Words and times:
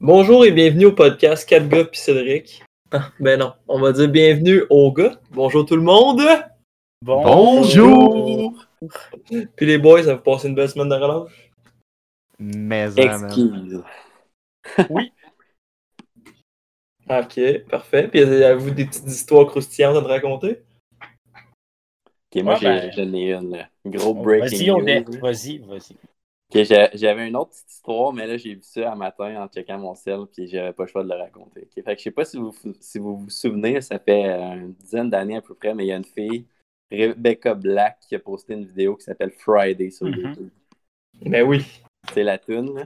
Bonjour 0.00 0.44
et 0.44 0.50
bienvenue 0.52 0.86
au 0.86 0.92
podcast 0.92 1.48
4 1.48 1.68
gars 1.68 1.84
pis 1.84 1.98
Cédric. 2.00 2.62
Ah, 2.92 3.10
ben 3.20 3.38
non, 3.38 3.52
on 3.68 3.80
va 3.80 3.92
dire 3.92 4.08
bienvenue 4.08 4.62
aux 4.70 4.92
gars. 4.92 5.20
Bonjour 5.30 5.64
tout 5.66 5.76
le 5.76 5.82
monde. 5.82 6.20
Bonjour! 7.02 8.54
Puis 9.56 9.66
les 9.66 9.78
boys, 9.78 10.02
ça 10.02 10.14
vous 10.14 10.22
passé 10.22 10.48
une 10.48 10.54
belle 10.54 10.68
semaine 10.68 10.88
de 10.88 10.94
relâche? 10.94 11.50
Mais 12.38 12.88
man. 12.88 13.24
Exquise. 13.24 13.82
Ok, 17.12 17.40
parfait. 17.68 18.06
Puis 18.06 18.20
avez-vous 18.20 18.70
des 18.70 18.84
petites 18.86 19.08
histoires 19.08 19.44
croustillantes 19.48 19.96
à 19.96 20.00
te 20.02 20.06
raconter? 20.06 20.62
Ok, 21.02 22.42
moi 22.44 22.52
Ouais, 22.54 22.60
j'ai- 22.60 22.66
ben- 22.68 22.92
j'en 22.92 23.12
ai 23.14 23.32
une. 23.32 23.66
Gros 23.86 24.14
breaking 24.14 24.58
Vas-y, 24.58 24.70
on 24.70 24.86
est. 24.86 25.18
Vas-y, 25.18 25.58
vas-y. 25.58 25.96
J'avais 26.52 27.28
une 27.28 27.36
autre 27.36 27.50
petite 27.50 27.70
histoire, 27.70 28.12
mais 28.12 28.26
là 28.26 28.36
j'ai 28.36 28.54
vu 28.54 28.60
ça 28.62 28.92
un 28.92 28.96
matin 28.96 29.42
en 29.42 29.48
checkant 29.48 29.78
mon 29.78 29.94
cell, 29.94 30.20
puis 30.32 30.48
j'avais 30.48 30.72
pas 30.72 30.84
le 30.84 30.88
choix 30.88 31.04
de 31.04 31.08
le 31.08 31.14
raconter. 31.14 31.62
Ok, 31.62 31.84
Fait 31.84 31.94
que 31.94 31.98
je 31.98 32.02
sais 32.04 32.10
pas 32.10 32.24
si 32.24 32.36
vous, 32.38 32.52
si 32.80 32.98
vous 32.98 33.16
vous 33.18 33.30
souvenez, 33.30 33.80
ça 33.80 33.98
fait 33.98 34.28
euh, 34.28 34.54
une 34.54 34.72
dizaine 34.74 35.10
d'années 35.10 35.36
à 35.36 35.42
peu 35.42 35.54
près, 35.54 35.74
mais 35.74 35.84
il 35.84 35.88
y 35.88 35.92
a 35.92 35.96
une 35.96 36.04
fille, 36.04 36.44
Rebecca 36.90 37.54
Black, 37.54 37.98
qui 38.08 38.14
a 38.16 38.18
posté 38.18 38.54
une 38.54 38.64
vidéo 38.64 38.96
qui 38.96 39.04
s'appelle 39.04 39.30
Friday 39.30 39.90
sur 39.90 40.06
Mhm. 40.06 40.14
YouTube. 40.14 40.48
Ben 41.26 41.42
oui. 41.46 41.64
C'est 42.14 42.22
la 42.24 42.38
tune, 42.38 42.74
là. 42.74 42.82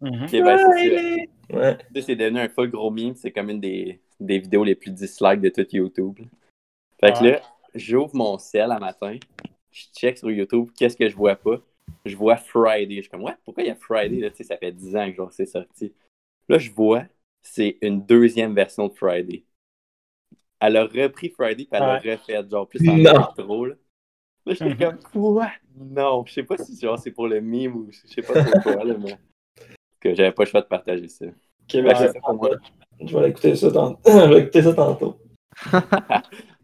Ben, 0.00 0.28
c'est. 0.28 1.28
Ouais. 1.56 1.78
Devenu 2.14 2.38
un 2.38 2.48
full 2.48 2.70
gros 2.70 2.90
meme. 2.90 3.14
C'est 3.16 3.32
comme 3.32 3.48
une 3.50 3.58
des, 3.60 3.98
des 4.20 4.38
vidéos 4.38 4.62
les 4.64 4.74
plus 4.74 4.90
dislikes 4.92 5.40
de 5.40 5.48
tout 5.48 5.66
YouTube. 5.72 6.18
là. 6.20 6.26
Fait 7.00 7.12
que 7.18 7.24
là, 7.24 7.40
j'ouvre 7.74 8.14
mon 8.14 8.38
ciel 8.38 8.70
un 8.70 8.78
matin. 8.78 9.16
Je 9.72 9.84
check 9.96 10.18
sur 10.18 10.30
YouTube. 10.30 10.68
Qu'est-ce 10.78 10.96
que 10.96 11.08
je 11.08 11.16
vois 11.16 11.36
pas? 11.36 11.56
Je 12.04 12.16
vois 12.16 12.36
Friday. 12.36 12.96
Je 12.96 13.00
suis 13.02 13.10
comme, 13.10 13.22
ouais, 13.24 13.36
pourquoi 13.44 13.62
il 13.62 13.66
y 13.68 13.70
a 13.70 13.74
Friday? 13.76 14.20
Là? 14.20 14.30
Tu 14.30 14.38
sais, 14.38 14.44
ça 14.44 14.56
fait 14.56 14.72
10 14.72 14.96
ans 14.96 15.10
que 15.10 15.16
genre, 15.16 15.32
c'est 15.32 15.46
sorti. 15.46 15.94
Là, 16.48 16.58
je 16.58 16.70
vois, 16.70 17.04
c'est 17.42 17.78
une 17.82 18.04
deuxième 18.04 18.54
version 18.54 18.88
de 18.88 18.94
Friday. 18.94 19.44
Elle 20.60 20.76
a 20.76 20.84
repris 20.84 21.30
Friday, 21.30 21.64
puis 21.64 21.68
elle 21.72 21.80
l'a 21.86 21.96
refait, 21.96 22.48
genre, 22.50 22.68
plus 22.68 22.86
en 22.88 22.96
électro. 22.96 23.66
Là, 23.66 23.74
là 24.46 24.54
j'étais 24.54 24.70
Mhm. 24.70 24.76
comme, 24.76 24.98
quoi? 25.12 25.50
Non, 25.76 26.24
je 26.26 26.32
sais 26.34 26.42
pas 26.42 26.56
si 26.58 26.78
genre, 26.78 26.98
c'est 26.98 27.10
pour 27.12 27.26
le 27.28 27.40
meme 27.40 27.76
ou 27.76 27.90
je 27.90 28.06
sais 28.06 28.22
pas 28.22 28.34
pourquoi, 28.44 28.84
là, 28.84 28.94
mais 28.98 29.16
que 30.00 30.14
j'avais 30.14 30.32
pas 30.32 30.44
le 30.44 30.50
choix 30.50 30.60
de 30.62 30.66
partager 30.66 31.08
ça. 31.08 31.26
Ok, 31.26 31.82
ben 31.82 31.86
Ouais, 31.86 32.12
pour 32.14 32.34
moi. 32.34 32.50
Je 33.02 33.18
vais 33.18 33.30
écouter 33.30 33.56
ça 33.56 33.70
tantôt. 33.70 34.00
je 34.10 34.34
vais 34.34 34.40
écouter 34.42 34.62
ça 34.62 34.74
tantôt. 34.74 35.18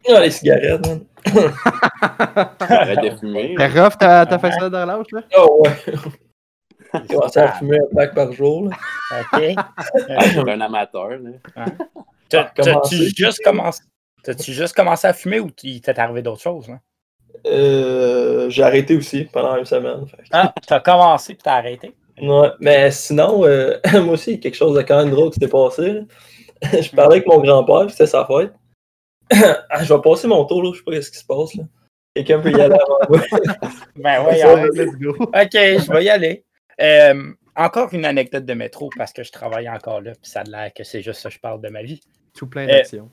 Ah, 0.08 0.20
les 0.20 0.30
cigarettes, 0.30 0.86
man. 0.86 1.00
Arrête 2.60 3.00
de 3.02 3.16
fumer. 3.18 3.54
T'es 3.56 3.66
rough, 3.66 3.94
t'as 3.98 4.26
t'as 4.26 4.38
fait 4.38 4.52
ça 4.52 4.70
de 4.70 4.76
relâche, 4.76 5.06
là? 5.12 5.20
Oh 5.38 5.62
ouais. 5.64 5.70
J'ai 6.94 7.14
commencé 7.14 7.40
à 7.40 7.52
fumer 7.52 7.78
un 7.78 7.94
pack 7.94 8.14
par 8.14 8.32
jour. 8.32 8.68
Là. 8.70 8.76
OK. 9.20 9.42
Ah, 9.56 10.24
T'es 10.32 10.50
un 10.50 10.60
amateur, 10.60 11.10
là. 11.10 11.64
T'as- 12.28 12.50
T'as-tu 12.54 12.96
juste 13.14 13.42
commencé. 13.44 13.82
T'as-tu 14.22 14.52
juste 14.52 14.74
commencé 14.74 15.06
à 15.06 15.12
fumer 15.12 15.40
ou 15.40 15.50
il 15.62 15.80
t'est 15.80 15.98
arrivé 15.98 16.22
d'autres 16.22 16.42
choses? 16.42 16.68
Hein? 16.70 16.80
Euh, 17.46 18.48
j'ai 18.50 18.62
arrêté 18.62 18.96
aussi 18.96 19.24
pendant 19.24 19.56
une 19.56 19.64
semaine. 19.64 20.06
fait 20.06 20.16
Ah, 20.32 20.52
t'as 20.66 20.80
commencé 20.80 21.34
puis 21.34 21.42
t'as 21.44 21.54
arrêté? 21.56 21.94
Ouais, 22.20 22.48
mais 22.60 22.90
sinon, 22.90 23.44
euh, 23.44 23.78
moi 23.94 24.14
aussi, 24.14 24.30
il 24.30 24.36
y 24.36 24.38
a 24.38 24.40
quelque 24.42 24.56
chose 24.56 24.74
de 24.76 24.82
quand 24.82 24.96
même 24.98 25.10
drôle 25.10 25.30
qui 25.30 25.38
s'est 25.40 25.48
passé. 25.48 25.92
là. 25.92 26.00
je 26.80 26.90
parlais 26.96 27.16
avec 27.16 27.26
mon 27.26 27.38
grand-père, 27.40 27.82
puis 27.86 27.90
c'était 27.90 28.06
sa 28.06 28.24
fête. 28.24 28.52
Ah, 29.70 29.82
je 29.84 29.92
vais 29.94 30.00
passer 30.00 30.28
mon 30.28 30.44
tour, 30.44 30.62
là, 30.62 30.70
je 30.72 30.78
sais 30.78 30.84
pas 30.84 31.02
ce 31.02 31.10
qui 31.10 31.18
se 31.18 31.24
passe. 31.26 31.54
là. 31.54 31.64
Quelqu'un 32.14 32.40
peut 32.40 32.50
y 32.50 32.54
aller 32.60 32.74
avant 32.74 32.98
moi. 33.08 33.20
Ben 33.96 34.24
ouais. 34.24 34.68
let's 34.72 34.96
go. 34.98 35.10
OK, 35.18 35.32
je 35.52 35.92
vais 35.92 36.04
y 36.04 36.08
aller. 36.10 36.44
Euh, 36.80 37.32
encore 37.56 37.92
une 37.94 38.04
anecdote 38.04 38.44
de 38.44 38.54
métro 38.54 38.90
parce 38.96 39.12
que 39.12 39.22
je 39.22 39.32
travaille 39.32 39.68
encore 39.68 40.00
là, 40.00 40.12
puis 40.12 40.30
ça 40.30 40.40
a 40.40 40.44
l'air 40.44 40.72
que 40.74 40.84
c'est 40.84 41.02
juste 41.02 41.20
ça 41.20 41.28
que 41.28 41.34
je 41.34 41.40
parle 41.40 41.60
de 41.60 41.68
ma 41.68 41.82
vie. 41.82 42.00
Tout 42.34 42.46
plein 42.48 42.66
d'actions. 42.66 43.10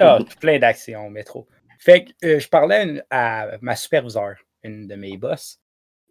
Ah, 0.00 0.18
plein 0.40 0.58
d'actions 0.58 1.06
au 1.06 1.10
métro. 1.10 1.46
Fait 1.78 2.04
que 2.04 2.12
euh, 2.24 2.38
je 2.40 2.48
parlais 2.48 2.76
à 2.76 2.82
une- 2.84 3.04
à 3.10 3.46
ma 3.60 3.74
superviseure, 3.76 4.36
une 4.62 4.86
de 4.86 4.94
mes 4.94 5.16
boss. 5.16 5.58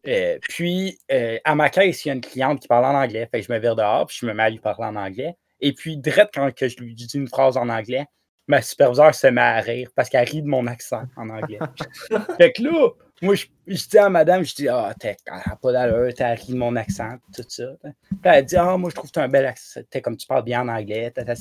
Euh, 0.08 0.38
puis, 0.42 1.00
euh, 1.12 1.38
à 1.46 1.56
ma 1.56 1.70
caisse, 1.70 2.04
il 2.06 2.10
y 2.10 2.12
a 2.12 2.16
une 2.16 2.22
cliente 2.22 2.60
qui 2.60 2.68
parle 2.68 2.86
en 2.86 2.96
anglais. 3.02 3.28
Fait 3.32 3.40
que 3.42 3.48
je 3.48 3.52
me 3.54 3.60
vire 3.60 3.76
dehors, 3.76 4.06
puis 4.08 4.18
je 4.20 4.26
me 4.26 4.34
mets 4.34 4.44
à 4.44 4.50
lui 4.50 4.60
parler 4.60 4.86
en 4.86 4.96
anglais. 4.96 5.36
Et 5.62 5.74
puis, 5.74 5.96
direct 5.98 6.32
quand 6.34 6.54
que 6.54 6.68
je 6.68 6.78
lui 6.78 6.94
dis 6.96 7.08
une 7.14 7.28
phrase 7.28 7.56
en 7.56 7.70
anglais, 7.70 8.06
ma 8.48 8.62
superviseure 8.62 9.14
se 9.16 9.28
met 9.28 9.42
à 9.42 9.60
rire 9.62 9.90
parce 9.96 10.10
qu'elle 10.10 10.28
rit 10.28 10.42
de 10.42 10.48
mon 10.48 10.68
accent 10.68 11.04
en 11.16 11.30
anglais. 11.30 11.60
fait 12.38 12.52
que 12.54 12.64
là, 12.64 12.90
moi, 13.22 13.36
je, 13.36 13.46
je 13.68 13.88
dis 13.88 13.98
à 13.98 14.10
madame, 14.10 14.44
je 14.44 14.56
dis, 14.56 14.68
ah, 14.68 14.94
t'es 15.00 15.16
t'as 15.24 15.56
pas 15.56 15.72
d'allure, 15.72 16.14
t'as 16.14 16.34
ri 16.34 16.54
de 16.54 16.58
mon 16.58 16.76
accent, 16.76 17.18
tout 17.36 17.44
ça. 17.48 17.66
Puis 17.84 18.20
elle 18.24 18.46
dit, 18.46 18.58
ah, 18.58 18.78
moi, 18.78 18.90
je 18.90 18.96
trouve 18.96 19.10
que 19.10 19.14
t'as 19.14 19.24
un 19.24 19.30
bel 19.30 19.46
accent, 19.46 19.82
t'es 19.90 20.02
comme 20.02 20.18
tu 20.18 20.26
parles 20.28 20.44
bien 20.44 20.62
en 20.62 20.68
anglais, 20.68 21.12
ta, 21.12 21.24
ta. 21.24 21.34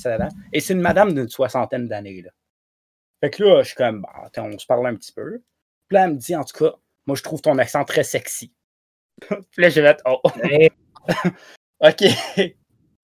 Et 0.53 0.61
c'est 0.61 0.75
une 0.75 0.81
madame 0.81 1.15
d'une 1.15 1.29
soixantaine 1.29 1.89
d'années, 1.89 2.23
là. 2.23 2.31
Fait 3.23 3.31
que 3.31 3.43
là, 3.43 3.63
je 3.63 3.69
suis 3.69 3.77
comme, 3.77 4.03
bah, 4.03 4.31
on 4.39 4.59
se 4.59 4.67
parle 4.67 4.87
un 4.87 4.95
petit 4.95 5.13
peu. 5.13 5.43
Puis 5.89 5.95
là, 5.97 6.05
elle 6.05 6.13
me 6.13 6.17
dit, 6.19 6.35
en 6.37 6.45
tout 6.45 6.57
cas, 6.65 6.75
moi, 7.07 7.17
je 7.17 7.23
trouve 7.23 7.41
ton 7.43 7.59
accent 7.59 7.85
très 7.85 8.05
sexy. 8.05 8.53
Puis 9.29 9.37
là, 9.63 9.69
j'ai 9.69 9.83
fait, 9.83 10.01
oh, 10.07 10.21
OK. 11.81 12.03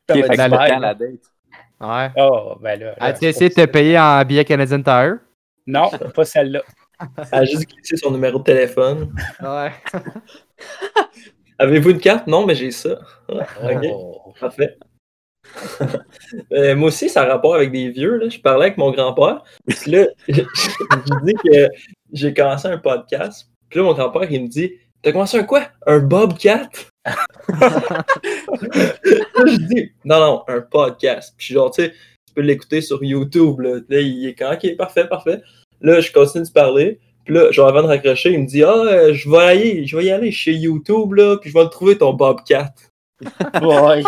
Ça 0.09 0.15
Ok, 0.15 0.21
m'a 0.21 0.28
fait 0.28 0.37
dans 0.37 0.77
le- 0.77 0.81
la 0.83 0.95
date? 0.95 1.33
Ouais. 1.81 2.10
Oh, 2.16 2.56
ben 2.60 2.81
là. 2.81 2.87
là, 2.87 2.94
As-tu 2.98 3.26
essayé 3.26 3.50
de 3.50 3.54
te 3.54 3.64
payer 3.66 3.98
en 3.98 4.25
billet 4.25 4.44
Canadian 4.44 4.82
Tire? 4.82 5.19
Non, 5.66 5.91
pas 6.14 6.25
celle-là. 6.25 6.62
Elle 7.32 7.38
a 7.41 7.44
juste 7.44 7.69
glissé 7.69 7.97
son 7.97 8.10
numéro 8.10 8.38
de 8.38 8.44
téléphone. 8.44 9.14
Ouais. 9.42 9.72
Avez-vous 11.59 11.91
une 11.91 12.00
carte? 12.00 12.26
Non, 12.26 12.47
mais 12.47 12.54
j'ai 12.54 12.70
ça. 12.70 12.98
Ok, 13.28 13.86
Oh. 13.92 14.34
parfait. 14.41 14.76
Euh, 16.53 16.75
moi 16.75 16.88
aussi, 16.88 17.09
ça 17.09 17.22
a 17.22 17.26
rapport 17.26 17.54
avec 17.54 17.70
des 17.72 17.91
vieux. 17.91 18.16
Là. 18.16 18.28
Je 18.28 18.38
parlais 18.41 18.66
avec 18.66 18.78
mon 18.78 18.91
grand-père. 18.91 19.42
Puis 19.66 19.91
là, 19.91 20.06
je, 20.28 20.42
dis 21.22 21.34
que 21.34 21.69
j'ai 22.12 22.34
commencé 22.34 22.69
un 22.69 22.78
podcast. 22.78 23.48
Puis 23.69 23.78
là, 23.78 23.84
mon 23.84 23.94
grand-père, 23.94 24.31
il 24.31 24.42
me 24.42 24.48
dit 24.48 24.72
T'as 25.03 25.12
commencé 25.12 25.38
un 25.38 25.44
quoi? 25.44 25.69
Un 25.86 26.00
Bobcat 26.00 26.69
je 29.47 29.56
dis 29.69 29.93
Non, 30.05 30.21
non, 30.21 30.43
un 30.49 30.61
podcast. 30.61 31.34
Puis 31.37 31.55
genre, 31.55 31.71
tu 31.71 31.83
sais, 31.83 31.91
tu 31.91 32.34
peux 32.34 32.43
l'écouter 32.43 32.81
sur 32.81 33.03
YouTube. 33.03 33.61
Là, 33.61 33.81
il 34.00 34.27
est 34.27 34.34
quand? 34.34 34.53
Ok, 34.53 34.77
parfait, 34.77 35.06
parfait. 35.09 35.43
Là, 35.81 36.00
je 36.00 36.12
continue 36.12 36.45
de 36.45 36.50
parler. 36.50 37.00
Puis 37.25 37.34
là, 37.34 37.50
genre, 37.50 37.69
avant 37.69 37.83
de 37.83 37.89
raccrocher, 37.89 38.33
il 38.33 38.41
me 38.41 38.47
dit 38.47 38.62
Ah, 38.62 38.84
euh, 38.87 39.15
je 39.15 39.28
vais 39.28 39.39
aller, 39.39 39.87
je 39.87 39.97
vais 39.97 40.05
y 40.06 40.11
aller 40.11 40.31
chez 40.31 40.53
YouTube, 40.53 41.15
là, 41.15 41.37
puis 41.39 41.50
je 41.50 41.55
vais 41.55 41.65
le 41.65 41.71
trouver 41.71 41.99
ton 41.99 42.12
Bobcat. 42.15 42.72
Ouais. 43.62 44.03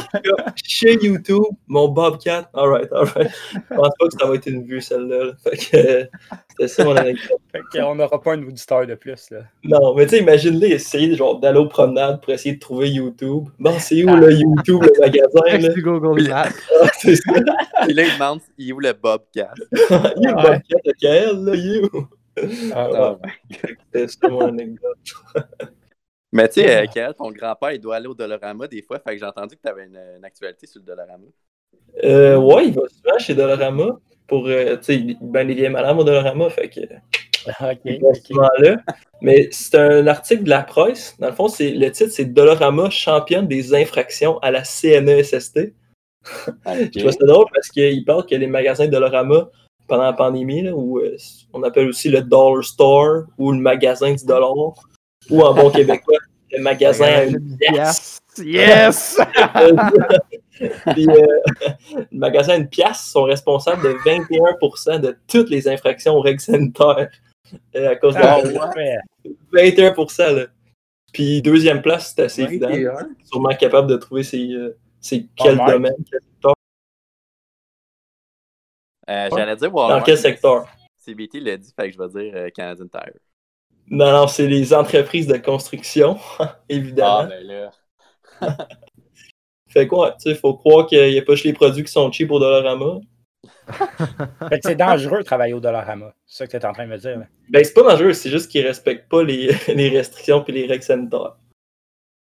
Chez 0.62 0.98
YouTube, 1.02 1.44
mon 1.66 1.88
Bobcat. 1.88 2.50
Alright, 2.52 2.92
alright. 2.92 3.30
Je 3.54 3.74
pense 3.74 3.88
pas 3.98 4.06
que 4.06 4.14
ça 4.20 4.26
va 4.26 4.34
être 4.34 4.46
une 4.46 4.64
vue, 4.64 4.80
celle-là. 4.82 5.24
là. 5.24 5.32
Fait 5.42 5.56
que 5.56 5.76
euh, 5.76 6.04
c'était 6.50 6.68
ça 6.68 6.84
mon 6.84 6.94
anecdote. 6.96 7.40
Fait 7.50 7.60
qu'on 7.72 7.94
n'aura 7.94 8.20
pas 8.20 8.34
un 8.34 8.42
auditeur 8.42 8.86
de 8.86 8.94
plus, 8.94 9.30
là. 9.30 9.38
Non, 9.64 9.94
mais 9.94 10.04
tu 10.04 10.16
sais, 10.16 10.18
imagine-les 10.22 10.68
essayer 10.68 11.14
genre, 11.16 11.40
d'aller 11.40 11.58
aux 11.58 11.68
promenades 11.68 12.20
pour 12.20 12.32
essayer 12.34 12.54
de 12.56 12.60
trouver 12.60 12.90
YouTube. 12.90 13.48
Bon, 13.58 13.74
c'est 13.78 14.04
où 14.04 14.14
le 14.14 14.32
YouTube, 14.32 14.82
le 14.82 15.00
magasin? 15.00 15.40
Là? 15.46 15.58
Next 15.58 15.74
to 15.76 15.82
Google 15.82 16.28
Maps. 16.28 16.48
Ah, 16.82 16.88
c'est 16.98 17.16
ça. 17.16 17.32
Puis 17.82 17.94
là, 17.94 18.02
il 18.04 18.12
demande, 18.12 18.40
il 18.58 18.68
est 18.68 18.72
où 18.72 18.80
le 18.80 18.92
Bobcat? 18.92 19.52
Il 19.72 20.22
y 20.22 20.26
a 20.26 20.30
le 20.30 20.36
Ouais. 20.36 20.42
Bobcat 20.42 20.78
de 20.84 20.92
Kael, 21.00 21.44
là, 21.44 21.54
il 21.54 21.76
est 21.76 21.84
où? 21.94 22.06
Ah, 22.74 22.88
Ah, 22.94 23.16
C'était 23.50 24.06
ça 24.08 24.28
mon 24.28 24.48
anecdote. 24.48 24.98
Mais 26.32 26.48
tu 26.48 26.60
sais, 26.60 26.82
euh, 26.82 26.86
Kael, 26.86 27.14
ton 27.14 27.30
grand-père, 27.30 27.72
il 27.72 27.80
doit 27.80 27.96
aller 27.96 28.06
au 28.06 28.14
Dolorama 28.14 28.68
des 28.68 28.82
fois, 28.82 28.98
fait 28.98 29.12
que 29.12 29.18
j'ai 29.18 29.24
entendu 29.24 29.56
que 29.56 29.62
tu 29.62 29.68
avais 29.68 29.84
une, 29.84 29.98
une 30.18 30.24
actualité 30.24 30.66
sur 30.66 30.80
le 30.80 30.86
Dolorama. 30.86 31.24
Euh, 32.04 32.36
ouais, 32.36 32.66
il 32.66 32.74
va 32.74 32.82
souvent 32.88 33.18
chez 33.18 33.34
Dolorama 33.34 33.98
pour, 34.26 34.46
euh, 34.46 34.76
tu 34.76 34.82
sais, 34.82 35.16
ben 35.22 35.46
les 35.46 35.54
vieilles 35.54 35.70
madames 35.70 35.98
au 35.98 36.04
Dolorama, 36.04 36.50
fait 36.50 36.68
que 36.68 36.80
OK. 37.60 37.80
il 37.84 38.00
va 38.00 38.08
ok. 38.08 38.16
souvent 38.16 38.48
là. 38.58 38.76
Mais 39.22 39.48
c'est 39.50 39.78
un 39.78 40.06
article 40.06 40.44
de 40.44 40.50
la 40.50 40.62
presse. 40.62 41.16
Dans 41.18 41.28
le 41.28 41.34
fond, 41.34 41.48
c'est 41.48 41.70
le 41.70 41.90
titre, 41.90 42.10
c'est 42.10 42.26
Dolorama 42.26 42.90
championne 42.90 43.48
des 43.48 43.74
infractions 43.74 44.38
à 44.40 44.50
la 44.50 44.64
CNESST. 44.64 45.72
Je 46.66 46.98
trouve 46.98 47.10
ça 47.10 47.26
drôle 47.26 47.46
parce 47.54 47.68
qu'il 47.68 48.04
parle 48.04 48.26
que 48.26 48.34
les 48.34 48.46
magasins 48.46 48.86
Dolorama, 48.86 49.48
pendant 49.86 50.04
la 50.04 50.12
pandémie, 50.12 50.62
là, 50.62 50.72
où 50.74 50.98
euh, 50.98 51.16
on 51.54 51.62
appelle 51.62 51.88
aussi 51.88 52.10
le 52.10 52.20
Dollar 52.20 52.62
Store 52.62 53.22
ou 53.38 53.52
le 53.52 53.58
magasin 53.58 54.12
du 54.12 54.24
dollar, 54.26 54.74
ou 55.30 55.42
en 55.42 55.54
bon 55.54 55.70
québécois, 55.70 56.18
le 56.52 56.62
magasin 56.62 57.04
à 57.06 57.24
une 57.24 57.56
pièce. 57.58 58.18
Yes! 58.38 59.18
Puis, 60.92 61.08
euh, 61.08 61.26
le 62.12 62.18
magasin 62.18 62.52
à 62.52 62.56
une 62.56 62.68
pièce 62.68 63.10
sont 63.10 63.24
responsables 63.24 63.82
de 63.82 63.90
21% 64.04 65.00
de 65.00 65.16
toutes 65.26 65.50
les 65.50 65.68
infractions 65.68 66.14
aux 66.14 66.20
règles 66.20 66.40
sanitaires 66.40 67.08
euh, 67.76 67.90
à 67.90 67.96
cause 67.96 68.14
de 68.14 68.20
Ah, 68.20 68.40
la 68.42 68.68
ouais. 68.74 69.70
21%. 69.70 70.34
Là. 70.34 70.46
Puis 71.12 71.42
deuxième 71.42 71.82
place, 71.82 72.12
c'est 72.14 72.22
assez 72.22 72.42
évident. 72.42 72.68
21. 72.68 73.08
Sûrement 73.24 73.54
capable 73.56 73.88
de 73.88 73.96
trouver 73.96 74.22
c'est, 74.22 74.38
euh, 74.50 74.76
quel 75.36 75.56
Walmart. 75.56 75.70
domaine, 75.72 75.94
quel 76.10 76.20
secteur. 76.20 76.54
Euh, 79.08 79.28
J'allais 79.34 79.56
dire 79.56 79.70
dans 79.70 80.02
quel 80.02 80.18
secteur? 80.18 80.68
CBT 80.96 81.40
l'a 81.40 81.56
dit, 81.56 81.72
fait 81.74 81.90
que 81.90 81.94
je 81.96 81.98
vais 81.98 82.22
dire 82.22 82.32
euh, 82.36 82.50
Canadian 82.50 82.86
Tire. 82.88 83.14
Non, 83.90 84.10
non, 84.12 84.26
c'est 84.26 84.46
les 84.46 84.74
entreprises 84.74 85.26
de 85.26 85.36
construction, 85.38 86.18
Ah, 86.38 86.58
évidemment. 86.68 87.24
ben 87.28 87.46
là. 87.46 87.70
Fait 89.68 89.86
quoi, 89.86 90.12
tu 90.12 90.30
sais, 90.30 90.34
faut 90.34 90.54
croire 90.54 90.86
qu'il 90.86 91.10
n'y 91.10 91.18
a 91.18 91.22
pas 91.22 91.34
juste 91.34 91.44
les 91.44 91.52
produits 91.52 91.84
qui 91.84 91.92
sont 91.92 92.10
cheap 92.10 92.30
au 92.30 92.38
Dollarama. 92.38 93.00
Fait 94.48 94.58
que 94.60 94.68
c'est 94.68 94.74
dangereux 94.76 95.18
de 95.18 95.22
travailler 95.24 95.52
au 95.52 95.60
Dollarama. 95.60 96.14
C'est 96.26 96.38
ça 96.38 96.46
que 96.46 96.50
tu 96.52 96.56
es 96.56 96.64
en 96.66 96.72
train 96.72 96.86
de 96.86 96.90
me 96.90 96.96
dire. 96.96 97.18
là. 97.18 97.26
Ben, 97.50 97.62
c'est 97.64 97.74
pas 97.74 97.82
dangereux, 97.82 98.12
c'est 98.14 98.30
juste 98.30 98.50
qu'ils 98.50 98.66
respectent 98.66 99.08
pas 99.10 99.22
les, 99.22 99.50
les 99.74 99.88
restrictions 99.90 100.42
puis 100.42 100.52
les 100.54 100.66
règles 100.66 100.82
sanitaires. 100.84 101.36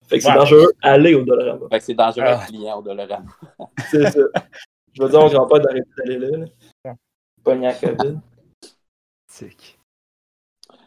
Fait 0.07 0.17
que 0.17 0.23
c'est 0.23 0.29
Ouais. 0.29 0.35
dangereux, 0.35 0.71
aller 0.81 1.15
au 1.15 1.23
Dollarama. 1.23 1.67
Fait 1.69 1.79
que 1.79 1.85
c'est 1.85 1.93
dangereux 1.93 2.25
Ah. 2.27 2.33
être 2.41 2.47
client 2.47 2.79
au 2.79 2.81
Dollarama. 2.81 3.25
C'est 3.91 4.09
ça. 4.11 4.19
Je 4.93 5.01
veux 5.01 5.09
dire, 5.09 5.19
on 5.19 5.27
grand 5.27 5.47
pas 5.47 5.59
d'arrêter 5.59 5.89
d'aller 5.97 6.19
là. 6.19 6.37
là. 6.85 6.93
Pogné 7.43 7.67
à 7.67 7.73
COVID. 7.73 8.17
Tic. 9.27 9.79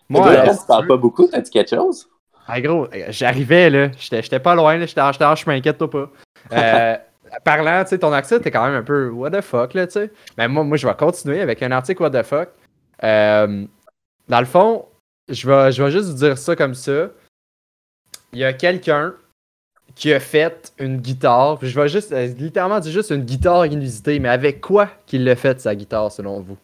Moi, 0.09 0.21
Moi, 0.21 0.33
Moi, 0.33 0.41
euh, 0.41 0.57
tu 0.57 0.67
parles 0.67 0.87
pas 0.87 0.97
beaucoup, 0.97 1.27
t'as 1.27 1.41
dit 1.41 1.51
quelque 1.51 1.75
chose? 1.75 2.09
Ah, 2.47 2.61
gros, 2.61 2.87
j'arrivais, 3.09 3.71
là. 3.71 3.91
J'étais 3.99 4.23
j'étais 4.23 4.39
pas 4.39 4.55
loin, 4.55 4.77
là. 4.77 4.87
J'étais 4.87 5.01
en, 5.01 5.13
j'étais 5.13 5.25
en 5.25 5.35
chemin, 5.35 5.57
inquiète-toi 5.57 5.91
pas. 5.91 6.11
Euh, 6.53 6.97
parlant, 7.45 7.83
tu 7.83 7.91
sais, 7.91 7.99
ton 7.99 8.13
accent, 8.13 8.39
t'es 8.39 8.51
quand 8.51 8.65
même 8.65 8.77
un 8.77 8.85
peu 8.85 9.11
what 9.11 9.31
the 9.31 9.41
fuck, 9.41 9.75
là, 9.75 9.87
tu 9.87 9.95
sais. 9.95 10.13
Mais 10.39 10.47
moi, 10.47 10.63
moi, 10.63 10.77
je 10.77 10.87
vais 10.87 10.95
continuer 10.95 11.41
avec 11.41 11.63
un 11.63 11.73
article 11.73 12.03
what 12.03 12.11
the 12.11 12.23
fuck. 12.23 12.51
Euh, 13.03 13.67
dans 14.29 14.41
le 14.41 14.47
fond, 14.47 14.87
je 15.29 15.49
vais, 15.49 15.73
je 15.73 15.83
vais 15.83 15.91
juste 15.91 16.09
vous 16.09 16.17
dire 16.17 16.39
ça 16.39 16.55
comme 16.55 16.75
ça. 16.75 17.09
Il 18.33 18.39
y 18.39 18.45
a 18.45 18.53
quelqu'un 18.53 19.15
qui 19.97 20.13
a 20.13 20.21
fait 20.21 20.73
une 20.79 20.99
guitare. 20.99 21.59
puis 21.59 21.69
Je 21.69 21.81
vais 21.81 21.89
juste, 21.89 22.13
euh, 22.13 22.27
littéralement 22.27 22.79
dire 22.79 22.93
juste 22.93 23.11
une 23.11 23.25
guitare 23.25 23.67
inusitée, 23.67 24.19
mais 24.21 24.29
avec 24.29 24.61
quoi 24.61 24.89
qu'il 25.07 25.25
l'a 25.25 25.35
fait, 25.37 25.61
sa 25.61 25.75
guitare, 25.75 26.13
selon 26.13 26.41
vous? 26.41 26.57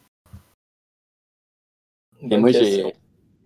Bonne 2.23 2.41
moi, 2.41 2.53
j'ai. 2.53 2.95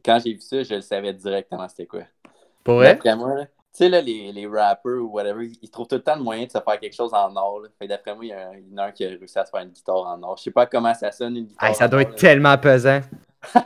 Quand 0.07 0.19
j'ai 0.25 0.35
vu 0.35 0.41
ça, 0.41 0.63
je 0.63 0.75
le 0.77 0.81
savais 0.81 1.13
directement 1.13 1.69
c'était 1.69 1.87
quoi. 1.87 2.03
Pour 2.63 2.77
vrai? 2.77 2.95
D'après 2.95 3.17
moi, 3.17 3.45
tu 3.45 3.49
sais, 3.73 3.89
là, 3.89 4.01
les, 4.01 4.33
les 4.33 4.47
rappers 4.47 5.03
ou 5.03 5.09
whatever, 5.13 5.51
ils 5.61 5.69
trouvent 5.71 5.89
tout 5.89 5.97
le 5.97 6.03
temps 6.03 6.17
le 6.17 6.23
moyen 6.23 6.47
de 6.47 6.51
se 6.51 6.59
faire 6.61 6.79
quelque 6.81 6.95
chose 6.95 7.13
en 7.13 7.35
or. 7.37 7.61
Là. 7.61 7.69
Fait 7.79 7.87
que 7.87 7.91
d'après 7.91 8.15
moi, 8.15 8.25
il 8.25 8.29
y, 8.29 8.33
a 8.33 8.49
un, 8.49 8.55
il 8.55 8.71
y 8.71 8.75
en 8.75 8.79
a 8.79 8.85
un 8.87 8.93
qui 8.93 9.05
a 9.05 9.09
réussi 9.09 9.39
à 9.39 9.45
se 9.45 9.51
faire 9.51 9.61
une 9.61 9.71
guitare 9.71 9.97
en 10.07 10.23
or. 10.23 10.37
Je 10.39 10.45
sais 10.45 10.51
pas 10.53 10.65
comment 10.67 10.95
ça 10.95 11.11
sonne, 11.13 11.37
une 11.37 11.45
guitare. 11.47 11.69
Hey, 11.69 11.75
ça 11.75 11.85
en 11.87 11.89
doit 11.89 11.99
or, 11.99 12.03
être 12.03 12.11
là. 12.13 12.17
tellement 12.19 12.57
pesant. 12.57 13.01
Oh, 13.55 13.59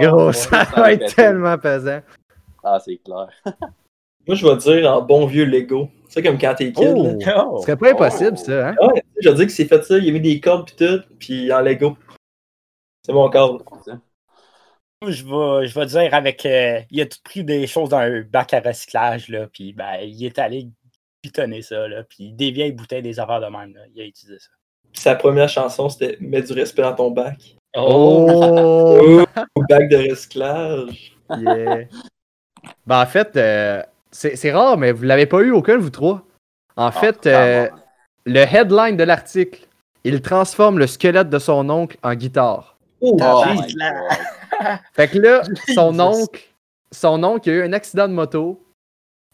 Gros, 0.00 0.26
ouais. 0.26 0.32
ça 0.32 0.64
ça 0.64 0.70
doit 0.72 0.80
va 0.82 0.92
être 0.92 1.14
tellement 1.14 1.58
pesant. 1.58 2.00
Ah, 2.64 2.78
c'est 2.84 2.96
clair. 2.98 3.28
Moi, 4.26 4.34
je 4.34 4.46
vais 4.46 4.56
dire 4.56 4.92
en 4.92 5.00
bon 5.00 5.26
vieux 5.26 5.44
Lego. 5.46 5.88
C'est 6.08 6.22
comme 6.22 6.38
quand 6.38 6.54
t'es 6.54 6.72
kid. 6.72 6.94
Oh! 6.94 7.16
là. 7.24 7.46
Oh! 7.48 7.58
Ce 7.58 7.62
serait 7.66 7.76
pas 7.76 7.92
impossible, 7.92 8.32
Oh. 8.34 8.44
ça, 8.44 8.68
hein? 8.68 8.74
Ouais, 8.82 9.02
je 9.20 9.28
veux 9.28 9.34
dire 9.36 9.46
que 9.46 9.52
c'est 9.52 9.64
fait 9.64 9.82
ça, 9.82 9.96
il 9.96 10.08
a 10.08 10.12
mis 10.12 10.20
des 10.20 10.40
cordes 10.40 10.66
pis 10.68 10.76
tout, 10.76 11.00
puis 11.18 11.52
en 11.52 11.60
Lego. 11.60 11.96
C'est 13.06 13.12
mon 13.12 13.30
corps. 13.30 13.62
Je 15.06 15.22
vais, 15.22 15.68
je 15.68 15.78
vais 15.78 15.86
dire 15.86 16.14
avec. 16.14 16.44
euh, 16.44 16.80
il 16.90 17.00
a 17.00 17.06
tout 17.06 17.18
pris 17.22 17.44
des 17.44 17.66
choses 17.66 17.90
dans 17.90 17.98
un 17.98 18.22
bac 18.22 18.52
à 18.52 18.60
recyclage, 18.60 19.28
là, 19.28 19.46
puis 19.52 19.72
ben, 19.72 19.98
il 20.02 20.24
est 20.24 20.38
allé 20.38 20.68
pitonner 21.22 21.62
ça, 21.62 21.86
là, 21.86 22.02
puis 22.02 22.32
des 22.32 22.50
vieilles 22.50 22.72
bouteilles, 22.72 23.02
des 23.02 23.20
affaires 23.20 23.40
de 23.40 23.46
même, 23.46 23.74
là, 23.74 23.82
il 23.94 24.02
a 24.02 24.04
utilisé 24.04 24.38
ça. 24.40 24.48
Puis 24.92 25.00
sa 25.02 25.14
première 25.14 25.48
chanson, 25.48 25.88
c'était 25.88 26.16
Mets 26.20 26.42
du 26.42 26.52
respect 26.52 26.82
dans 26.82 26.94
ton 26.94 27.10
bac. 27.12 27.56
Oh! 27.76 29.24
Au 29.54 29.62
bac 29.68 29.88
de 29.88 30.10
recyclage. 30.10 31.12
yeah. 31.30 31.84
Ben, 32.86 33.02
en 33.02 33.06
fait, 33.06 33.36
euh, 33.36 33.82
c'est 34.10 34.52
rare, 34.52 34.76
mais 34.78 34.90
vous 34.90 35.04
l'avez 35.04 35.26
pas 35.26 35.40
eu 35.42 35.52
aucun, 35.52 35.78
vous 35.78 35.90
trois. 35.90 36.24
En 36.76 36.90
fait, 36.90 37.26
euh, 37.26 37.68
le 38.24 38.40
headline 38.40 38.96
de 38.96 39.04
l'article, 39.04 39.66
il 40.02 40.20
transforme 40.22 40.78
le 40.78 40.86
squelette 40.86 41.30
de 41.30 41.38
son 41.38 41.68
oncle 41.70 41.96
en 42.02 42.14
guitare. 42.14 42.76
Oh, 43.00 43.12
Oh 43.12 43.16
God. 43.16 43.74
Fait 44.92 45.08
que 45.08 45.18
là, 45.18 45.42
son 45.74 45.98
oncle, 46.00 46.40
son 46.92 47.22
oncle, 47.24 47.48
il 47.48 47.52
a 47.52 47.54
eu 47.56 47.62
un 47.62 47.72
accident 47.72 48.08
de 48.08 48.12
moto. 48.14 48.64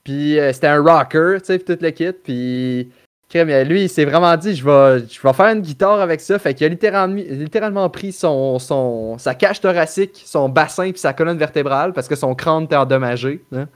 Puis 0.03 0.39
euh, 0.39 0.53
c'était 0.53 0.67
un 0.67 0.83
rocker, 0.83 1.39
tu 1.41 1.47
sais, 1.47 1.59
tout 1.59 1.79
le 1.81 1.91
kit. 1.91 2.13
Puis 2.13 2.93
crème, 3.31 3.49
lui, 3.67 3.83
il 3.85 3.89
s'est 3.89 4.05
vraiment 4.05 4.37
dit, 4.37 4.55
je 4.55 4.63
vais, 4.65 5.07
je 5.09 5.21
vais 5.21 5.33
faire 5.33 5.47
une 5.47 5.63
guitare 5.63 6.01
avec 6.01 6.21
ça. 6.21 6.39
Fait 6.39 6.53
qu'il 6.55 6.67
a 6.67 6.69
littéralement, 6.69 7.17
littéralement 7.17 7.89
pris 7.89 8.13
son, 8.13 8.59
son, 8.59 9.17
sa 9.19 9.35
cage 9.35 9.61
thoracique, 9.61 10.23
son 10.27 10.49
bassin 10.51 10.91
puis 10.91 11.01
sa 11.01 11.15
colonne 11.15 11.39
vertébrale 11.39 11.93
parce 11.95 12.07
que 12.07 12.17
son 12.17 12.35
crâne 12.35 12.65
était 12.65 12.77
endommagé. 12.77 13.43
hein. 13.53 13.67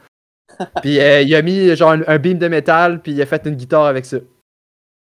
puis 0.83 0.99
euh, 1.01 1.23
il 1.23 1.35
a 1.35 1.43
mis 1.43 1.75
genre 1.77 1.93
un, 1.93 2.03
un 2.07 2.19
beam 2.19 2.39
de 2.39 2.49
métal 2.49 3.01
puis 3.01 3.13
il 3.13 3.23
a 3.23 3.27
fait 3.27 3.47
une 3.47 3.55
guitare 3.55 3.85
avec 3.87 4.05
ça. 4.05 4.19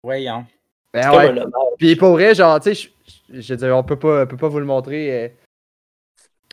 Voyons. 0.03 0.45
Ben 0.93 1.11
ouais. 1.11 1.43
Puis 1.79 1.97
pour 1.97 2.11
vrai, 2.13 2.35
genre, 2.35 2.61
tu 2.61 2.75
sais, 2.75 2.91
je- 3.31 3.37
je 3.37 3.41
je 3.41 3.53
veux 3.55 3.57
dire, 3.59 3.77
on 3.77 3.83
peut 3.83 3.99
pas, 3.99 4.23
on 4.23 4.27
peut 4.27 4.37
pas 4.37 4.49
vous 4.49 4.59
le 4.61 4.65
montrer 4.65 5.25
euh, 5.25 5.29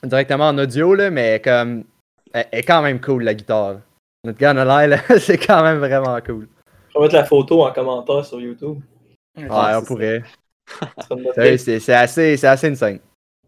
directement 0.04 0.50
en 0.50 0.58
audio, 0.58 0.94
là, 0.96 1.10
mais 1.10 1.42
comme, 1.42 1.84
elle 2.34 2.48
est 2.52 2.64
quand 2.64 2.82
même 2.82 3.00
cool, 3.02 3.24
la 3.24 3.34
guitare. 3.34 3.78
Notre 4.24 4.40
gars, 4.40 4.54
là, 4.54 4.98
c'est 5.20 5.38
quand 5.38 5.64
même 5.64 5.80
vraiment 5.80 6.20
cool. 6.22 6.48
Je 6.90 6.98
vais 6.98 7.04
mettre 7.04 7.16
la 7.16 7.26
photo 7.26 7.64
en 7.66 7.72
commentaire 7.74 8.24
sur 8.26 8.40
YouTube. 8.40 8.80
Ouais, 9.38 9.48
Ah, 9.50 9.78
on 9.78 9.82
c'est 9.82 9.88
pourrait. 9.88 10.20
Va. 10.20 11.58
C'est 11.58 11.80
c'est 11.80 11.94
assez, 11.94 12.38
c'est 12.38 12.48
assez 12.48 12.68
insane. 12.70 13.00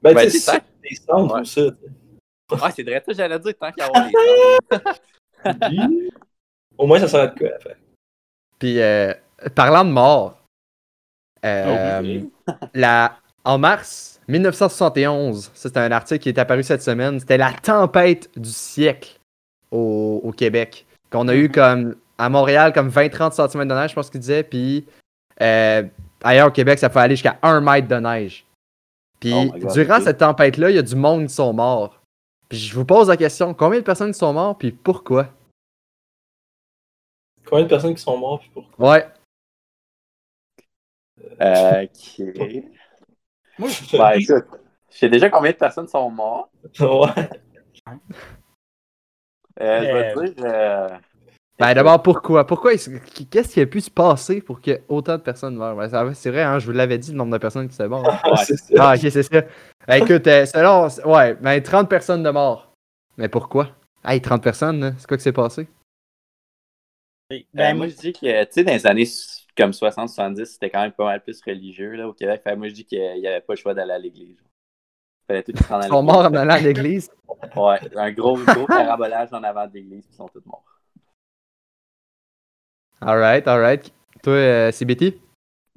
Ben, 0.02 0.14
Ben, 0.14 0.24
tu 0.26 0.32
sais, 0.32 0.40
c'est 0.40 0.52
c'est 0.52 0.90
des 0.90 0.96
centres 0.96 1.34
Ouais. 1.36 1.42
ou 1.42 1.46
ça. 1.46 1.62
tu 1.72 2.56
Ouais, 2.64 2.72
c'est 2.76 2.84
vrai, 2.84 3.04
ça, 3.06 3.14
j'allais 3.14 3.40
dire 3.40 3.54
tant 3.60 3.72
qu'à 3.72 3.86
avoir 3.86 4.06
les 4.06 4.12
sais. 4.12 6.10
Au 6.78 6.86
moins, 6.88 7.00
ça 7.00 7.08
serait 7.08 7.30
de 7.30 7.38
quoi 7.40 7.48
à 7.56 7.60
faire. 7.60 7.76
Puis, 8.60 8.82
euh, 8.82 9.14
parlant 9.56 9.86
de 9.86 9.92
mort, 9.92 10.38
euh, 11.46 12.02
Oui. 12.02 12.30
la, 12.74 13.18
en 13.44 13.58
mars 13.58 14.15
1971, 14.28 15.52
ça 15.54 15.70
c'est 15.70 15.78
un 15.78 15.92
article 15.92 16.20
qui 16.24 16.30
est 16.30 16.40
apparu 16.40 16.64
cette 16.64 16.82
semaine, 16.82 17.20
c'était 17.20 17.38
la 17.38 17.54
tempête 17.54 18.30
du 18.38 18.50
siècle 18.50 19.20
au, 19.72 20.22
au 20.24 20.32
Québec. 20.32 20.86
Qu'on 21.12 21.28
a 21.28 21.36
eu 21.36 21.50
comme 21.50 21.96
à 22.18 22.30
Montréal 22.30 22.74
comme 22.74 22.90
20-30 22.90 23.50
cm 23.50 23.68
de 23.68 23.74
neige, 23.74 23.92
je 23.92 23.96
pense 23.96 24.10
qu'il 24.10 24.20
disait, 24.20 24.44
puis 24.44 24.86
euh, 25.42 25.84
ailleurs 26.24 26.48
au 26.48 26.52
Québec, 26.52 26.80
ça 26.80 26.90
peut 26.90 27.00
aller 27.00 27.16
jusqu'à 27.16 27.38
1 27.44 27.62
mètre 27.62 27.88
de 27.88 27.96
neige. 27.96 28.46
Puis 29.20 29.34
Oh 29.34 29.72
durant 29.74 30.02
cette 30.02 30.18
tempête-là, 30.18 30.70
il 30.70 30.76
y 30.76 30.80
a 30.80 30.84
du 30.84 30.96
monde 30.96 31.28
qui 31.28 31.34
sont 31.34 31.54
morts. 31.54 32.02
Puis 32.50 32.60
je 32.60 32.76
vous 32.76 32.86
pose 32.86 33.10
la 33.10 33.18
question, 33.18 33.54
combien 33.54 33.80
de 33.80 33.86
personnes 33.86 34.12
qui 34.12 34.20
sont 34.20 34.34
mortes, 34.34 34.60
puis 34.60 34.72
pourquoi? 34.72 35.30
Combien 37.46 37.66
de 37.66 37.70
personnes 37.70 37.96
qui 37.96 38.02
sont 38.02 38.18
mortes 38.18 38.42
puis 38.42 38.52
pourquoi? 38.54 38.96
Ouais, 38.96 39.08
Euh, 41.42 41.84
ok. 41.84 42.64
Moi, 43.58 43.70
Ben, 43.94 44.12
écoute, 44.12 44.46
je 44.92 44.98
sais 44.98 45.10
déjà 45.10 45.30
combien 45.30 45.52
de 45.52 45.58
personnes 45.58 45.88
sont 45.88 46.10
mortes. 46.10 46.52
ouais. 46.80 47.30
Euh, 49.62 49.86
je 49.86 49.92
vais 49.92 50.04
Euh, 50.04 50.14
te 50.14 50.34
dire. 50.34 50.46
euh, 50.46 50.90
Ben 51.58 51.74
d'abord, 51.74 52.04
pourquoi? 52.04 52.46
Pourquoi? 52.46 52.74
est-ce 52.74 52.90
que- 52.90 53.24
Qu'est-ce 53.24 53.54
qui 53.54 53.62
a 53.62 53.66
pu 53.66 53.80
se 53.80 53.90
passer 53.90 54.42
pour 54.42 54.60
que 54.60 54.82
autant 54.90 55.18
de 55.18 55.22
personnes 55.22 55.56
meurent? 55.56 55.76
Ben, 55.76 55.88
ça- 55.88 56.14
c'est 56.14 56.30
vrai, 56.30 56.44
hein, 56.44 56.60
je 56.60 56.66
vous 56.66 56.74
l'avais 56.74 56.98
dit, 56.98 57.12
le 57.12 57.18
nombre 57.18 57.32
de 57.32 57.38
personnes 57.38 57.70
qui 57.70 57.84
mortes. 57.88 58.06
Ah, 58.24 58.36
c'est 58.44 58.58
ça. 58.58 58.92
Ah, 58.92 58.96
ok, 58.96 59.00
c'est 59.10 59.24
ça. 59.24 59.42
Ben, 59.88 60.04
écoute, 60.04 60.28
euh, 60.28 60.46
selon... 60.46 60.88
Ouais, 61.10 61.34
ben 61.36 61.62
30 61.64 61.90
personnes 61.90 62.24
de 62.24 62.30
morts. 62.30 62.74
Mais 63.18 63.30
pourquoi? 63.30 63.70
Hey, 64.04 64.20
30 64.22 64.44
personnes, 64.44 64.96
c'est 64.98 65.08
quoi 65.08 65.16
qui 65.18 65.24
s'est 65.24 65.32
passé? 65.32 65.68
euh, 67.32 67.38
ben, 67.54 67.78
moi, 67.78 67.88
je 67.88 67.96
dis 67.96 68.12
que, 68.14 68.44
tu 68.44 68.52
sais, 68.52 68.64
dans 68.66 68.74
les 68.74 68.86
années 68.86 69.06
comme 69.58 69.72
60-70, 69.72 70.46
c'était 70.46 70.70
quand 70.70 70.82
même 70.82 70.92
pas 70.92 71.06
mal 71.06 71.22
plus 71.24 71.42
religieux 71.42 71.92
là, 71.92 72.08
au 72.08 72.14
Québec. 72.14 72.42
Fait 72.44 72.56
moi, 72.56 72.68
je 72.68 72.74
dis 72.74 72.86
qu'il 72.86 73.00
n'y 73.20 73.28
avait 73.28 73.42
pas 73.42 73.54
le 73.54 73.58
choix 73.58 73.74
d'aller 73.74 73.94
à 73.94 73.98
l'église. 74.00 74.38
Fallait 75.28 75.44
tout 75.44 75.54
se 75.58 75.64
rendre 75.64 75.84
à 75.84 75.88
Ils 75.88 75.90
sont 75.90 76.02
l'église. 76.02 76.14
morts 76.14 76.26
en 76.26 76.34
allant 76.36 76.54
à 76.54 76.60
l'église? 76.60 77.10
Ouais, 77.56 77.80
un 77.98 78.12
gros, 78.12 78.38
gros 78.38 78.66
carabolage 78.66 79.30
en 79.34 79.44
avant 79.44 79.68
de 79.68 79.74
l'église, 79.74 80.06
puis 80.06 80.14
ils 80.14 80.18
sont 80.18 80.28
tous 80.30 80.44
morts. 80.46 80.64
Alright, 83.02 83.48
alright. 83.48 83.94
Toi, 84.24 84.34
euh, 84.34 84.72
CBT? 84.72 85.20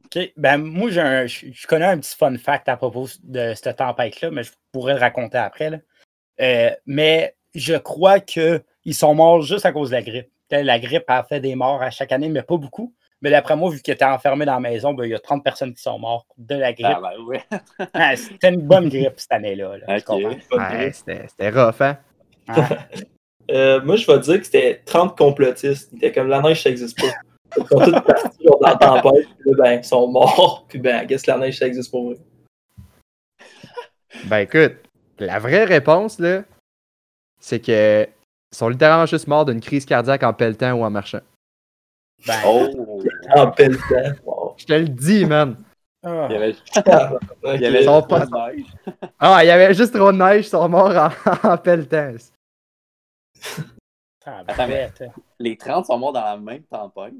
OK. 0.04 0.32
Ben, 0.36 0.56
moi, 0.58 0.90
j'ai 0.90 1.00
un- 1.00 1.26
je 1.26 1.46
je 1.52 1.66
connais 1.66 1.84
un 1.86 1.98
petit 1.98 2.16
fun 2.16 2.36
fact 2.38 2.68
à 2.68 2.76
propos 2.76 3.06
de 3.22 3.54
cette 3.54 3.76
tempête-là, 3.76 4.30
mais 4.30 4.42
je 4.44 4.52
pourrais 4.72 4.94
le 4.94 5.00
raconter 5.00 5.38
après. 5.38 5.70
là. 5.70 5.78
Euh, 6.40 6.70
mais 6.86 7.34
je 7.54 7.74
crois 7.74 8.20
qu'ils 8.20 8.62
sont 8.92 9.14
morts 9.14 9.42
juste 9.42 9.66
à 9.66 9.72
cause 9.72 9.90
de 9.90 9.96
la 9.96 10.02
grippe. 10.02 10.30
La 10.50 10.78
grippe 10.78 11.04
a 11.08 11.24
fait 11.24 11.40
des 11.40 11.54
morts 11.56 11.82
à 11.82 11.90
chaque 11.90 12.12
année, 12.12 12.28
mais 12.28 12.42
pas 12.42 12.56
beaucoup. 12.56 12.94
Mais 13.20 13.30
d'après 13.30 13.56
moi, 13.56 13.70
vu 13.70 13.80
qu'ils 13.80 13.94
étaient 13.94 14.04
enfermés 14.04 14.44
dans 14.44 14.54
la 14.54 14.60
maison, 14.60 14.94
ben, 14.94 15.04
il 15.04 15.10
y 15.10 15.14
a 15.14 15.18
30 15.18 15.42
personnes 15.42 15.74
qui 15.74 15.82
sont 15.82 15.98
mortes 15.98 16.28
de 16.36 16.54
la 16.54 16.72
grippe. 16.72 16.86
Ah, 16.88 17.00
ben, 17.00 17.24
ouais. 17.24 17.42
Ah, 17.92 18.16
C'était 18.16 18.50
une 18.50 18.62
bonne 18.62 18.88
grippe 18.88 19.14
cette 19.16 19.32
année-là. 19.32 19.72
Pas 20.06 20.14
Ouais, 20.14 20.92
c'était 20.92 21.26
c'était 21.28 21.50
rough, 21.50 21.80
hein? 21.80 21.98
Ah. 22.48 22.68
Euh, 23.50 23.80
moi, 23.82 23.96
je 23.96 24.06
vais 24.06 24.18
dire 24.18 24.38
que 24.38 24.44
c'était 24.44 24.82
30 24.84 25.16
complotistes. 25.16 25.88
Ils 25.92 25.96
étaient 25.96 26.12
comme 26.12 26.28
la 26.28 26.42
neige, 26.42 26.62
ça 26.62 26.68
n'existe 26.68 27.00
pas. 27.00 27.06
Ils 27.56 27.66
sont 27.66 27.78
tous 27.78 27.92
partis 27.92 28.44
dans 28.44 28.58
la 28.60 28.76
tempête, 28.76 29.26
puis 29.38 29.50
là, 29.50 29.56
ben, 29.56 29.72
ils 29.72 29.84
sont 29.84 30.06
morts, 30.06 30.66
puis 30.68 30.78
ben, 30.78 31.06
qu'est-ce 31.06 31.24
que 31.24 31.30
la 31.30 31.38
neige, 31.38 31.58
ça 31.58 31.66
existe 31.66 31.90
pour 31.90 32.12
eux. 32.12 32.18
Ben 34.24 34.38
écoute, 34.40 34.74
la 35.18 35.38
vraie 35.38 35.64
réponse, 35.64 36.18
là, 36.18 36.42
c'est 37.40 37.60
que 37.60 38.06
ils 38.52 38.56
sont 38.56 38.68
littéralement 38.68 39.06
juste 39.06 39.28
morts 39.28 39.44
d'une 39.44 39.60
crise 39.60 39.84
cardiaque 39.84 40.22
en 40.22 40.32
pelletant 40.32 40.72
ou 40.72 40.84
en 40.84 40.90
marchant. 40.90 41.20
Ben, 42.26 42.34
Oh! 42.46 42.68
En. 43.36 43.52
Wow. 44.24 44.54
Je 44.56 44.64
te 44.66 44.72
le 44.72 44.88
dis, 44.88 45.24
man. 45.24 45.56
ah. 46.04 46.26
Il 46.30 46.32
y 46.32 46.36
avait, 46.36 46.54
Ah, 46.86 47.10
il 47.54 47.60
y 47.60 47.66
avait 47.66 47.78
ok. 47.78 47.84
Son 47.84 48.02
trop 48.02 48.18
de 48.20 48.54
neige. 48.56 48.66
Ah, 49.20 49.44
il 49.44 49.48
y 49.48 49.50
avait 49.50 49.74
juste 49.74 49.94
trop 49.94 50.12
de 50.12 50.16
neige, 50.18 50.46
ils 50.46 50.48
sont 50.48 50.68
morts 50.68 50.96
en, 50.96 51.10
en 51.48 51.56
pelletant. 51.58 52.14
Ah, 54.26 54.42
Attends, 54.46 54.66
mais- 54.68 54.90
bête. 54.98 55.10
Les 55.38 55.56
30 55.56 55.86
sont 55.86 55.98
morts 55.98 56.12
dans 56.12 56.24
la 56.24 56.36
même 56.36 56.62
tempête. 56.64 57.14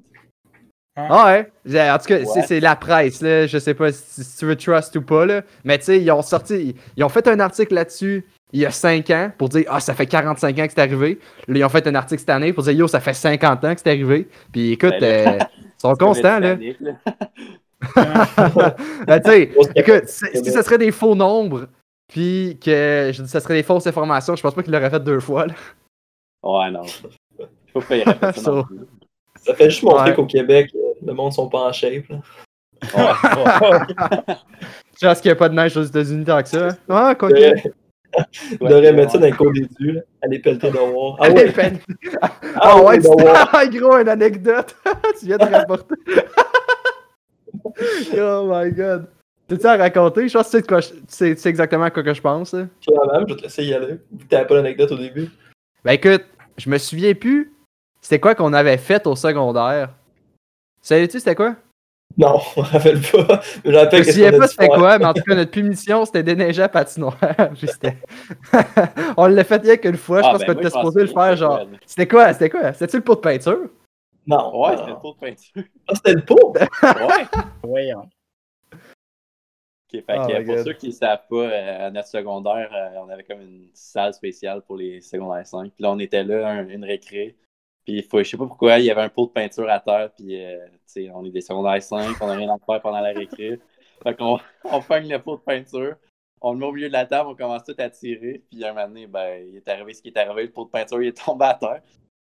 Ah 0.97 1.27
ouais. 1.27 1.53
En 1.91 1.99
tout 1.99 2.07
cas, 2.07 2.25
c'est 2.47 2.59
la 2.61 2.75
presse, 2.75 3.23
là. 3.23 3.47
Je 3.47 3.59
sais 3.59 3.75
pas 3.75 3.93
si, 3.93 4.25
si 4.25 4.37
tu 4.39 4.47
veux 4.47 4.57
trust 4.57 4.97
ou 4.97 5.03
pas, 5.03 5.25
là. 5.27 5.43
Mais 5.65 5.79
tu 5.79 5.85
sais, 5.85 6.01
ils 6.03 6.11
ont 6.11 6.23
sorti. 6.23 6.75
Ils 6.97 7.05
ont 7.05 7.09
fait 7.09 7.29
un 7.29 7.39
article 7.39 7.75
là-dessus 7.75 8.27
il 8.53 8.61
y 8.61 8.67
a 8.67 8.71
5 8.71 9.11
ans 9.11 9.31
pour 9.37 9.49
dire 9.49 9.65
Ah, 9.69 9.81
ça 9.81 9.95
fait 9.95 10.07
45 10.07 10.59
ans 10.59 10.67
que 10.67 10.73
c'est 10.73 10.81
arrivé. 10.81 11.19
Là, 11.49 11.59
ils 11.59 11.65
ont 11.65 11.69
fait 11.69 11.87
un 11.87 11.95
article 11.95 12.21
cette 12.21 12.31
année 12.31 12.53
pour 12.53 12.63
dire 12.65 12.73
Yo, 12.73 12.89
ça 12.89 13.01
fait 13.01 13.13
50 13.15 13.65
ans 13.65 13.75
que 13.75 13.81
c'est 13.81 13.91
arrivé. 13.91 14.29
Puis 14.53 14.73
écoute, 14.73 14.95
Ben 15.01 15.41
euh, 15.41 15.45
ils 15.55 15.81
sont 15.81 15.95
constants, 15.99 16.39
là. 16.41 16.57
Ben, 19.07 19.21
tu 19.21 19.31
sais, 19.31 19.47
Grosse 19.47 19.69
écoute, 19.77 20.05
si 20.09 20.51
ça 20.51 20.63
serait 20.63 20.79
des 20.79 20.91
faux 20.91 21.15
nombres, 21.15 21.69
puis 22.09 22.59
que 22.61 23.11
je 23.15 23.23
dis 23.23 23.29
ça 23.29 23.39
serait 23.41 23.55
des 23.55 23.63
fausses 23.63 23.87
informations, 23.87 24.35
je 24.35 24.43
pense 24.43 24.55
pas 24.55 24.63
qu'ils 24.63 24.73
l'auraient 24.73 24.91
fait 24.91 25.03
deux 25.05 25.21
fois, 25.21 25.47
là. 25.47 25.55
Ouais, 26.43 26.71
non. 26.71 26.83
Faut 27.73 27.81
pas 27.81 27.97
y 27.97 28.03
répéter 28.03 28.41
ça 29.45 29.55
fait 29.55 29.71
juste 29.71 29.83
montrer 29.85 30.11
Ouais. 30.11 30.17
qu'au 30.17 30.27
Québec, 30.27 30.71
euh, 30.75 30.79
le 31.07 31.13
monde 31.13 31.33
sont 31.33 31.49
pas 31.49 31.69
en 31.69 31.73
shape. 31.73 32.09
là. 32.09 32.17
Ouais. 32.83 33.95
Je 35.01 35.07
pense 35.07 35.21
qu'il 35.21 35.29
n'y 35.29 35.33
a 35.33 35.37
pas 35.37 35.49
de 35.49 35.55
neige 35.55 35.77
aux 35.77 35.83
États-Unis 35.83 36.25
tant 36.25 36.43
que 36.43 36.49
ça? 36.49 36.69
Ah, 36.89 37.15
quoi 37.17 37.31
que. 37.31 37.69
Ouais, 38.61 38.69
devrait 38.71 38.93
mettre 38.93 39.13
ça 39.13 39.19
ouais. 39.19 39.23
dans 39.23 39.27
les 39.31 39.37
cours 39.37 39.53
d'édu, 39.53 39.93
là. 39.93 40.01
Aller 40.23 40.39
pelleter. 40.39 40.71
Ah 41.19 41.25
Allez, 41.25 41.45
ouais, 41.45 41.53
peine. 41.53 41.79
ah 42.23 42.31
Ah 42.57 42.77
ouais, 42.79 42.85
ouais, 42.85 42.97
tu 42.97 43.03
devoir. 43.03 43.51
Ah, 43.53 43.67
gros, 43.67 43.99
une 43.99 44.09
anecdote. 44.09 44.75
tu 45.21 45.27
viens 45.27 45.39
de 45.39 45.45
rapporter. 45.45 45.95
oh 48.19 48.49
my 48.51 48.71
god. 48.73 49.07
T'as-tu 49.47 49.67
à 49.67 49.77
raconter? 49.77 50.29
Je 50.29 50.37
pense 50.37 50.51
que 50.51 50.51
tu 50.51 50.57
sais, 50.59 50.63
de 50.63 50.67
quoi 50.67 50.81
je- 50.81 50.89
tu 50.91 50.97
sais, 51.09 51.35
tu 51.35 51.41
sais 51.41 51.49
exactement 51.49 51.85
à 51.85 51.91
quoi 51.91 52.03
que 52.03 52.13
je 52.13 52.21
pense. 52.21 52.51
Clairement, 52.51 53.21
je 53.27 53.35
vais 53.35 53.37
te 53.37 53.43
laisser 53.43 53.65
y 53.65 53.73
aller. 53.75 53.97
T'avais 54.29 54.47
pas 54.47 54.55
l'anecdote 54.57 54.93
au 54.93 54.99
début. 54.99 55.29
Ben 55.85 55.93
écoute, 55.93 56.25
je 56.59 56.69
me 56.69 56.77
souviens 56.79 57.15
plus. 57.15 57.53
C'était 58.01 58.21
quoi 58.21 58.35
qu'on 58.35 58.53
avait 58.53 58.77
fait 58.77 59.07
au 59.07 59.17
secondaire? 59.17 59.91
Savais-tu 60.83 61.19
c'était 61.19 61.35
quoi? 61.35 61.57
Non, 62.17 62.41
on 62.57 62.63
me 62.63 62.67
rappelle 62.67 63.01
pas. 63.01 63.41
Je 63.65 63.69
me 63.69 63.73
Je 63.73 63.79
rappelle 63.79 64.35
a 64.35 64.39
pas 64.39 64.49
c'était 64.49 64.69
quoi, 64.69 64.99
mais 64.99 65.05
en 65.05 65.15
tout 65.15 65.23
cas, 65.23 65.35
notre 65.35 65.51
punition, 65.51 66.05
c'était 66.05 66.23
déneiger 66.23 66.63
à 66.63 66.69
patinoire. 66.69 67.17
On 69.17 69.27
l'a 69.27 69.45
fait 69.45 69.57
rien 69.63 69.77
qu'une 69.77 69.97
fois. 69.97 70.23
Je 70.23 70.27
Ah, 70.27 70.33
pense 70.33 70.41
ben, 70.41 70.47
qu'on 70.47 70.53
était 70.61 70.71
je 70.71 70.75
supposé 70.75 71.01
le 71.03 71.07
faire 71.09 71.37
genre. 71.37 71.67
C'était 71.87 72.09
quoi? 72.09 72.33
C'était 72.33 72.51
quoi? 72.51 72.73
C'était-tu 72.73 72.97
le 72.97 73.05
pot 73.05 73.15
de 73.15 73.21
peinture? 73.21 73.69
Non. 74.27 74.61
Ouais, 74.61 74.73
non. 74.73 74.79
c'était 74.79 74.91
le 74.91 74.99
pot 75.01 75.13
de 75.15 75.19
peinture. 75.27 75.63
Ah, 75.87 75.95
c'était 75.95 76.15
le 76.15 76.25
pot? 76.25 76.55
Ouais. 76.83 77.43
Voyons. 77.63 78.09
Ok, 79.91 80.03
fait 80.05 80.19
Oh 80.19 80.27
que, 80.27 80.39
my 80.39 80.45
pour 80.45 80.55
God. 80.57 80.65
ceux 80.67 80.73
qui 80.75 80.87
ne 80.89 80.93
savent 80.93 81.23
pas, 81.31 81.37
euh, 81.37 81.87
à 81.87 81.91
notre 81.91 82.09
secondaire, 82.09 82.71
euh, 82.75 82.99
on 83.03 83.09
avait 83.09 83.23
comme 83.25 83.41
une 83.41 83.69
salle 83.73 84.13
spéciale 84.13 84.61
pour 84.63 84.77
les 84.77 85.01
secondaires 85.01 85.47
5. 85.47 85.73
Puis 85.73 85.83
là, 85.83 85.91
on 85.93 85.99
était 85.99 86.25
là, 86.25 86.47
un- 86.49 86.69
une 86.69 86.85
récré. 86.85 87.37
Puis 87.89 88.03
faut, 88.03 88.23
je 88.23 88.29
sais 88.29 88.37
pas 88.37 88.45
pourquoi, 88.45 88.79
il 88.79 88.85
y 88.85 88.91
avait 88.91 89.01
un 89.01 89.09
pot 89.09 89.29
de 89.29 89.33
peinture 89.33 89.67
à 89.71 89.81
terre. 89.81 90.11
Puis, 90.15 90.45
euh, 90.45 90.59
tu 90.67 91.07
sais, 91.07 91.11
on 91.15 91.25
est 91.25 91.31
des 91.31 91.41
secondaires 91.41 91.83
5, 91.83 92.17
on 92.21 92.27
n'a 92.27 92.35
rien 92.35 92.55
à 92.55 92.59
faire 92.59 92.83
pendant 92.83 93.01
la 93.01 93.13
récré. 93.15 93.59
Fait 94.03 94.15
qu'on 94.15 94.39
on 94.65 94.83
pogne 94.83 95.09
le 95.09 95.19
pot 95.19 95.37
de 95.37 95.41
peinture. 95.41 95.97
On 96.43 96.53
le 96.53 96.59
met 96.59 96.67
au 96.67 96.73
milieu 96.73 96.89
de 96.89 96.93
la 96.93 97.07
table, 97.07 97.31
on 97.31 97.35
commence 97.35 97.65
tout 97.65 97.75
à 97.79 97.89
tirer. 97.89 98.43
Puis 98.51 98.63
un 98.63 98.75
moment 98.75 98.89
donné, 98.89 99.07
ben, 99.07 99.43
il 99.49 99.57
est 99.57 99.69
arrivé 99.69 99.95
ce 99.95 100.03
qui 100.03 100.09
est 100.09 100.19
arrivé. 100.19 100.43
Le 100.43 100.51
pot 100.51 100.67
de 100.67 100.71
peinture, 100.71 101.01
il 101.01 101.09
est 101.09 101.25
tombé 101.25 101.47
à 101.47 101.55
terre. 101.55 101.81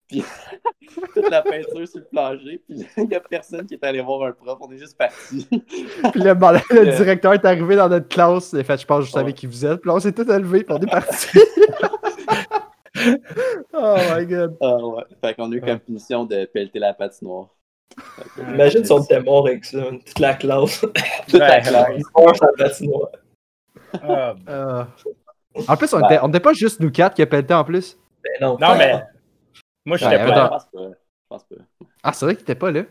Puis 0.08 0.24
toute 1.14 1.28
la 1.28 1.42
peinture 1.42 1.86
sur 1.86 1.98
le 1.98 2.06
plancher. 2.06 2.62
Puis 2.66 2.86
il 2.96 3.08
n'y 3.08 3.14
a 3.14 3.20
personne 3.20 3.66
qui 3.66 3.74
est 3.74 3.84
allé 3.84 4.00
voir 4.00 4.22
un 4.22 4.32
prof. 4.32 4.56
On 4.62 4.72
est 4.72 4.78
juste 4.78 4.96
parti. 4.96 5.46
Puis 5.50 5.60
le, 6.14 6.32
le 6.80 6.96
directeur 6.96 7.34
est 7.34 7.44
arrivé 7.44 7.76
dans 7.76 7.90
notre 7.90 8.08
classe. 8.08 8.54
A 8.54 8.64
fait, 8.64 8.80
je 8.80 8.86
pense, 8.86 9.00
que 9.00 9.06
je 9.08 9.10
savais 9.10 9.26
Ouais. 9.26 9.32
qui 9.34 9.46
vous 9.46 9.66
êtes. 9.66 9.82
Puis 9.82 9.90
on 9.90 10.00
s'est 10.00 10.12
tous 10.12 10.30
élevés, 10.30 10.64
puis 10.64 10.74
on 10.74 10.80
est 10.80 10.90
partis. 10.90 11.38
oh 13.72 13.96
my 14.16 14.26
god. 14.26 14.56
Ah 14.60 14.76
ouais. 14.76 15.04
Fait 15.24 15.34
qu'on 15.34 15.50
a 15.52 15.54
eu 15.54 15.60
comme 15.60 15.78
punition 15.80 16.24
de 16.24 16.44
pelleter 16.46 16.78
la 16.78 16.94
patinoire. 16.94 17.48
Que- 18.36 18.40
Imagine 18.42 18.84
si 18.84 18.92
on 18.92 19.02
était 19.02 19.20
mort 19.20 19.46
avec 19.46 19.64
ça. 19.64 19.82
Toute 20.04 20.18
la 20.18 20.34
classe. 20.34 20.80
Toute 21.28 21.32
la 21.38 21.60
classe. 21.60 21.88
Ils 21.96 22.04
meurent 22.22 22.36
sur 22.36 22.46
la 22.46 22.64
patinoire. 22.64 23.08
Ah, 24.02 24.34
Euh, 24.48 24.84
En 25.68 25.76
plus, 25.76 25.92
on 25.92 26.00
Ben. 26.00 26.06
était, 26.06 26.18
on 26.22 26.28
était 26.28 26.40
pas 26.40 26.52
juste 26.54 26.80
nous 26.80 26.90
quatre 26.90 27.14
qui 27.14 27.22
a 27.22 27.26
pété 27.26 27.52
en 27.52 27.64
plus. 27.64 27.98
Ben 28.24 28.30
non. 28.40 28.56
Non, 28.60 28.76
mais 28.76 29.02
moi, 29.84 29.96
je 29.98 30.04
Ouais, 30.06 30.10
n'étais 30.18 30.30
attends. 30.32 30.48
pas. 30.48 30.58
Je 30.72 30.78
pense 30.78 30.84
pas. 30.88 30.88
Je 30.90 31.28
pense 31.28 31.44
pas. 31.44 31.56
Ah, 32.02 32.12
c'est 32.12 32.24
vrai 32.24 32.34
qu'il 32.34 32.42
était 32.42 32.54
pas 32.54 32.70
là? 32.70 32.82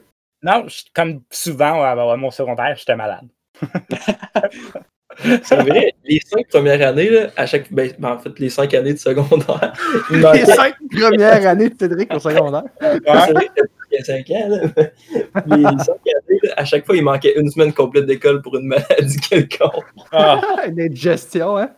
Non, 0.44 0.66
comme 0.94 1.22
souvent 1.32 1.82
à 1.84 1.90
à 1.92 2.16
mon 2.18 2.32
secondaire, 2.32 2.76
j'étais 2.76 2.96
malade. 2.96 3.28
C'est 5.44 5.56
vrai, 5.56 5.94
les 6.06 6.20
cinq 6.26 6.48
premières 6.50 6.88
années, 6.88 7.10
là, 7.10 7.28
à 7.36 7.46
chaque. 7.46 7.72
Ben, 7.72 7.92
ben, 8.00 8.12
en 8.14 8.20
fait, 8.20 8.38
les 8.40 8.50
cinq 8.50 8.74
années 8.74 8.94
de 8.94 9.00
secondaire, 9.00 9.74
Les 10.12 10.46
cinq 10.46 10.76
premières 10.90 11.48
années 11.48 11.70
de 11.70 11.76
Cédric 11.78 12.14
au 12.14 12.20
secondaire. 12.20 12.64
C'est 12.80 13.00
vrai 13.34 13.48
que 13.56 13.62
il 13.92 13.98
y 13.98 14.02
a 14.02 14.04
cinq 14.06 14.30
ans, 14.32 14.48
là. 14.48 14.62
Les 15.48 15.84
cinq 15.84 16.00
années, 16.08 16.40
là, 16.44 16.54
à 16.58 16.66
chaque 16.66 16.86
fois, 16.86 16.96
il 16.96 17.04
manquait 17.04 17.38
une 17.38 17.50
semaine 17.50 17.74
complète 17.74 18.06
d'école 18.06 18.42
pour 18.42 18.56
une 18.58 18.68
maladie 18.68 19.20
quelconque. 19.30 19.86
Ah, 20.12 20.42
Une 20.68 20.80
indigestion, 20.80 21.58
hein. 21.58 21.72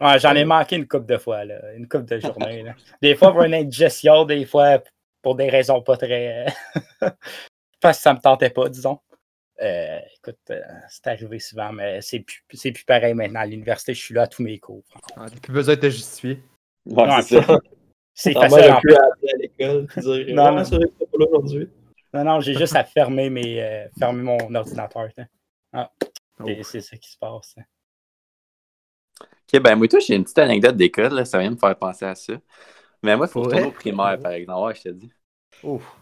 ouais, 0.00 0.18
J'en 0.20 0.34
ai 0.34 0.44
manqué 0.44 0.76
une 0.76 0.86
couple 0.86 1.06
de 1.06 1.18
fois, 1.18 1.44
là, 1.44 1.56
une 1.76 1.88
couple 1.88 2.04
de 2.04 2.20
journées. 2.20 2.62
là. 2.62 2.74
Des 3.00 3.16
fois 3.16 3.32
pour 3.32 3.42
une 3.42 3.54
indigestion, 3.54 4.24
des 4.24 4.44
fois 4.44 4.78
pour 5.20 5.34
des 5.36 5.48
raisons 5.48 5.80
pas 5.82 5.96
très. 5.96 6.46
Parce 7.80 7.98
que 7.98 8.02
ça 8.02 8.14
me 8.14 8.20
tentait 8.20 8.50
pas, 8.50 8.68
disons. 8.68 8.98
Euh, 9.62 9.98
écoute, 10.16 10.38
euh, 10.50 10.60
c'est 10.88 11.06
arrivé 11.06 11.38
souvent, 11.38 11.72
mais 11.72 12.00
c'est 12.00 12.20
plus, 12.20 12.42
c'est 12.52 12.72
plus 12.72 12.84
pareil 12.84 13.14
maintenant. 13.14 13.40
À 13.40 13.46
l'université, 13.46 13.94
je 13.94 14.00
suis 14.02 14.14
là 14.14 14.22
à 14.22 14.26
tous 14.26 14.42
mes 14.42 14.58
cours. 14.58 14.82
Ah, 15.16 15.26
T'as 15.30 15.38
plus 15.40 15.52
besoin 15.52 15.76
de 15.76 15.80
te 15.80 15.90
justifier. 15.90 16.42
Ouais, 16.86 17.22
c'est 17.22 17.42
ça. 17.42 17.58
C'est 18.14 18.34
Ta 18.34 18.40
facile. 18.48 18.70
en 18.70 18.76
appeler 18.76 18.94
à 18.96 19.36
l'école 19.38 19.86
Non, 20.34 20.44
Non, 20.50 20.56
non. 20.58 20.64
c'est 20.64 20.76
vrai 20.76 20.84
que 20.86 20.92
t'es 20.98 21.06
pas 21.06 21.18
là 21.18 21.26
aujourd'hui. 21.30 21.70
Non, 22.12 22.24
non, 22.24 22.40
j'ai 22.40 22.54
juste 22.54 22.76
à 22.76 22.84
fermer, 22.84 23.30
mes, 23.30 23.62
euh, 23.62 23.88
fermer 23.98 24.22
mon 24.22 24.54
ordinateur. 24.54 25.08
t'sais. 25.12 25.26
Ah, 25.72 25.90
Oh. 26.40 26.44
c'est 26.62 26.80
ça 26.82 26.96
qui 26.98 27.10
se 27.10 27.16
passe. 27.18 27.54
hein. 27.56 27.62
Ok, 29.20 29.60
ben 29.62 29.76
moi, 29.76 29.86
toi, 29.88 30.00
j'ai 30.00 30.14
une 30.16 30.24
petite 30.24 30.38
anecdote 30.38 30.76
d'école, 30.76 31.14
là, 31.14 31.24
ça 31.24 31.38
vient 31.38 31.50
me 31.50 31.56
faire 31.56 31.76
penser 31.78 32.04
à 32.04 32.14
ça. 32.14 32.34
Mais 33.02 33.16
moi, 33.16 33.26
il 33.28 33.32
faut 33.32 33.42
retourner 33.42 33.66
au 33.66 33.70
primaire, 33.72 34.18
par 34.20 34.32
exemple. 34.32 34.60
Ouais, 34.66 34.74
je 34.74 34.82
te 34.82 34.88
dis. 34.90 35.10
Ouf. 35.62 35.96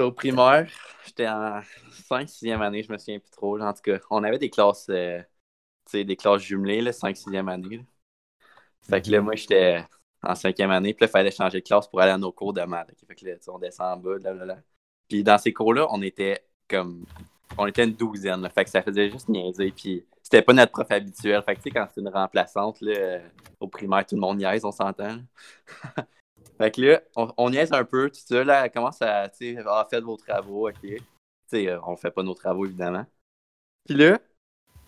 Au 0.00 0.12
primaire, 0.12 0.68
j'étais 1.04 1.28
en 1.28 1.60
5 2.08 2.28
6e 2.28 2.62
année, 2.62 2.82
je 2.82 2.90
me 2.92 2.98
souviens 2.98 3.18
plus 3.18 3.30
trop. 3.30 3.60
En 3.60 3.72
tout 3.72 3.82
cas, 3.82 3.98
on 4.10 4.24
avait 4.24 4.38
des 4.38 4.50
classes, 4.50 4.86
euh, 4.88 5.20
tu 5.86 5.92
sais, 5.92 6.04
des 6.04 6.16
classes 6.16 6.42
jumelées, 6.42 6.80
là, 6.80 6.92
5 6.92 7.16
6e 7.16 7.48
année. 7.48 7.78
là. 7.78 7.82
Fait 8.82 9.02
que 9.02 9.10
là, 9.10 9.20
moi, 9.20 9.34
j'étais 9.36 9.84
en 10.22 10.34
5e 10.34 10.70
année, 10.70 10.94
puis 10.94 11.04
là, 11.04 11.08
il 11.08 11.10
fallait 11.10 11.30
changer 11.30 11.60
de 11.60 11.66
classe 11.66 11.88
pour 11.88 12.00
aller 12.00 12.12
à 12.12 12.18
nos 12.18 12.32
cours 12.32 12.52
de 12.52 12.62
maths. 12.62 12.90
Fait 13.06 13.14
que 13.14 13.26
là, 13.26 13.34
on 13.48 13.58
descend 13.58 13.86
en 13.86 13.96
bas, 13.98 14.18
blablabla. 14.18 14.58
Puis 15.08 15.22
dans 15.24 15.38
ces 15.38 15.52
cours-là, 15.52 15.86
on 15.90 16.02
était 16.02 16.44
comme. 16.68 17.04
On 17.58 17.66
était 17.66 17.84
une 17.84 17.94
douzaine, 17.94 18.42
là. 18.42 18.50
Fait 18.50 18.64
que 18.64 18.70
ça 18.70 18.82
faisait 18.82 19.10
juste 19.10 19.28
niaiser. 19.28 19.72
Puis 19.72 20.06
c'était 20.22 20.42
pas 20.42 20.52
notre 20.52 20.72
prof 20.72 20.90
habituel. 20.90 21.42
Fait 21.42 21.56
que 21.56 21.60
tu 21.60 21.64
sais, 21.64 21.70
quand 21.72 21.86
c'est 21.92 22.00
une 22.00 22.08
remplaçante, 22.08 22.80
là, 22.80 23.20
au 23.60 23.68
primaire, 23.68 24.06
tout 24.06 24.14
le 24.14 24.20
monde 24.20 24.38
niaise, 24.38 24.64
on 24.64 24.72
s'entend. 24.72 25.18
fait 26.60 26.70
que 26.72 26.80
là, 26.82 27.00
on, 27.16 27.32
on 27.38 27.50
niaise 27.50 27.72
un 27.72 27.84
peu, 27.84 28.10
tout 28.10 28.20
ça. 28.24 28.44
Là, 28.44 28.64
elle 28.66 28.70
commence 28.70 29.00
à, 29.00 29.28
tu 29.30 29.54
sais, 29.54 29.62
ah, 29.66 29.86
faites 29.90 30.04
vos 30.04 30.16
travaux, 30.16 30.68
ok. 30.68 30.80
Tu 30.82 30.98
sais, 31.46 31.68
euh, 31.68 31.80
on 31.86 31.96
fait 31.96 32.10
pas 32.10 32.22
nos 32.22 32.34
travaux, 32.34 32.66
évidemment. 32.66 33.06
Puis 33.86 33.96
là, 33.96 34.18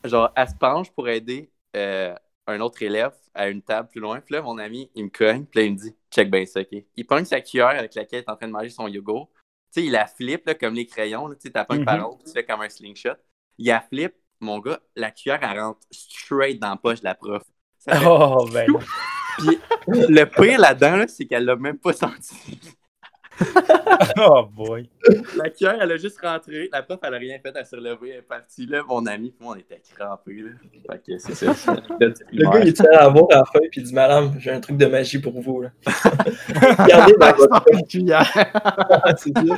genre, 0.04 0.30
elle 0.36 0.48
se 0.48 0.54
penche 0.54 0.90
pour 0.90 1.08
aider 1.08 1.50
euh, 1.74 2.14
un 2.46 2.60
autre 2.60 2.82
élève 2.82 3.14
à 3.34 3.48
une 3.48 3.62
table 3.62 3.88
plus 3.88 4.00
loin. 4.00 4.20
Puis 4.20 4.34
là, 4.34 4.42
mon 4.42 4.58
ami, 4.58 4.90
il 4.94 5.04
me 5.04 5.10
cogne. 5.10 5.46
Puis 5.46 5.60
là, 5.60 5.66
il 5.66 5.72
me 5.72 5.78
dit, 5.78 5.96
check 6.10 6.30
bien 6.30 6.44
ça, 6.44 6.60
ok. 6.60 6.84
Il 6.96 7.06
pogne 7.06 7.24
sa 7.24 7.40
cuillère 7.40 7.68
avec 7.68 7.94
laquelle 7.94 8.20
il 8.20 8.24
est 8.24 8.30
en 8.30 8.36
train 8.36 8.48
de 8.48 8.52
manger 8.52 8.68
son 8.68 8.86
yogourt. 8.86 9.30
Tu 9.74 9.80
sais, 9.80 9.86
il 9.86 9.92
la 9.92 10.06
flippe, 10.06 10.46
là, 10.46 10.54
comme 10.54 10.74
les 10.74 10.86
crayons. 10.86 11.30
Tu 11.30 11.36
sais, 11.40 11.50
t'as 11.50 11.64
pas 11.64 11.76
Mhm. 11.76 11.84
par 11.86 12.10
haut, 12.10 12.16
puis 12.16 12.24
tu 12.26 12.32
fais 12.32 12.44
comme 12.44 12.60
un 12.60 12.68
slingshot. 12.68 13.16
Il 13.56 13.68
la 13.68 13.80
flippe, 13.80 14.14
mon 14.40 14.58
gars, 14.58 14.80
la 14.94 15.10
cuillère, 15.10 15.38
elle 15.42 15.58
rentre 15.58 15.80
straight 15.90 16.60
dans 16.60 16.70
la 16.70 16.76
poche 16.76 17.00
de 17.00 17.04
la 17.04 17.14
prof. 17.14 17.42
Ça 17.78 17.96
fait- 17.96 18.06
Oh, 18.06 18.46
ben. 18.52 18.66
Puis 19.38 19.58
le 20.08 20.24
pire 20.24 20.60
là-dedans, 20.60 20.96
là, 20.96 21.08
c'est 21.08 21.24
qu'elle 21.26 21.44
l'a 21.44 21.56
même 21.56 21.78
pas 21.78 21.92
senti. 21.92 22.60
Oh, 24.18 24.44
boy. 24.44 24.88
La 25.36 25.48
cuillère, 25.50 25.78
elle 25.80 25.92
a 25.92 25.96
juste 25.96 26.20
rentré. 26.20 26.68
La 26.72 26.82
prof, 26.82 26.98
elle 27.02 27.14
a 27.14 27.18
rien 27.18 27.38
fait, 27.42 27.52
elle 27.54 27.64
s'est 27.66 27.76
relevée, 27.76 28.10
elle 28.10 28.18
est 28.18 28.22
partie. 28.22 28.66
Là, 28.66 28.82
mon 28.86 29.04
ami, 29.06 29.30
puis 29.30 29.44
moi, 29.44 29.54
on 29.56 29.58
était 29.58 29.80
crampés. 29.96 30.42
Là. 30.42 30.50
Fait 30.90 30.98
que 30.98 31.18
c'est 31.18 31.34
ça. 31.34 31.54
c'est 31.54 31.72
Le 32.32 32.50
gars, 32.50 32.60
il 32.60 32.72
tient 32.74 32.84
à 32.92 33.08
voir 33.08 33.24
à 33.32 33.36
la 33.38 33.44
fin 33.44 33.58
et 33.60 33.70
il 33.74 33.82
dit 33.82 33.94
Madame, 33.94 34.34
j'ai 34.38 34.50
un 34.50 34.60
truc 34.60 34.76
de 34.76 34.86
magie 34.86 35.18
pour 35.18 35.40
vous. 35.40 35.62
Là. 35.62 35.70
Regardez 36.78 37.14
dans 37.18 37.32
votre 37.34 37.64
Une 37.72 37.86
cuillère. 37.86 38.30
C'est 39.16 39.36
ça. 39.36 39.56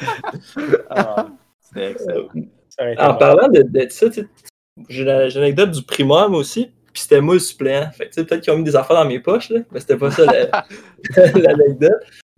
Ah, 0.90 1.26
C'était 1.60 1.90
excellent. 1.90 2.28
En 2.98 3.14
parlant 3.14 3.48
de, 3.48 3.62
de 3.62 3.86
ça, 3.90 4.06
la- 4.06 5.28
j'ai 5.28 5.40
l'anecdote 5.40 5.72
du 5.72 5.82
primaire, 5.82 6.30
moi 6.30 6.40
aussi, 6.40 6.70
puis 6.94 7.02
c'était 7.02 7.20
moi 7.20 7.34
le 7.34 7.40
suppléant. 7.40 7.90
Fait 7.92 8.08
que, 8.08 8.14
peut-être 8.22 8.40
qu'ils 8.40 8.52
ont 8.52 8.56
mis 8.56 8.64
des 8.64 8.76
affaires 8.76 8.96
dans 8.96 9.04
mes 9.04 9.18
poches, 9.20 9.50
là, 9.50 9.60
mais 9.72 9.80
c'était 9.80 9.96
pas 9.96 10.10
ça 10.12 10.24
la- 10.24 10.64
l'anecdote. 11.34 11.92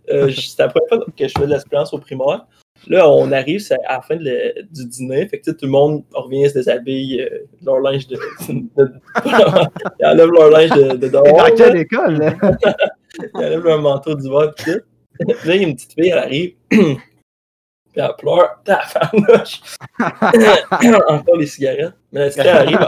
Euh, 0.09 0.29
c'était 0.31 0.63
la 0.63 0.69
première 0.69 0.87
fois 0.89 1.13
que 1.15 1.27
je 1.27 1.31
faisais 1.33 1.45
de 1.45 1.51
la 1.51 1.59
suppléance 1.59 1.93
au 1.93 1.99
primaire. 1.99 2.45
Là, 2.87 3.09
on 3.09 3.31
arrive 3.31 3.61
à 3.87 3.93
la 3.93 4.01
fin 4.01 4.15
de 4.15 4.23
le- 4.23 4.63
du 4.63 4.85
dîner, 4.87 5.27
fait 5.27 5.39
que 5.39 5.51
tout 5.51 5.57
le 5.65 5.67
monde 5.69 6.03
revient, 6.13 6.49
se 6.49 6.55
déshabille, 6.55 7.21
euh, 7.21 7.39
leur 7.65 7.79
linge 7.79 8.07
de. 8.07 8.15
de- 8.49 8.91
ils 9.99 10.05
enlèvent 10.05 10.31
leur 10.31 10.49
linge 10.49 10.69
de, 10.71 10.95
de 10.97 11.07
dehors. 11.07 11.23
Dans 11.23 11.43
là. 11.43 11.51
quelle 11.51 11.77
école, 11.77 12.17
là? 12.17 12.33
Il 13.19 13.29
enlève 13.35 13.63
leur 13.63 13.81
manteau 13.81 14.15
d'hiver 14.15 14.53
pis 14.55 14.63
tout. 14.65 14.79
Puis 15.39 15.49
là, 15.49 15.55
il 15.55 15.61
y 15.61 15.65
a 15.65 15.67
une 15.67 15.75
petite 15.75 15.93
fille, 15.93 16.09
elle 16.09 16.17
arrive. 16.19 16.53
puis 17.97 18.05
elle 18.05 18.15
pleure. 18.17 18.59
Tabarnouche! 18.63 19.61
Encore 21.09 21.37
les 21.37 21.45
cigarettes. 21.47 21.93
Mais 22.11 22.19
la 22.21 22.25
petite 22.27 22.41
fille 22.41 22.49
arrive, 22.51 22.79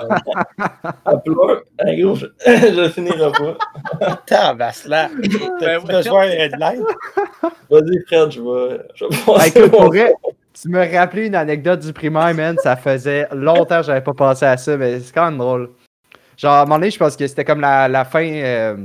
elle, 0.58 0.66
elle 1.06 1.22
pleure. 1.26 1.62
Elle 1.80 2.02
gros, 2.02 2.16
je, 2.16 2.26
je 2.46 2.90
finirai 2.90 3.32
pas. 3.32 4.16
Tabaslac. 4.26 5.12
T'as 5.60 5.80
Ben, 5.80 6.02
de 6.50 6.60
l'aide? 6.60 6.84
Vas-y, 7.70 8.06
Fred, 8.08 8.32
je 8.32 8.42
vais, 8.42 8.82
je 8.96 10.14
tu 10.62 10.68
me 10.68 10.98
rappelais 10.98 11.28
une 11.28 11.36
anecdote 11.36 11.80
du 11.80 11.94
primaire, 11.94 12.34
man. 12.34 12.56
Ça 12.62 12.76
faisait 12.76 13.28
longtemps 13.32 13.80
que 13.80 13.86
j'avais 13.86 14.02
pas 14.02 14.14
pensé 14.14 14.46
à 14.46 14.58
ça, 14.58 14.76
mais 14.76 15.00
c'est 15.00 15.14
quand 15.14 15.26
même 15.26 15.38
drôle. 15.38 15.70
Genre, 16.38 16.52
à 16.54 16.62
un 16.62 16.66
moment 16.66 16.76
donné, 16.76 16.92
je 16.92 16.98
pense 17.00 17.16
que 17.16 17.26
c'était 17.28 17.46
comme 17.46 17.62
la, 17.62 17.88
la 17.88 18.04
fin. 18.04 18.26
euh, 18.26 18.76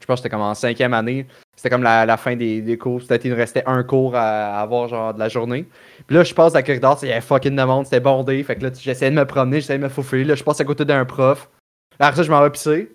je 0.00 0.06
pense 0.06 0.16
que 0.16 0.22
c'était 0.22 0.30
comme 0.30 0.40
en 0.42 0.54
cinquième 0.54 0.94
année. 0.94 1.26
C'était 1.58 1.70
comme 1.70 1.82
la, 1.82 2.06
la 2.06 2.16
fin 2.16 2.36
des, 2.36 2.62
des 2.62 2.78
cours. 2.78 3.00
Peut-être 3.00 3.24
il 3.24 3.32
nous 3.32 3.36
restait 3.36 3.64
un 3.66 3.82
cours 3.82 4.14
à, 4.14 4.58
à 4.58 4.60
avoir, 4.60 4.86
genre, 4.86 5.12
de 5.12 5.18
la 5.18 5.28
journée. 5.28 5.66
Puis 6.06 6.14
là, 6.16 6.22
je 6.22 6.32
passe 6.32 6.54
le 6.54 6.62
corridor, 6.62 6.96
il 7.02 7.08
y 7.08 7.10
avait 7.10 7.20
fucking 7.20 7.56
de 7.56 7.62
monde, 7.64 7.84
c'était 7.84 7.98
bondé. 7.98 8.40
Fait 8.44 8.54
que 8.54 8.62
là, 8.62 8.70
j'essayais 8.72 9.10
de 9.10 9.16
me 9.16 9.24
promener, 9.24 9.60
j'essayais 9.60 9.80
de 9.80 9.82
me 9.82 9.88
faufiler. 9.88 10.22
Là, 10.22 10.36
je 10.36 10.44
passe 10.44 10.60
à 10.60 10.64
côté 10.64 10.84
d'un 10.84 11.04
prof. 11.04 11.50
Après 11.98 12.14
ça, 12.14 12.22
je 12.22 12.30
m'en 12.30 12.40
vais 12.42 12.50
pisser. 12.50 12.92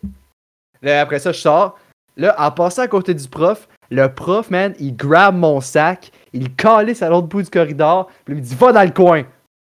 Là, 0.82 1.02
après 1.02 1.20
ça, 1.20 1.34
je 1.34 1.40
sors. 1.40 1.78
Là, 2.16 2.34
en 2.38 2.52
passant 2.52 2.84
à 2.84 2.88
côté 2.88 3.14
du 3.14 3.28
prof, 3.28 3.68
le 3.92 4.08
prof, 4.08 4.50
man, 4.50 4.74
il 4.80 4.96
grab 4.96 5.36
mon 5.36 5.60
sac, 5.60 6.12
il 6.32 6.56
calisse 6.56 7.02
à 7.02 7.10
l'autre 7.10 7.28
bout 7.28 7.42
du 7.42 7.50
corridor, 7.50 8.08
puis 8.24 8.34
il 8.34 8.38
me 8.38 8.42
dit 8.42 8.56
Va 8.56 8.72
dans 8.72 8.84
le 8.84 8.92
coin. 8.92 9.24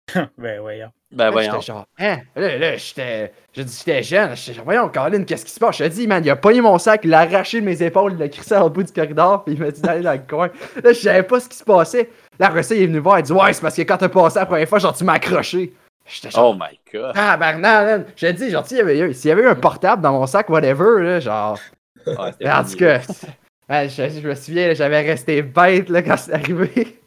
Ben 0.37 0.61
voyons. 0.61 0.91
Ben 1.15 1.25
Là, 1.25 1.31
voyons. 1.31 1.51
J'étais 1.53 1.65
genre, 1.65 1.85
hein? 1.97 2.17
Là, 2.35 2.57
là 2.57 2.75
j'étais. 2.75 3.31
J'ai 3.53 3.63
dit, 3.63 3.75
j'étais 3.85 4.03
jeune. 4.03 4.35
J'étais 4.35 4.53
genre, 4.53 4.65
voyons, 4.65 4.89
Colin, 4.89 5.23
qu'est-ce 5.23 5.45
qui 5.45 5.51
se 5.51 5.59
passe? 5.59 5.77
Je 5.77 5.85
te 5.85 5.89
dis, 5.89 6.07
man, 6.07 6.21
il 6.23 6.29
a 6.29 6.35
pogné 6.35 6.59
mon 6.59 6.77
sac, 6.77 7.01
il 7.05 7.09
l'a 7.09 7.21
arraché 7.21 7.61
de 7.61 7.65
mes 7.65 7.81
épaules, 7.81 8.13
il 8.13 8.19
l'a 8.19 8.27
crissé 8.27 8.53
à 8.53 8.59
l'autre 8.59 8.73
bout 8.73 8.83
du 8.83 8.91
corridor, 8.91 9.45
puis 9.45 9.55
il 9.55 9.59
m'a 9.61 9.71
dit 9.71 9.81
d'aller 9.81 10.01
dans 10.01 10.11
le 10.11 10.19
coin. 10.29 10.47
Là, 10.83 10.91
je 10.91 10.99
savais 10.99 11.23
pas 11.23 11.39
ce 11.39 11.47
qui 11.47 11.55
se 11.57 11.63
passait. 11.63 12.09
Ça, 12.37 12.51
il 12.75 12.81
est 12.81 12.85
venu 12.87 12.97
me 12.97 12.99
voir, 12.99 13.19
il 13.19 13.23
dit, 13.23 13.31
ouais, 13.31 13.53
c'est 13.53 13.61
parce 13.61 13.75
que 13.77 13.81
quand 13.83 13.97
t'as 13.97 14.09
passé 14.09 14.39
la 14.39 14.45
première 14.45 14.67
fois, 14.67 14.79
genre, 14.79 14.93
tu 14.95 15.05
m'as 15.05 15.13
accroché. 15.13 15.73
J'étais 16.05 16.31
genre, 16.31 16.51
Oh 16.51 16.53
my 16.53 16.77
god. 16.93 17.13
ah, 17.15 17.37
Bernard, 17.37 17.85
man. 17.85 18.05
J'ai 18.17 18.33
dit, 18.33 18.49
genre, 18.49 18.67
s'il 18.67 18.77
y, 18.77 18.81
avait 18.81 18.99
eu- 18.99 19.13
s'il 19.13 19.29
y 19.29 19.31
avait 19.31 19.43
eu 19.43 19.47
un 19.47 19.55
portable 19.55 20.01
dans 20.01 20.11
mon 20.11 20.27
sac, 20.27 20.49
whatever, 20.49 21.01
là, 21.01 21.19
genre. 21.21 21.57
Ouais, 22.05 22.31
c'était 22.33 22.51
En 22.51 22.63
tout 22.63 22.75
cas, 22.75 22.99
je, 23.87 24.19
je 24.21 24.27
me 24.27 24.35
souviens, 24.35 24.73
j'avais 24.73 25.01
resté 25.01 25.41
bête, 25.41 25.87
là, 25.89 26.03
quand 26.03 26.17
c'est 26.17 26.33
arrivé. 26.33 26.99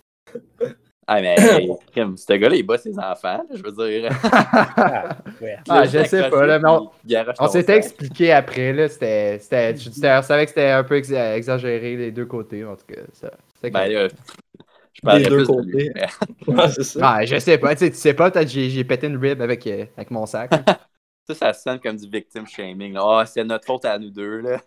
Ah, 1.11 1.23
mais 1.23 1.37
ce 2.17 2.33
gars-là, 2.35 2.55
il 2.57 2.63
bat 2.65 2.77
ses 2.77 2.99
enfants, 2.99 3.43
je 3.55 3.63
veux 3.63 3.73
dire. 3.73 4.11
Ah, 4.23 5.17
ouais. 5.41 5.57
Ah, 5.69 5.85
je 5.87 6.05
sais 6.05 6.29
pas, 6.29 6.47
là, 6.47 6.59
mais 6.59 6.69
on- 6.69 7.49
s'était 7.49 7.77
expliqué 7.79 8.33
après, 8.33 8.73
là, 8.75 8.89
c'était, 8.89 9.39
c'était, 9.41 9.75
je, 9.77 9.91
savais 9.91 10.45
que 10.45 10.51
c'était 10.51 10.71
un 10.71 10.85
peu 10.85 10.97
ex- 10.97 11.11
exagéré 11.11 11.97
les 11.97 12.13
deux 12.13 12.27
côtés, 12.27 12.63
en 12.65 12.77
tout 12.77 12.85
cas. 12.87 13.01
Ça, 13.15 13.31
Ben 13.63 14.11
je 14.93 15.01
parlerais 15.03 15.23
Des 15.23 15.29
deux 15.31 15.37
plus 15.37 15.47
de 15.49 15.53
côtés. 15.53 15.73
lui. 15.73 15.91
Ouais, 16.49 16.69
c'est 16.71 16.83
ça. 16.85 17.01
Ah, 17.03 17.25
je 17.25 17.39
sais 17.39 17.57
pas, 17.59 17.75
tu 17.75 17.87
sais, 17.87 17.91
tu 17.91 17.97
sais 17.97 18.15
pas, 18.15 18.31
peut-être 18.31 18.49
j'ai, 18.51 18.69
j'ai 18.69 18.85
pété 18.85 19.07
une 19.07 19.17
rib 19.17 19.41
avec, 19.41 19.67
euh, 19.67 19.87
avec 19.97 20.11
mon 20.11 20.27
sac. 20.27 20.51
Ça, 21.27 21.35
ça 21.35 21.53
sonne 21.53 21.81
comme 21.81 21.97
du 21.97 22.09
victim 22.09 22.47
shaming. 22.47 22.97
Ah, 22.99 23.25
c'est 23.27 23.45
notre 23.45 23.67
faute 23.67 23.85
à 23.85 23.99
nous 23.99 24.11
deux, 24.11 24.41
là. 24.41 24.61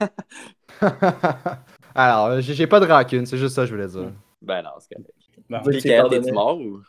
Alors, 1.96 2.40
j'ai, 2.42 2.54
j'ai 2.54 2.68
pas 2.68 2.80
de 2.80 2.86
rancune, 2.86 3.26
c'est 3.26 3.38
juste 3.38 3.56
ça 3.56 3.64
que 3.64 3.68
je 3.68 3.74
voulais 3.76 3.88
dire. 3.88 4.12
Ben 4.42 4.62
non, 4.64 4.72
c'est 4.80 4.96
correct. 4.96 5.21
Bon. 5.52 5.60
T'es-tu 5.70 6.32
mort 6.32 6.58
ou? 6.58 6.80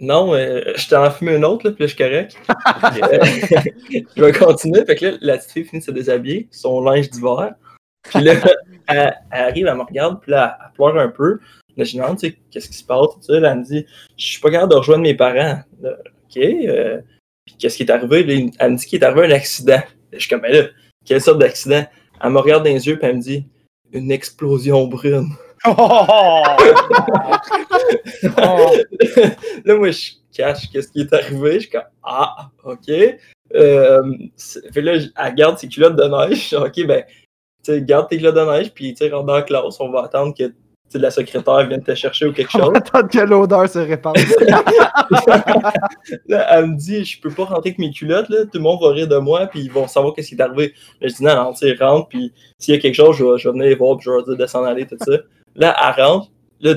Non, 0.00 0.34
euh, 0.34 0.62
je 0.76 0.88
t'en 0.88 1.06
ai 1.06 1.10
fumé 1.10 1.36
une 1.36 1.44
autre, 1.44 1.68
là, 1.68 1.72
puis 1.72 1.84
là, 1.84 1.86
je 1.86 1.94
suis 1.94 2.04
correct. 2.04 2.36
Je 4.16 4.22
vais 4.22 4.32
continuer. 4.32 4.84
Fait 4.84 4.96
que 4.96 5.06
là, 5.06 5.18
la 5.20 5.36
petite 5.36 5.52
fille 5.52 5.64
finit 5.64 5.80
de 5.80 5.84
se 5.84 5.90
déshabiller, 5.90 6.48
son 6.50 6.80
linge 6.80 7.10
d'hiver. 7.10 7.54
Puis 8.02 8.24
là, 8.24 8.34
elle, 8.88 9.14
elle 9.30 9.40
arrive, 9.40 9.66
elle 9.66 9.76
me 9.76 9.82
regarde, 9.82 10.20
puis 10.22 10.32
là, 10.32 10.58
elle 10.60 10.72
pleure 10.72 10.98
un 10.98 11.08
peu. 11.08 11.38
Là, 11.76 11.84
je 11.84 11.92
lui 11.92 11.98
demande, 11.98 12.18
tu 12.18 12.28
sais, 12.28 12.36
qu'est-ce 12.50 12.68
qui 12.68 12.78
se 12.78 12.84
passe, 12.84 13.08
tout 13.14 13.22
ça. 13.22 13.38
Là, 13.38 13.52
elle 13.52 13.58
me 13.58 13.64
dit, 13.64 13.86
je 14.16 14.24
suis 14.24 14.40
pas 14.40 14.50
capable 14.50 14.72
de 14.72 14.78
rejoindre 14.78 15.02
mes 15.02 15.14
parents. 15.14 15.60
Là, 15.80 15.96
OK. 16.24 16.36
euh, 16.38 17.00
puis 17.44 17.56
qu'est-ce 17.58 17.76
qui 17.76 17.84
est 17.84 17.90
arrivé? 17.90 18.24
Là, 18.24 18.50
elle 18.58 18.72
me 18.72 18.76
dit 18.76 18.86
qu'il 18.86 19.00
est 19.00 19.04
arrivé 19.04 19.26
un 19.26 19.36
accident. 19.36 19.74
Là, 19.74 19.84
je 20.14 20.18
suis 20.18 20.28
comme, 20.30 20.40
mais 20.40 20.52
là, 20.52 20.68
quelle 21.04 21.20
sorte 21.20 21.38
d'accident? 21.38 21.84
Elle 22.24 22.30
me 22.30 22.38
regarde 22.38 22.64
dans 22.64 22.72
les 22.72 22.86
yeux, 22.88 22.98
puis 22.98 23.06
elle 23.06 23.16
me 23.16 23.22
dit, 23.22 23.46
une 23.92 24.10
explosion 24.10 24.86
brune. 24.86 25.28
Oh! 25.66 26.42
Oh! 28.38 28.76
là, 29.64 29.74
moi, 29.76 29.90
je 29.90 30.10
cache 30.32 30.70
qu'est-ce 30.72 30.88
qui 30.88 31.00
est 31.02 31.12
arrivé. 31.12 31.54
Je 31.54 31.58
suis 31.60 31.70
comme, 31.70 31.82
ah, 32.02 32.50
OK. 32.64 32.88
Euh, 33.54 34.12
fait 34.72 34.80
là, 34.80 34.94
elle 34.94 35.34
garde 35.34 35.58
ses 35.58 35.68
culottes 35.68 35.96
de 35.96 36.04
neige. 36.04 36.38
Je 36.38 36.44
suis, 36.44 36.56
OK, 36.56 36.86
ben, 36.86 37.04
tu 37.62 37.72
sais, 37.72 37.82
garde 37.82 38.08
tes 38.08 38.16
culottes 38.18 38.36
de 38.36 38.44
neige, 38.44 38.72
puis, 38.72 38.94
tu 38.94 39.04
sais, 39.04 39.10
rentre 39.10 39.26
dans 39.26 39.34
la 39.34 39.42
classe. 39.42 39.80
On 39.80 39.90
va 39.90 40.04
attendre 40.04 40.34
que 40.36 40.44
la 40.94 41.10
secrétaire 41.10 41.66
vienne 41.68 41.82
te 41.82 41.94
chercher 41.94 42.26
ou 42.26 42.32
quelque 42.32 42.50
On 42.54 42.58
chose. 42.60 42.72
va 42.72 42.78
attendre 42.78 43.08
que 43.08 43.18
l'odeur 43.18 43.68
se 43.68 43.78
répande. 43.78 44.16
là, 46.26 46.46
elle 46.50 46.66
me 46.66 46.76
dit, 46.76 47.04
je 47.04 47.20
peux 47.20 47.30
pas 47.30 47.44
rentrer 47.44 47.70
avec 47.70 47.78
mes 47.78 47.90
culottes, 47.90 48.28
là. 48.28 48.44
Tout 48.44 48.50
le 48.54 48.60
monde 48.60 48.80
va 48.82 48.90
rire 48.90 49.08
de 49.08 49.16
moi, 49.18 49.46
puis 49.46 49.60
ils 49.60 49.70
vont 49.70 49.86
savoir 49.86 50.14
qu'est-ce 50.14 50.30
qui 50.30 50.34
est 50.34 50.42
arrivé. 50.42 50.74
Là, 51.00 51.08
je 51.08 51.14
dis, 51.14 51.24
non, 51.24 51.34
non, 51.36 51.52
tu 51.52 51.72
rentre, 51.80 52.08
puis 52.08 52.32
s'il 52.58 52.74
y 52.74 52.78
a 52.78 52.80
quelque 52.80 52.94
chose, 52.94 53.16
je 53.16 53.24
vais, 53.24 53.38
je 53.38 53.48
vais 53.48 53.52
venir 53.52 53.68
les 53.68 53.74
voir, 53.76 53.96
puis 53.96 54.04
je 54.06 54.10
vais 54.10 54.16
leur 54.16 54.26
dire 54.26 54.36
de 54.36 54.46
s'en 54.46 54.64
aller, 54.64 54.86
tout 54.86 54.96
ça. 55.00 55.12
Là, 55.56 55.76
elle 55.96 56.02
rentre. 56.04 56.28
Là, 56.60 56.74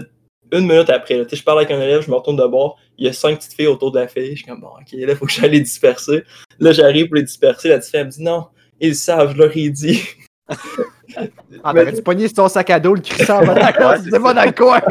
une 0.51 0.67
minute 0.67 0.89
après, 0.89 1.17
là, 1.17 1.25
tu 1.25 1.36
je 1.36 1.43
parle 1.43 1.59
avec 1.59 1.71
un 1.71 1.81
élève, 1.81 2.01
je 2.03 2.12
me 2.12 2.15
retourne 2.15 2.38
de 2.38 2.45
bord. 2.45 2.77
Il 2.97 3.05
y 3.05 3.09
a 3.09 3.13
cinq 3.13 3.38
petites 3.39 3.53
filles 3.53 3.67
autour 3.67 3.91
de 3.91 3.99
la 3.99 4.07
fille. 4.07 4.31
Je 4.31 4.38
suis 4.38 4.45
comme, 4.45 4.62
bon, 4.62 4.67
ok, 4.67 4.91
là, 4.93 5.12
il 5.13 5.15
faut 5.15 5.25
que 5.25 5.31
j'aille 5.31 5.49
les 5.51 5.62
disperser. 5.62 6.23
Là, 6.59 6.71
j'arrive 6.71 7.07
pour 7.07 7.15
les 7.15 7.23
disperser. 7.23 7.69
La 7.69 7.79
petite 7.79 7.89
fille, 7.91 7.99
elle 7.99 8.05
me 8.05 8.12
dit, 8.12 8.23
non, 8.23 8.47
ils 8.79 8.95
savent, 8.95 9.33
je 9.33 9.38
leur 9.38 9.55
ai 9.57 9.69
dit. 9.69 10.01
Ah, 11.63 11.73
dû 11.73 12.01
pogner 12.01 12.27
sur 12.27 12.36
ton 12.38 12.47
sac 12.49 12.69
à 12.69 12.79
dos, 12.79 12.95
le 12.95 13.01
crissant 13.01 13.41
de 13.41 13.45
la 13.47 13.71
tu 13.99 14.09
pas 14.12 14.33
dans 14.33 14.45
le 14.45 14.51
coin. 14.51 14.81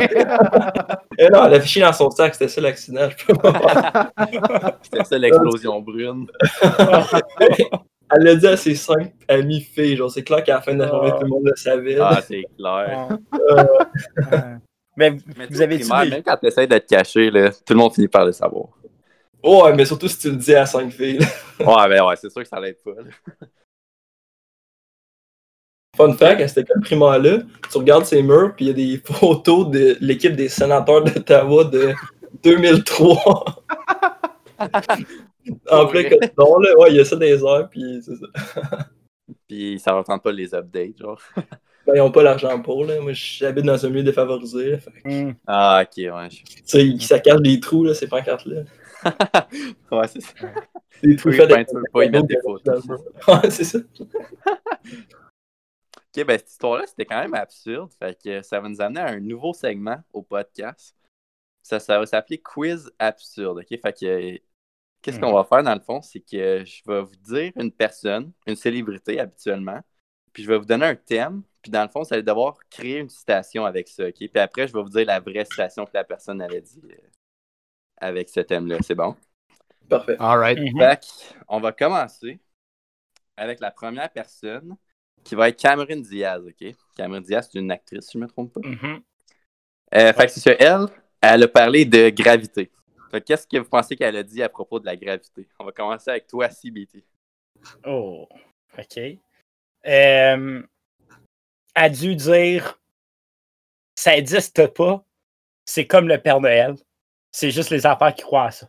Eh 1.18 1.28
non, 1.28 1.44
elle 1.46 1.54
a 1.54 1.60
fiché 1.60 1.80
dans 1.80 1.92
son 1.92 2.10
sac, 2.10 2.34
c'était 2.34 2.48
ça 2.48 2.60
l'accident. 2.60 3.08
Je 3.10 3.26
peux 3.26 3.34
pas- 3.34 4.10
C'était 4.82 5.04
ça 5.04 5.18
l'explosion 5.18 5.80
brune. 5.80 6.26
Elle 8.14 8.24
l'a 8.24 8.34
dit 8.34 8.46
à 8.46 8.56
ses 8.56 8.74
cinq 8.74 9.14
amis 9.28 9.60
filles. 9.62 9.96
Genre, 9.96 10.10
c'est 10.10 10.22
clair 10.22 10.42
qu'à 10.44 10.54
la 10.56 10.60
fin 10.62 10.74
de 10.74 10.80
la 10.80 10.88
journée, 10.88 11.10
tout 11.12 11.22
le 11.22 11.28
monde 11.28 11.44
le 11.46 11.56
savait. 11.56 11.96
Ah, 12.00 12.20
c'est 12.26 12.44
clair. 12.58 13.08
Ah. 14.30 14.56
Mais 14.96 15.10
vous- 15.10 15.20
Mais 15.38 15.46
vous 15.46 15.62
avez 15.62 15.78
primaire, 15.78 16.04
dit 16.04 16.10
Même 16.10 16.22
quand 16.22 16.36
tu 16.36 16.46
essaies 16.48 16.66
de 16.66 16.76
te 16.78 16.86
cacher, 16.86 17.30
là, 17.30 17.50
tout 17.50 17.72
le 17.72 17.78
monde 17.78 17.94
finit 17.94 18.08
par 18.08 18.26
le 18.26 18.32
savoir. 18.32 18.66
Oh, 19.42 19.64
ouais, 19.64 19.74
mais 19.74 19.84
surtout 19.86 20.06
si 20.08 20.18
tu 20.18 20.30
le 20.30 20.36
dis 20.36 20.54
à 20.54 20.66
cinq 20.66 20.90
filles. 20.92 21.18
Ouais, 21.60 21.88
ben 21.88 22.04
ouais, 22.04 22.16
c'est 22.16 22.30
sûr 22.30 22.42
que 22.42 22.48
ça 22.48 22.60
l'aide 22.60 22.76
pas. 22.84 22.90
là. 22.92 23.46
Fun 25.96 26.12
fact, 26.14 26.40
à 26.40 26.48
cette 26.48 26.64
école 26.68 26.80
primaire-là, 26.82 27.38
tu 27.70 27.78
regardes 27.78 28.04
ses 28.06 28.22
murs, 28.22 28.54
puis 28.56 28.66
il 28.66 28.68
y 28.68 28.70
a 28.70 28.74
des 28.74 29.02
photos 29.04 29.68
de 29.70 29.96
l'équipe 30.00 30.34
des 30.34 30.48
sénateurs 30.48 31.04
d'Ottawa 31.04 31.64
de 31.64 31.92
2003. 32.42 33.62
En 35.70 35.86
plein 35.86 36.08
coton, 36.08 36.58
là. 36.58 36.78
Ouais, 36.78 36.90
il 36.90 36.96
y 36.96 37.00
a 37.00 37.04
ça 37.04 37.16
des 37.16 37.42
heures, 37.42 37.68
puis 37.68 38.00
c'est 38.02 38.16
ça. 38.16 38.26
Puis 39.48 39.78
ça 39.78 39.94
ne 39.96 40.02
tente 40.02 40.22
pas 40.22 40.32
les 40.32 40.54
updates, 40.54 40.98
genre. 40.98 41.20
Ben, 41.84 41.94
ils 41.96 41.98
n'ont 41.98 42.12
pas 42.12 42.22
l'argent 42.22 42.62
pour, 42.62 42.84
là. 42.84 43.00
Moi, 43.00 43.12
j'habite 43.12 43.64
dans 43.64 43.84
un 43.84 43.88
milieu 43.88 44.04
défavorisé, 44.04 44.70
là. 44.70 44.78
Fait 44.78 44.92
que, 44.92 45.00
tu 45.02 45.08
Hmm. 45.24 45.34
Ah, 45.48 45.82
ok, 45.84 45.96
ouais. 45.96 46.28
je- 46.30 46.62
sais, 46.64 46.96
ça 47.00 47.18
cache 47.18 47.40
des 47.40 47.58
trous, 47.58 47.82
là, 47.82 47.92
ces 47.92 48.06
pancartes-là. 48.06 48.62
Ouais, 49.90 50.06
c'est 50.06 50.20
ça. 50.20 50.32
Des 51.02 51.16
trous 51.16 51.30
Oui, 51.30 51.36
faits 51.36 51.48
ben, 51.48 51.64
tu 51.64 51.74
pas 51.92 52.04
y 52.04 52.10
mettre 52.10 52.26
des 52.28 52.38
photos. 52.40 52.86
Ouais, 53.26 53.50
c'est 53.50 53.64
ça. 53.64 53.78
Ok, 56.14 56.24
ben 56.24 56.38
cette 56.38 56.50
histoire-là, 56.50 56.84
c'était 56.86 57.04
quand 57.04 57.20
même 57.20 57.34
absurde. 57.34 57.90
Fait 57.98 58.16
que 58.22 58.42
ça 58.42 58.60
va 58.60 58.68
nous 58.68 58.80
amener 58.80 59.00
à 59.00 59.08
un 59.08 59.18
nouveau 59.20 59.52
segment 59.52 59.98
au 60.12 60.22
podcast. 60.22 60.94
Ça, 61.62 61.80
ça 61.80 61.98
va 61.98 62.06
s'appeler 62.06 62.38
Quiz 62.38 62.92
absurde. 62.98 63.58
Ok, 63.58 63.80
fait 63.80 63.98
que 63.98 64.38
qu'est-ce 65.02 65.20
qu'on 65.20 65.32
va 65.32 65.44
faire 65.44 65.62
dans 65.62 65.74
le 65.74 65.80
fond, 65.80 66.00
c'est 66.00 66.20
que 66.20 66.64
je 66.64 66.82
vais 66.86 67.02
vous 67.02 67.16
dire 67.16 67.52
une 67.56 67.72
personne, 67.72 68.32
une 68.46 68.56
célébrité 68.56 69.20
habituellement, 69.20 69.80
puis 70.32 70.44
je 70.44 70.48
vais 70.48 70.58
vous 70.58 70.64
donner 70.64 70.86
un 70.86 70.94
thème, 70.96 71.42
puis 71.60 71.70
dans 71.70 71.82
le 71.82 71.88
fond, 71.88 72.02
vous 72.02 72.12
allez 72.12 72.22
devoir 72.22 72.56
créer 72.70 72.98
une 72.98 73.08
citation 73.08 73.64
avec 73.64 73.88
ça. 73.88 74.06
Ok, 74.06 74.14
puis 74.16 74.30
après, 74.36 74.66
je 74.66 74.72
vais 74.72 74.82
vous 74.82 74.88
dire 74.88 75.06
la 75.06 75.20
vraie 75.20 75.44
citation 75.44 75.84
que 75.84 75.92
la 75.94 76.04
personne 76.04 76.40
avait 76.40 76.60
dit 76.60 76.80
euh, 76.84 76.96
avec 77.98 78.28
ce 78.28 78.40
thème-là. 78.40 78.78
C'est 78.82 78.94
bon? 78.94 79.14
Parfait. 79.88 80.16
Alright. 80.18 80.58
Mhm. 80.58 80.78
Fait 80.78 81.00
que, 81.00 81.34
on 81.48 81.60
va 81.60 81.72
commencer 81.72 82.40
avec 83.36 83.60
la 83.60 83.70
première 83.70 84.10
personne 84.10 84.76
qui 85.22 85.34
va 85.34 85.48
être 85.48 85.60
Cameron 85.60 86.00
Diaz, 86.00 86.42
OK? 86.44 86.74
Cameron 86.96 87.20
Diaz, 87.20 87.48
c'est 87.50 87.58
une 87.58 87.70
actrice, 87.70 88.06
si 88.06 88.12
je 88.14 88.18
ne 88.18 88.24
me 88.24 88.28
trompe 88.28 88.52
pas. 88.52 88.60
Mhm. 88.66 89.02
Euh, 89.94 90.12
Fait 90.12 90.26
que 90.26 90.32
c'est 90.32 90.40
ça, 90.40 90.52
elle, 90.58 90.86
elle 91.20 91.42
a 91.42 91.48
parlé 91.48 91.84
de 91.84 92.08
gravité. 92.10 92.70
Qu'est-ce 93.20 93.46
que 93.46 93.58
vous 93.58 93.68
pensez 93.68 93.96
qu'elle 93.96 94.16
a 94.16 94.22
dit 94.22 94.42
à 94.42 94.48
propos 94.48 94.80
de 94.80 94.86
la 94.86 94.96
gravité? 94.96 95.48
On 95.58 95.64
va 95.64 95.72
commencer 95.72 96.10
avec 96.10 96.26
toi, 96.26 96.48
CBT. 96.48 97.04
Oh, 97.86 98.28
OK. 98.78 99.00
Euh, 99.86 100.62
a 101.74 101.88
dû 101.88 102.14
dire 102.14 102.78
ça 103.94 104.12
n'existe 104.12 104.66
pas, 104.74 105.04
c'est 105.64 105.86
comme 105.86 106.08
le 106.08 106.18
Père 106.18 106.40
Noël. 106.40 106.76
C'est 107.30 107.50
juste 107.50 107.70
les 107.70 107.86
affaires 107.86 108.14
qui 108.14 108.22
croient 108.22 108.46
à 108.46 108.50
ça. 108.50 108.68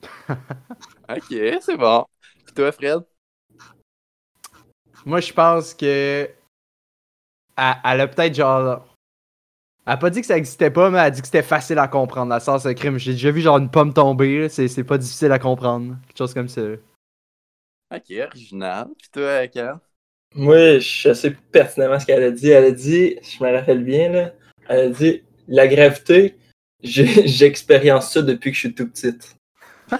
OK, 1.08 1.60
c'est 1.60 1.76
bon. 1.76 2.06
Puis 2.44 2.54
toi, 2.54 2.72
Fred? 2.72 3.00
Moi, 5.04 5.20
je 5.20 5.32
pense 5.32 5.74
que. 5.74 6.30
Elle, 7.56 7.74
elle 7.84 8.00
a 8.00 8.08
peut-être 8.08 8.34
genre. 8.34 8.96
Elle 9.88 9.94
a 9.94 9.96
pas 9.96 10.10
dit 10.10 10.20
que 10.20 10.26
ça 10.26 10.36
existait 10.36 10.70
pas, 10.70 10.90
mais 10.90 10.98
elle 10.98 11.04
a 11.04 11.10
dit 11.10 11.22
que 11.22 11.26
c'était 11.26 11.42
facile 11.42 11.78
à 11.78 11.88
comprendre. 11.88 12.38
Sens 12.42 12.64
de 12.64 12.72
crime, 12.72 12.98
j'ai 12.98 13.12
déjà 13.12 13.30
vu 13.30 13.40
genre 13.40 13.56
une 13.56 13.70
pomme 13.70 13.94
tomber, 13.94 14.50
c'est 14.50 14.68
c'est 14.68 14.84
pas 14.84 14.98
difficile 14.98 15.32
à 15.32 15.38
comprendre. 15.38 15.96
Quelque 16.06 16.18
chose 16.18 16.34
comme 16.34 16.48
ça. 16.48 16.60
Ok, 17.94 18.12
original. 18.30 18.88
Puis 18.98 19.08
toi, 19.10 19.48
Kel? 19.48 19.76
Moi, 20.34 20.78
je 20.80 21.14
sais 21.14 21.30
pertinemment 21.30 21.98
ce 21.98 22.04
qu'elle 22.04 22.22
a 22.22 22.30
dit. 22.30 22.50
Elle 22.50 22.64
a 22.64 22.70
dit, 22.70 23.16
je 23.22 23.42
me 23.42 23.50
rappelle 23.50 23.82
bien, 23.82 24.10
là, 24.10 24.34
elle 24.68 24.80
a 24.80 24.88
dit 24.90 25.22
La 25.48 25.66
gravité, 25.66 26.36
j'expérience 26.82 28.12
ça 28.12 28.20
depuis 28.20 28.50
que 28.50 28.56
je 28.56 28.60
suis 28.60 28.74
tout 28.74 28.90
petite. 28.90 29.36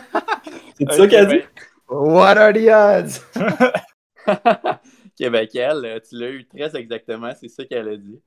C'est 0.77 0.92
ça 0.92 1.07
qu'elle 1.07 1.24
a 1.24 1.33
dit? 1.33 1.44
What 1.88 2.37
are 2.37 2.53
the 2.53 2.68
odds? 2.68 3.22
ben 5.31 5.46
Kel, 5.46 5.83
euh, 5.87 5.98
tu 6.07 6.14
l'as 6.14 6.29
eu 6.29 6.46
très 6.46 6.77
exactement, 6.77 7.33
c'est 7.40 7.48
ça 7.48 7.64
qu'elle 7.64 7.88
a 7.88 7.96
dit. 7.96 8.20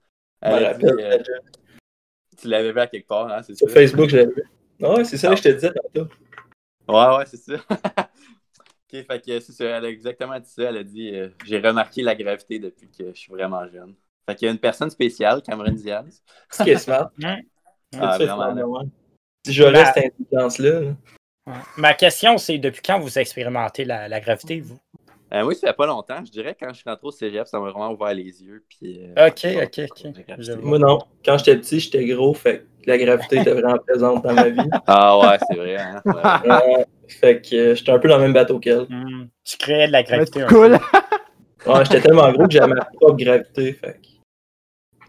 Je 0.44 0.48
dit, 0.58 0.64
rappelle, 0.66 1.00
euh, 1.00 1.18
déjà. 1.18 1.32
tu 2.40 2.48
l'avais 2.48 2.72
vu 2.72 2.80
à 2.80 2.88
quelque 2.88 3.08
part, 3.08 3.32
hein, 3.32 3.42
c'est 3.44 3.54
ça? 3.54 3.66
Sur 3.66 3.70
Facebook, 3.70 4.10
je 4.10 4.18
l'avais 4.18 4.34
vu. 4.34 4.44
Ah 4.84 4.94
Ouais, 4.96 5.04
c'est 5.04 5.18
ça 5.18 5.30
que 5.30 5.36
je 5.36 5.44
te 5.44 5.50
disais 5.50 5.72
tantôt. 5.72 6.10
Ouais, 6.88 7.18
ouais, 7.18 7.26
c'est 7.28 7.38
ça. 7.38 7.54
ok, 7.70 9.06
fait 9.06 9.22
que 9.26 9.40
c'est 9.40 9.52
ça, 9.52 9.66
elle 9.66 9.86
a 9.86 9.90
exactement 9.90 10.40
dit 10.40 10.50
ça. 10.50 10.64
Elle 10.64 10.78
a 10.78 10.84
dit 10.84 11.16
euh, 11.16 11.30
J'ai 11.46 11.60
remarqué 11.60 12.02
la 12.02 12.16
gravité 12.16 12.60
depuis 12.60 12.90
que 12.90 13.14
je 13.14 13.20
suis 13.20 13.32
vraiment 13.32 13.68
jeune. 13.68 13.94
Fait 14.28 14.36
qu'il 14.36 14.46
y 14.48 14.50
a 14.50 14.52
une 14.52 14.60
personne 14.60 14.90
spéciale, 14.90 15.42
Cameron 15.42 15.72
Diaz. 15.72 16.22
Ce 16.52 16.64
qui 16.64 16.72
est 16.72 16.78
smart? 16.78 17.12
Ah, 18.00 18.16
C'est 18.18 18.26
vraiment, 18.26 18.54
smart, 18.54 18.70
ouais. 18.70 18.86
Si 19.46 19.52
j'aurais 19.54 19.74
Ben- 19.84 19.92
cette 19.94 20.14
intelligence-là, 20.18 20.80
là. 20.80 20.96
Ouais. 21.46 21.54
Ma 21.76 21.94
question, 21.94 22.38
c'est 22.38 22.58
depuis 22.58 22.82
quand 22.82 23.00
vous 23.00 23.20
expérimentez 23.20 23.84
la, 23.84 24.08
la 24.08 24.20
gravité, 24.22 24.62
vous? 24.62 24.80
Euh, 25.34 25.44
moi, 25.44 25.54
ça 25.56 25.68
fait 25.68 25.74
pas 25.74 25.86
longtemps. 25.86 26.24
Je 26.26 26.32
dirais 26.32 26.54
que 26.54 26.66
quand 26.66 26.74
je 26.74 26.80
suis 26.80 26.90
rentré 26.90 27.08
au 27.08 27.12
cégep, 27.12 27.48
ça 27.48 27.60
m'a 27.60 27.70
vraiment 27.70 27.92
ouvert 27.92 28.14
les 28.14 28.44
yeux. 28.44 28.64
Puis, 28.68 29.02
euh, 29.18 29.28
Ok, 29.28 29.48
ok, 29.64 29.90
ok. 30.06 30.62
moi 30.62 30.78
non. 30.78 31.00
Quand 31.24 31.38
j'étais 31.38 31.56
petit, 31.58 31.80
j'étais 31.80 32.06
gros, 32.06 32.34
fait 32.34 32.66
que 32.84 32.90
la 32.90 32.98
gravité 32.98 33.38
était 33.40 33.54
vraiment 33.54 33.78
présente 33.78 34.24
dans 34.24 34.34
ma 34.34 34.50
vie. 34.50 34.60
Ah 34.88 35.18
ouais, 35.20 35.38
c'est 35.48 35.56
vrai. 35.56 35.78
Hein? 35.78 36.02
Ouais. 36.06 36.86
Fait 37.08 37.42
que 37.42 37.56
euh, 37.56 37.76
j'étais 37.76 37.92
un 37.92 38.00
peu 38.00 38.10
dans 38.10 38.18
le 38.18 38.24
même 38.24 38.34
bateau 38.34 38.60
qu'elle. 38.60 38.86
Hmm. 38.90 39.28
Tu 39.44 39.58
créais 39.58 39.88
de 39.88 39.92
la 39.94 40.04
gravité. 40.04 40.42
un 40.42 40.48
cool. 40.48 40.78
Ouais, 41.66 41.86
j'étais 41.86 42.02
tellement 42.02 42.32
gros 42.32 42.46
que 42.48 42.52
j'avais 42.52 42.74
ma 42.74 42.84
propre 42.86 43.18
gravité. 43.18 43.74
Fait 43.74 43.94
que... 44.02 44.08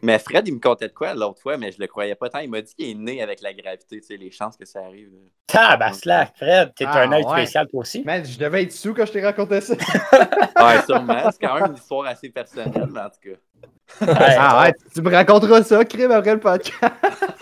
Mais 0.05 0.19
Fred, 0.19 0.49
il 0.49 0.55
me 0.55 0.61
contait 0.61 0.89
de 0.89 0.93
quoi 0.93 1.15
l'autre 1.15 1.41
fois, 1.41 1.57
mais 1.57 1.71
je 1.71 1.79
le 1.81 1.87
croyais 1.87 2.17
pas 2.17 2.29
tant. 2.29 2.41
Il 2.41 2.51
m'a 2.51 2.61
dit 2.61 2.75
qu'il 2.75 2.91
est 2.91 2.95
né 2.95 3.23
avec 3.23 3.41
la 3.41 3.55
gravité, 3.55 4.01
tu 4.01 4.07
sais, 4.07 4.17
les 4.17 4.31
chances 4.33 4.57
que 4.57 4.65
ça 4.65 4.81
arrive. 4.85 5.11
euh. 5.15 5.29
Tabaslac, 5.47 6.37
Fred, 6.37 6.73
t'es 6.75 6.85
Ah, 6.89 7.03
un 7.03 7.13
œil 7.13 7.25
ouais. 7.25 7.31
spécial 7.31 7.69
toi 7.69 7.81
aussi. 7.81 8.03
Man, 8.05 8.25
je 8.25 8.37
devais 8.39 8.65
être 8.65 8.73
sous 8.73 8.95
quand 8.95 9.07
je 9.07 9.13
t'ai 9.13 9.23
raconté 9.23 9.61
ça. 9.61 9.75
Ouais, 10.57 10.83
sûrement. 10.85 11.31
C'est 11.31 11.41
quand 11.47 11.55
même 11.55 11.67
une 11.71 11.77
histoire 11.77 12.07
assez 12.07 12.31
personnelle, 12.31 12.89
mais 12.91 13.01
en 13.01 13.11
tout 13.11 13.21
cas. 13.31 14.07
Ouais. 14.07 14.37
ah 14.39 14.63
ouais, 14.63 14.73
tu 14.95 15.03
me 15.03 15.11
raconteras 15.11 15.63
ça, 15.63 15.85
crime, 15.85 16.11
après 16.13 16.35
le 16.35 16.41
podcast. 16.41 16.75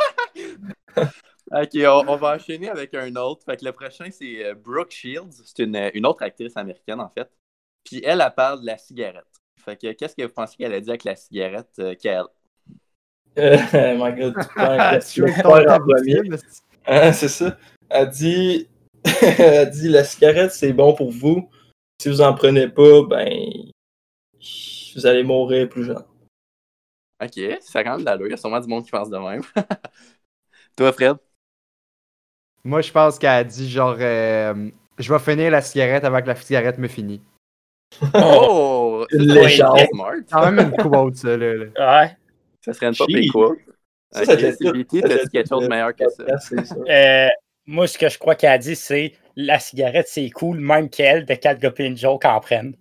Ok, 1.53 1.71
on, 1.77 2.05
on 2.07 2.17
va 2.17 2.37
enchaîner 2.37 2.69
avec 2.69 2.95
un 2.95 3.15
autre. 3.17 3.45
Fait 3.45 3.57
que 3.57 3.65
le 3.65 3.73
prochain, 3.73 4.09
c'est 4.13 4.45
euh, 4.45 4.55
Brooke 4.55 4.93
Shields. 4.93 5.33
C'est 5.45 5.65
une, 5.65 5.91
une 5.95 6.07
autre 6.07 6.23
actrice 6.23 6.57
américaine, 6.57 7.01
en 7.01 7.09
fait. 7.09 7.29
Puis 7.85 8.01
elle, 8.05 8.21
elle 8.25 8.35
parle 8.37 8.61
de 8.61 8.67
la 8.67 8.79
cigarette. 8.79 9.25
Fait 9.65 9.77
que 9.77 9.93
qu'est-ce 9.93 10.15
que 10.15 10.23
vous 10.23 10.33
pensez 10.33 10.57
qu'elle 10.57 10.73
a 10.73 10.81
dit 10.81 10.89
avec 10.91 11.03
la 11.05 11.17
cigarette, 11.17 11.71
euh, 11.81 11.95
qu'elle? 11.97 12.23
Euh, 13.39 13.57
my 13.97 14.13
god, 14.19 14.35
tu 15.07 15.23
prends 15.23 15.61
c'est- 15.99 16.63
Hein, 16.87 17.13
c'est 17.13 17.29
ça. 17.29 17.57
Elle 17.89 18.09
dit... 18.11 18.69
Elle 19.23 19.71
dit 19.71 19.89
la 19.89 20.05
cigarette, 20.05 20.53
c'est 20.53 20.73
bon 20.73 20.95
pour 20.95 21.11
vous. 21.11 21.49
Si 22.01 22.09
vous 22.09 22.21
en 22.21 22.35
prenez 22.35 22.69
pas, 22.69 23.03
ben. 23.09 23.71
Vous 24.95 25.07
allez 25.07 25.23
mourir 25.23 25.69
plus 25.69 25.85
jeune. 25.85 26.05
Ok, 27.23 27.35
ça 27.61 27.73
fait 27.73 27.85
quand 27.85 27.93
même 27.93 28.01
de 28.01 28.05
l'allure. 28.07 28.27
Il 28.27 28.31
y 28.31 28.35
a 28.35 28.37
sûrement 28.37 28.61
du 28.61 28.69
monde 28.69 28.85
qui 28.85 28.91
pense 28.91 29.11
de 29.11 29.19
même. 29.19 29.43
Toi, 30.77 30.93
Fred? 30.93 31.17
Moi, 32.65 32.81
je 32.81 32.91
pense 32.93 33.19
qu'elle 33.19 33.31
a 33.31 33.45
dit 33.45 33.71
genre, 33.71 33.97
euh, 33.99 34.71
je 34.99 35.13
vais 35.13 35.19
finir 35.19 35.51
la 35.51 35.61
cigarette 35.63 36.05
avant 36.05 36.21
que 36.21 36.27
la 36.27 36.37
cigarette 36.37 36.79
me 36.79 36.89
finisse. 36.89 37.21
Oh! 38.15 39.07
C'est 39.11 39.19
légende. 39.19 39.79
smart. 39.93 40.15
quand 40.31 40.51
même 40.51 40.59
une 40.71 40.77
quote, 40.77 41.17
ça, 41.17 41.37
là. 41.37 41.55
là. 41.55 42.01
Ouais. 42.03 42.17
Ça 42.63 42.73
serait 42.73 42.89
une 42.89 42.97
pas 42.97 43.07
quoi. 43.33 43.57
Ça, 44.13 44.25
ça 44.25 44.37
dit 44.37 44.45
quelque 44.49 45.49
chose 45.49 45.61
de 45.61 45.63
le 45.63 45.69
meilleur 45.69 45.95
que 45.95 46.09
ça? 46.09 46.25
Euh, 46.89 47.29
moi, 47.67 47.87
ce 47.87 47.97
que 47.97 48.09
je 48.09 48.19
crois 48.19 48.35
qu'elle 48.35 48.51
a 48.51 48.59
dit, 48.59 48.75
c'est 48.75 49.13
la 49.37 49.59
cigarette, 49.61 50.09
c'est 50.09 50.29
cool, 50.31 50.59
même 50.59 50.91
qu'elle, 50.91 51.25
de 51.25 51.35
quatre 51.35 51.61
gars 51.61 51.73
une 51.79 51.97
joke 51.97 52.25
en 52.25 52.41
prennent. 52.41 52.75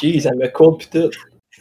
Jeez, 0.00 0.26
elle 0.26 0.36
me 0.36 0.48
court 0.48 0.78
pis 0.78 0.88
tout. 0.90 1.10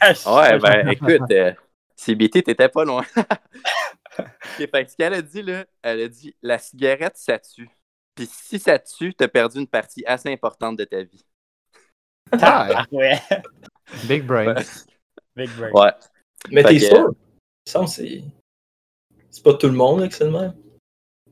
Ouais, 0.25 0.57
ben 0.59 0.87
écoute, 0.87 1.29
euh, 1.31 1.51
CBT, 1.95 2.43
t'étais 2.43 2.69
pas 2.69 2.85
loin. 2.85 3.03
Fait 4.57 4.85
que 4.85 4.91
ce 4.91 4.95
qu'elle 4.95 5.13
a 5.13 5.21
dit, 5.21 5.41
là, 5.41 5.65
elle 5.81 6.01
a 6.01 6.07
dit 6.07 6.33
la 6.41 6.57
cigarette, 6.57 7.17
ça 7.17 7.37
tue. 7.37 7.69
Puis 8.15 8.29
si 8.31 8.59
ça 8.59 8.79
tue, 8.79 9.13
t'as 9.13 9.27
perdu 9.27 9.59
une 9.59 9.67
partie 9.67 10.03
assez 10.05 10.31
importante 10.31 10.77
de 10.77 10.85
ta 10.85 11.03
vie. 11.03 11.25
Ah, 12.31 12.85
ouais. 12.91 13.19
Big 14.05 14.23
brain. 14.23 14.55
Big 15.35 15.49
break. 15.57 15.73
Ouais. 15.73 15.91
Mais 16.51 16.63
t'es 16.63 16.79
sûr? 16.79 17.13
Semble 17.69 17.87
c'est. 17.87 18.23
C'est 19.29 19.43
pas 19.43 19.53
tout 19.53 19.67
le 19.67 19.73
monde 19.73 20.01
là, 20.01 20.07
que 20.07 20.13
c'est 20.15 20.25
le 20.25 20.31
même. 20.31 20.53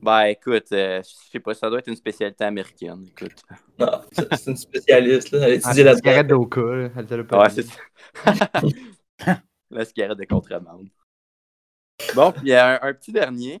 Ben 0.00 0.26
écoute, 0.26 0.70
euh, 0.72 1.02
je 1.02 1.30
sais 1.30 1.40
pas, 1.40 1.54
ça 1.54 1.68
doit 1.68 1.80
être 1.80 1.88
une 1.88 1.96
spécialité 1.96 2.44
américaine. 2.44 3.04
Écoute. 3.08 3.42
Non, 3.78 4.00
c'est 4.12 4.46
une 4.50 4.56
spécialiste, 4.56 5.32
là. 5.32 5.38
Elle 5.40 5.44
a 5.44 5.46
Ah, 5.46 5.54
étudié 5.56 5.84
la 5.84 5.96
cigarette 5.96 6.26
d'Oka. 6.28 6.60
Elle 6.96 7.06
l'a 7.06 7.24
pas 7.24 7.42
Ouais, 7.42 7.48
dit. 7.48 7.54
c'est 7.54 7.62
ça. 7.64 8.50
La 9.70 9.84
cigarette 9.84 10.18
de 10.18 10.24
contrebande. 10.24 10.88
Bon, 12.14 12.32
puis 12.32 12.42
il 12.44 12.48
y 12.48 12.54
a 12.54 12.82
un, 12.82 12.88
un 12.88 12.94
petit 12.94 13.12
dernier. 13.12 13.60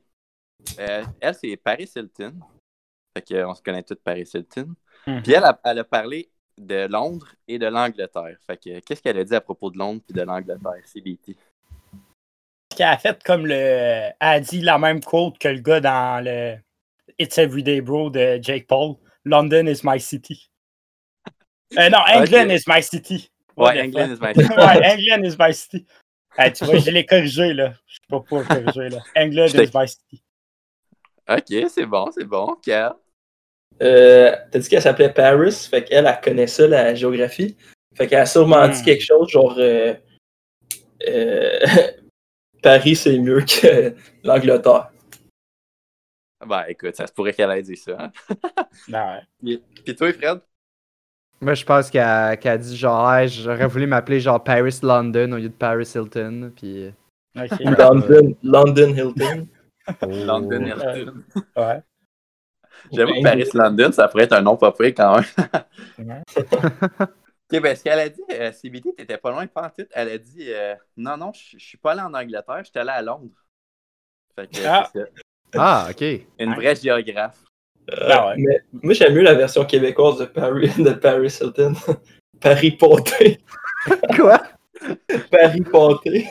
Euh, 0.78 1.04
elle, 1.20 1.34
c'est 1.34 1.56
Paris 1.56 1.90
Hilton. 1.94 2.34
Fait 3.16 3.22
que, 3.22 3.44
on 3.44 3.54
se 3.54 3.62
connaît 3.62 3.82
tous 3.82 3.96
Paris 4.02 4.28
Hilton. 4.32 4.74
Mhm. 5.06 5.22
Puis 5.22 5.32
elle 5.32 5.44
a, 5.44 5.60
elle 5.64 5.80
a 5.80 5.84
parlé 5.84 6.30
de 6.56 6.86
Londres 6.86 7.34
et 7.46 7.58
de 7.58 7.66
l'Angleterre. 7.66 8.38
Fait 8.46 8.56
que, 8.56 8.80
qu'est-ce 8.80 9.02
qu'elle 9.02 9.18
a 9.18 9.24
dit 9.24 9.34
à 9.34 9.40
propos 9.40 9.70
de 9.70 9.78
Londres 9.78 10.02
et 10.08 10.12
de 10.12 10.22
l'Angleterre, 10.22 10.82
CBT? 10.86 11.36
A 12.82 12.96
fait 12.98 13.22
comme 13.24 13.46
le. 13.46 13.54
Elle 13.54 14.14
a 14.20 14.40
dit 14.40 14.60
la 14.60 14.78
même 14.78 15.00
quote 15.02 15.38
que 15.38 15.48
le 15.48 15.60
gars 15.60 15.80
dans 15.80 16.24
le 16.24 16.56
It's 17.18 17.36
Everyday 17.38 17.80
Bro 17.80 18.10
de 18.10 18.38
Jake 18.42 18.66
Paul. 18.66 18.96
London 19.24 19.66
is 19.66 19.80
my 19.84 20.00
city. 20.00 20.50
Euh, 21.78 21.90
non, 21.90 21.98
England 22.06 22.48
is 22.50 22.62
my 22.66 22.82
city. 22.82 23.30
Ouais, 23.56 23.80
England 23.80 24.12
is 24.14 24.18
my 24.20 24.32
ouais, 24.56 24.92
England 24.94 25.24
is 25.24 25.36
my 25.38 25.52
city. 25.52 25.84
Hey, 26.38 26.52
tu 26.52 26.64
vois, 26.64 26.78
je 26.78 26.90
l'ai 26.90 27.04
corrigé, 27.04 27.52
là. 27.52 27.74
Je 27.86 27.94
sais 27.94 28.00
pas 28.08 28.20
pour 28.20 28.46
corriger, 28.46 28.88
là. 28.88 28.98
England 29.16 29.48
is 29.48 29.70
my 29.74 29.88
city. 29.88 30.22
Ok, 31.28 31.68
c'est 31.68 31.84
bon, 31.84 32.10
c'est 32.12 32.24
bon. 32.24 32.56
Cal. 32.64 32.94
Euh, 33.82 34.34
T'as 34.50 34.58
dit 34.58 34.68
qu'elle 34.68 34.80
s'appelait 34.82 35.12
Paris, 35.12 35.66
fait 35.70 35.84
qu'elle, 35.84 36.06
elle 36.06 36.20
connaît 36.22 36.46
ça, 36.46 36.66
la 36.66 36.94
géographie. 36.94 37.56
Fait 37.94 38.06
qu'elle 38.06 38.20
a 38.20 38.26
sûrement 38.26 38.66
Hmm. 38.66 38.70
dit 38.70 38.82
quelque 38.82 39.04
chose 39.04 39.28
genre. 39.28 39.56
euh, 39.58 39.94
euh, 41.06 41.58
Paris, 42.62 42.96
c'est 42.96 43.18
mieux 43.18 43.40
que 43.40 43.94
l'Angleterre. 44.24 44.90
Ben 46.46 46.64
écoute, 46.68 46.94
ça 46.94 47.06
se 47.06 47.12
pourrait 47.12 47.32
qu'elle 47.32 47.50
ait 47.50 47.62
dit 47.62 47.76
ça. 47.76 47.96
hein? 47.98 48.12
Non, 48.88 49.18
ouais. 49.42 49.60
Puis, 49.84 49.94
toi, 49.96 50.12
Fred? 50.12 50.40
Moi, 51.40 51.54
je 51.54 51.64
pense 51.64 51.90
qu'elle 51.90 52.02
a, 52.02 52.58
dit 52.58 52.76
genre, 52.76 53.12
Hey, 53.12 53.28
j'aurais 53.28 53.66
voulu 53.66 53.86
m'appeler 53.86 54.20
genre 54.20 54.42
Paris 54.42 54.78
London 54.82 55.32
au 55.32 55.36
lieu 55.36 55.48
de 55.48 55.54
Paris 55.54 55.88
Hilton. 55.94 56.52
Puis. 56.56 56.92
Ok. 57.36 57.58
London, 57.60 58.36
London 58.42 58.94
Hilton. 58.94 59.46
London 60.02 60.64
Oh. 60.76 60.96
Hilton. 60.96 61.24
Ouais. 61.56 61.82
J'avoue 62.92 63.12
que. 63.14 63.22
Paris 63.22 63.48
London, 63.54 63.92
ça 63.92 64.08
pourrait 64.08 64.24
être 64.24 64.32
un 64.32 64.42
nom 64.42 64.56
pas 64.56 64.72
quand 64.72 65.20
même. 65.98 66.22
Ok, 67.50 67.62
ben 67.62 67.74
ce 67.74 67.82
qu'elle 67.82 67.98
a 67.98 68.08
dit, 68.10 68.20
euh, 68.30 68.52
CBT, 68.52 68.94
t'étais 68.94 69.16
pas 69.16 69.30
loin 69.30 69.46
pas 69.46 69.62
en 69.66 69.70
titre. 69.70 69.90
Elle 69.94 70.10
a 70.10 70.18
dit 70.18 70.44
euh, 70.52 70.74
Non, 70.96 71.16
non, 71.16 71.32
je 71.32 71.56
suis 71.58 71.78
pas 71.78 71.92
allé 71.92 72.02
en 72.02 72.12
Angleterre, 72.12 72.62
j'étais 72.64 72.80
allé 72.80 72.90
à 72.90 73.00
Londres. 73.02 73.30
Fait 74.36 74.46
que 74.48 74.58
Ah. 74.66 74.88
c'est 74.92 75.00
ça. 75.00 75.06
Ah, 75.54 75.86
ok. 75.90 76.04
Une 76.38 76.54
vraie 76.54 76.76
géographe. 76.76 77.38
Euh, 77.90 78.08
Ah 78.10 78.28
ouais. 78.28 78.34
mais 78.36 78.60
moi, 78.72 78.92
j'aime 78.92 79.14
mieux 79.14 79.22
la 79.22 79.34
version 79.34 79.64
québécoise 79.64 80.18
de 80.18 80.26
Paris, 80.26 80.70
de 80.78 80.90
Paris 80.92 81.38
Hilton. 81.40 81.72
Paris 82.40 82.72
pâté. 82.72 83.38
Quoi? 84.16 84.42
Paris 85.30 85.62
pâté. 85.62 86.28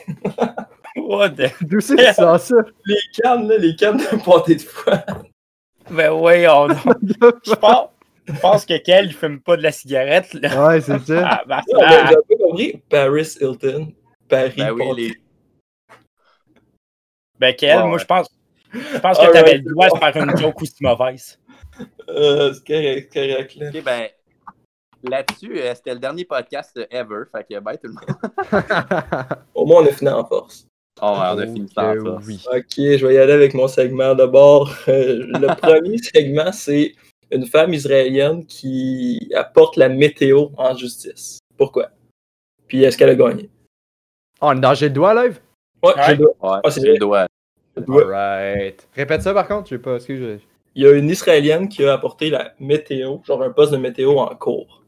What 0.97 1.31
the... 1.31 1.51
D'où 1.61 1.79
c'est 1.79 1.95
que 1.95 2.07
tu 2.09 2.13
sors 2.13 2.39
ça? 2.39 2.55
Les 2.85 2.95
cannes, 3.21 3.47
là, 3.47 3.57
les 3.57 3.75
cannes 3.75 3.97
de 3.97 4.23
pâté 4.23 4.55
de 4.55 4.61
foie. 4.61 5.03
Ben 5.89 6.11
oui, 6.11 6.47
on... 6.47 6.67
je 6.69 7.55
pense, 7.55 7.89
je 8.27 8.39
pense 8.39 8.65
que 8.65 8.77
Kel, 8.77 9.05
il 9.07 9.13
fume 9.13 9.41
pas 9.41 9.57
de 9.57 9.63
la 9.63 9.71
cigarette, 9.71 10.33
là. 10.33 10.67
ouais, 10.67 10.81
c'est 10.81 10.99
ça. 10.99 11.27
Ah, 11.27 11.43
Ouais, 11.47 11.81
ah, 11.81 12.09
J'ai 12.09 12.15
peu 12.35 12.43
compris. 12.43 12.81
Paris 12.89 13.37
Hilton. 13.39 13.93
Paris 14.27 14.53
Ben 14.57 14.71
oui, 14.71 14.85
les... 14.97 15.13
ben 17.39 17.55
Kel, 17.55 17.77
Ouais, 17.77 17.87
moi, 17.87 17.97
je 17.97 18.05
pense, 18.05 18.27
je 18.73 18.97
pense 18.99 19.17
que 19.17 19.31
t'avais 19.31 19.57
le 19.57 19.63
c'est 19.63 19.69
droit 19.71 19.89
de 19.89 19.97
faire 19.97 20.23
une 20.23 20.37
joke 20.37 20.61
aussi 20.61 20.75
mauvaise. 20.83 21.39
Euh, 22.09 22.53
c'est 22.53 22.65
correct, 22.67 23.11
c'est 23.13 23.27
correct, 23.29 23.55
là. 23.55 23.69
Ok, 23.69 23.83
ben 23.83 24.07
là-dessus, 25.03 25.59
euh, 25.59 25.73
c'était 25.75 25.93
le 25.93 25.99
dernier 25.99 26.25
podcast 26.25 26.71
euh, 26.77 26.85
ever. 26.89 27.23
Fait 27.31 27.45
que 27.49 27.59
bye 27.59 27.77
tout 27.77 27.87
le 27.87 27.93
monde. 27.93 29.23
Au 29.55 29.65
moins, 29.65 29.83
on 29.83 29.85
a 29.85 29.91
fini 29.91 30.09
en 30.09 30.25
force. 30.25 30.67
Oh, 31.01 31.05
on 31.15 31.37
a 31.37 31.45
fini 31.45 31.69
ça. 31.73 31.93
que 31.93 32.25
oui. 32.25 32.43
Ok, 32.51 32.73
je 32.77 33.05
vais 33.05 33.13
y 33.13 33.17
aller 33.17 33.33
avec 33.33 33.53
mon 33.53 33.67
segment 33.67 34.15
d'abord. 34.15 34.71
Euh, 34.87 35.27
le 35.27 35.55
premier 35.61 35.97
segment, 35.99 36.51
c'est 36.51 36.93
une 37.31 37.45
femme 37.45 37.73
israélienne 37.73 38.45
qui 38.45 39.31
apporte 39.35 39.75
la 39.77 39.89
météo 39.89 40.47
en 40.57 40.75
justice. 40.75 41.39
Pourquoi? 41.57 41.89
Puis 42.67 42.83
est-ce 42.83 42.97
qu'elle 42.97 43.09
a 43.09 43.15
gagné? 43.15 43.49
Oh, 44.41 44.47
on 44.49 44.57
est 44.57 44.59
dans 44.59 44.73
J'ai 44.73 44.87
le 44.89 44.93
doigt 44.93 45.13
live? 45.13 45.39
Ouais, 45.83 45.93
j'ai 46.05 46.11
le 46.13 46.17
doigt. 46.17 46.35
Ouais, 46.41 46.59
Ah, 46.63 46.71
c'est 46.71 46.81
j'ai 46.81 46.93
le 46.93 46.97
doigt. 46.97 47.27
Alright. 47.87 48.87
Répète 48.95 49.21
ça 49.21 49.33
par 49.33 49.47
contre, 49.47 49.69
je 49.69 49.75
sais 49.75 49.81
pas. 49.81 49.95
Excuse. 49.95 50.39
Il 50.75 50.83
y 50.83 50.87
a 50.87 50.91
une 50.91 51.09
Israélienne 51.09 51.69
qui 51.69 51.83
a 51.85 51.93
apporté 51.93 52.29
la 52.29 52.53
météo, 52.59 53.17
genre 53.25 53.41
un 53.41 53.49
poste 53.49 53.71
de 53.71 53.77
météo 53.77 54.17
en 54.17 54.35
cours. 54.35 54.83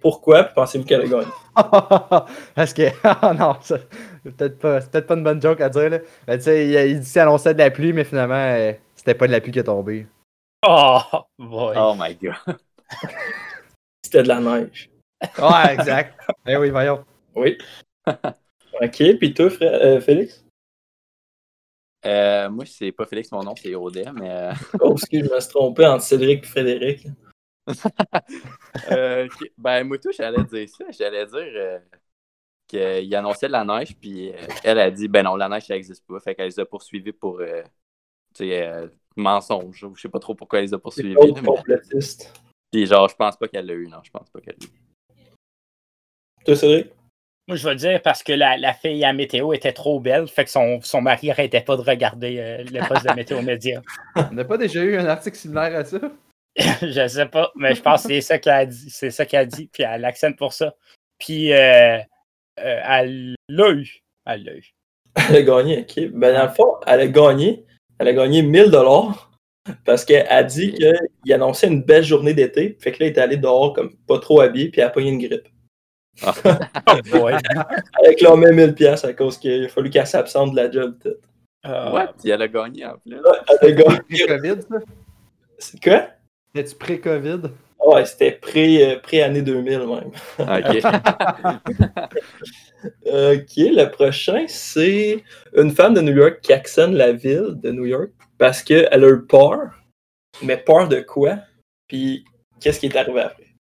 Pourquoi? 0.00 0.44
Puis 0.44 0.54
pensez-vous 0.54 0.84
qu'elle 0.84 1.02
a 1.02 1.06
gagné? 1.06 1.26
Parce 2.54 2.72
que. 2.72 2.82
Ah 3.04 3.34
non, 3.38 3.56
ça. 3.60 3.78
C'est 4.24 4.36
peut-être 4.36 4.58
pas, 4.58 4.80
c'est 4.80 4.90
peut-être 4.90 5.06
pas 5.06 5.14
une 5.14 5.24
bonne 5.24 5.40
joke 5.42 5.60
à 5.60 5.68
dire 5.68 5.90
là. 5.90 5.98
Mais 6.26 6.38
tu 6.38 6.44
sais, 6.44 6.66
il, 6.66 6.90
il 6.90 7.00
dit 7.00 7.18
annonçait 7.18 7.52
de 7.54 7.58
la 7.58 7.70
pluie, 7.70 7.92
mais 7.92 8.04
finalement, 8.04 8.34
euh, 8.34 8.72
c'était 8.96 9.14
pas 9.14 9.26
de 9.26 9.32
la 9.32 9.40
pluie 9.40 9.52
qui 9.52 9.58
est 9.58 9.64
tombée. 9.64 10.06
Oh, 10.66 11.26
boy. 11.38 11.74
Oh 11.76 11.94
my 11.94 12.14
god. 12.14 12.36
C'était 14.04 14.22
de 14.22 14.28
la 14.28 14.40
neige. 14.40 14.90
Ouais, 15.38 15.74
exact. 15.74 16.18
eh 16.46 16.56
oui, 16.56 16.70
voyons. 16.70 17.04
Oui. 17.34 17.58
ok, 18.06 19.18
puis 19.18 19.34
toi, 19.34 19.50
frère, 19.50 19.74
euh, 19.82 20.00
Félix? 20.00 20.44
Euh, 22.06 22.48
moi, 22.50 22.64
c'est 22.66 22.92
pas 22.92 23.06
Félix, 23.06 23.30
mon 23.32 23.42
nom, 23.42 23.54
c'est 23.56 23.74
Audet, 23.74 24.10
mais. 24.12 24.30
euh, 24.30 24.52
Oh, 24.80 24.92
excuse, 24.92 25.26
je 25.28 25.34
me 25.34 25.40
suis 25.40 25.50
trompé 25.50 25.86
entre 25.86 26.04
Cédric 26.04 26.44
et 26.44 26.46
Frédéric. 26.46 27.06
euh, 28.90 29.26
ok. 29.26 29.50
Ben, 29.56 29.84
moi, 29.84 29.98
tout, 29.98 30.12
j'allais 30.12 30.44
dire 30.44 30.68
ça. 30.68 30.84
J'allais 30.90 31.26
dire 31.26 31.38
euh, 31.38 31.78
qu'il 32.66 33.14
annonçait 33.14 33.46
de 33.46 33.52
la 33.52 33.64
neige, 33.64 33.96
puis 33.98 34.30
euh, 34.32 34.46
elle 34.62 34.78
a 34.78 34.90
dit, 34.90 35.08
ben 35.08 35.22
non, 35.24 35.36
la 35.36 35.48
neige, 35.48 35.64
ça 35.66 35.74
n'existe 35.74 36.06
pas. 36.06 36.20
Fait 36.20 36.34
qu'elle 36.34 36.46
les 36.46 36.60
a 36.60 36.66
poursuivis 36.66 37.12
pour, 37.12 37.40
euh, 37.40 37.62
tu 38.34 38.44
sais, 38.48 38.66
euh, 38.66 38.88
mensonge. 39.16 39.86
Je 39.94 40.00
sais 40.00 40.08
pas 40.08 40.18
trop 40.18 40.34
pourquoi 40.34 40.58
elle 40.58 40.66
les 40.66 40.74
a 40.74 40.78
poursuivis. 40.78 41.14
Là, 41.14 41.20
mais... 41.26 41.42
complotiste. 41.42 42.32
Puis 42.72 42.86
genre, 42.86 43.08
je 43.08 43.14
pense 43.14 43.36
pas 43.36 43.48
qu'elle 43.48 43.66
l'a 43.66 43.74
eu, 43.74 43.86
non, 43.88 43.98
je 44.02 44.10
pense 44.10 44.28
pas 44.30 44.40
qu'elle 44.40 44.56
l'a 44.60 44.66
eu. 44.66 46.44
Toi, 46.44 46.56
Cédric? 46.56 46.92
Moi, 47.46 47.56
je 47.58 47.68
vais 47.68 47.76
dire 47.76 48.00
parce 48.00 48.22
que 48.22 48.32
la, 48.32 48.56
la 48.56 48.72
fille 48.72 49.04
à 49.04 49.12
météo 49.12 49.52
était 49.52 49.72
trop 49.72 50.00
belle, 50.00 50.26
fait 50.28 50.44
que 50.44 50.50
son, 50.50 50.80
son 50.80 51.02
mari 51.02 51.30
arrêtait 51.30 51.60
pas 51.60 51.76
de 51.76 51.82
regarder 51.82 52.38
euh, 52.38 52.64
le 52.64 52.88
poste 52.88 53.06
de 53.06 53.12
météo 53.12 53.42
média. 53.42 53.82
On 54.16 54.32
n'a 54.32 54.44
pas 54.44 54.56
déjà 54.56 54.82
eu 54.82 54.96
un 54.96 55.06
article 55.06 55.36
similaire 55.36 55.78
à 55.78 55.84
ça? 55.84 55.98
je 56.56 57.08
sais 57.08 57.26
pas, 57.26 57.52
mais 57.54 57.74
je 57.74 57.82
pense 57.82 58.02
que 58.02 58.08
c'est 58.08 58.20
ça 58.22 58.38
qu'elle 58.38 58.52
a 58.52 58.66
dit. 58.66 58.88
C'est 58.88 59.10
ça 59.10 59.26
qu'elle 59.26 59.40
a 59.40 59.46
dit, 59.46 59.68
puis 59.72 59.82
elle 59.82 60.04
accente 60.04 60.36
pour 60.36 60.52
ça. 60.52 60.74
Puis 61.18 61.52
euh, 61.52 61.98
euh, 61.98 62.80
elle 62.88 63.34
l'a 63.48 63.70
eu. 63.70 64.02
Elle 64.24 64.44
l'a 64.44 64.54
eu. 64.54 64.70
Elle 65.28 65.36
a 65.36 65.42
gagné, 65.42 65.80
ok. 65.80 66.10
Ben, 66.12 66.34
dans 66.34 66.44
le 66.44 66.52
fond, 66.54 66.76
elle 66.86 67.00
a 67.00 67.06
gagné. 67.08 67.64
Elle 67.98 68.08
a 68.08 68.12
gagné 68.12 68.42
1000 68.42 68.70
dollars 68.70 69.30
parce 69.84 70.04
qu'elle 70.04 70.26
a 70.28 70.42
dit 70.42 70.74
qu'il 70.74 71.32
annonçait 71.32 71.68
une 71.68 71.82
belle 71.82 72.04
journée 72.04 72.34
d'été. 72.34 72.76
Fait 72.80 72.92
que 72.92 73.02
là, 73.02 73.08
il 73.08 73.12
est 73.12 73.18
allé 73.18 73.36
dehors 73.36 73.72
comme 73.72 73.94
pas 74.06 74.18
trop 74.18 74.40
habillé, 74.40 74.68
puis 74.70 74.80
elle 74.80 74.88
a 74.88 74.90
pogné 74.90 75.10
une 75.10 75.18
grippe. 75.18 75.48
Oh 76.26 76.30
boy. 77.10 77.34
Elle 77.50 77.58
a 77.58 77.68
réclamé 78.06 78.52
1000 78.52 78.74
pièces 78.74 79.04
à 79.04 79.12
cause 79.14 79.38
qu'il 79.38 79.64
a 79.64 79.68
fallu 79.68 79.90
qu'elle 79.90 80.06
s'absente 80.06 80.52
de 80.52 80.56
la 80.56 80.70
job. 80.70 80.96
Euh, 81.66 81.92
Ouais, 81.92 82.06
puis 82.20 82.30
elle 82.30 82.42
a 82.42 82.48
gagné 82.48 82.84
en 82.84 82.96
plus. 82.98 83.16
Elle 83.62 83.68
a 83.68 83.72
gagné. 83.72 83.98
C'est 85.58 85.82
quoi? 85.82 86.08
C'était-tu 86.54 86.76
pré-COVID? 86.76 87.40
Ouais, 87.84 88.04
c'était 88.06 88.32
pré, 88.32 88.92
euh, 88.94 88.98
pré-année 88.98 89.42
2000 89.42 89.78
même. 89.80 90.10
Ok. 90.38 90.80
Ok, 93.06 93.56
le 93.56 93.86
prochain, 93.86 94.44
c'est 94.46 95.24
une 95.56 95.70
femme 95.70 95.94
de 95.94 96.02
New 96.02 96.14
York 96.14 96.40
qui 96.42 96.52
actionne 96.52 96.94
la 96.94 97.12
ville 97.12 97.54
de 97.62 97.70
New 97.70 97.86
York 97.86 98.10
parce 98.36 98.62
qu'elle 98.62 99.04
a 99.04 99.08
eu 99.08 99.24
peur. 99.24 99.82
Mais 100.42 100.58
peur 100.58 100.86
de 100.88 101.00
quoi? 101.00 101.38
Puis 101.88 102.26
qu'est-ce 102.60 102.80
qui 102.80 102.86
est 102.86 102.96
arrivé 102.96 103.20
après? 103.20 103.54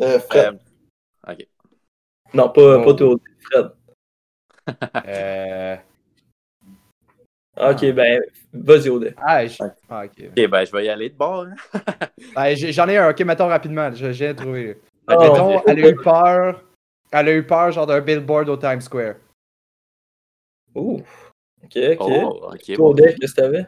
Euh, 0.00 0.18
Fred. 0.20 0.58
Euh, 1.28 1.32
ok. 1.32 1.46
Non, 2.34 2.50
pas, 2.50 2.78
Oh. 2.78 2.84
pas 2.84 2.94
toi, 2.94 3.16
Fred. 3.40 3.70
Euh... 5.06 5.76
Ok, 7.56 7.92
ben, 7.92 8.20
vas-y, 8.52 8.88
Odé. 8.88 9.14
Ah, 9.16 9.46
je- 9.46 9.62
ah, 9.88 10.04
ok. 10.04 10.24
Ok, 10.36 10.46
ben 10.48 10.64
je 10.64 10.72
vais 10.72 10.84
y 10.86 10.88
aller 10.88 11.08
de 11.10 11.14
bord. 11.16 11.46
hein. 11.46 11.54
Ah, 12.34 12.52
j'ai- 12.54 12.72
J'en 12.72 12.88
ai 12.88 12.96
un, 12.98 13.10
ok, 13.10 13.20
mettons 13.20 13.46
rapidement, 13.48 13.92
je- 13.92 14.12
j'ai 14.12 14.34
trouvé. 14.34 14.80
Oh, 15.08 15.14
mettons, 15.20 15.62
elle 15.66 15.84
a 15.84 15.88
eu 15.90 15.96
peur. 15.96 16.64
Elle 17.12 17.28
a 17.28 17.32
eu 17.34 17.46
peur, 17.46 17.70
genre 17.70 17.86
d'un 17.86 18.00
billboard 18.00 18.48
au 18.48 18.56
Times 18.56 18.80
Square. 18.80 19.14
Ouh. 20.74 21.00
Ok, 21.62 21.76
ok. 21.76 21.96
Oh, 22.00 22.48
ok. 22.52 22.74
Toi. 22.74 22.88
Odé, 22.90 23.14
qu'est-ce 23.14 23.34
que 23.34 23.40
t'avais? 23.40 23.66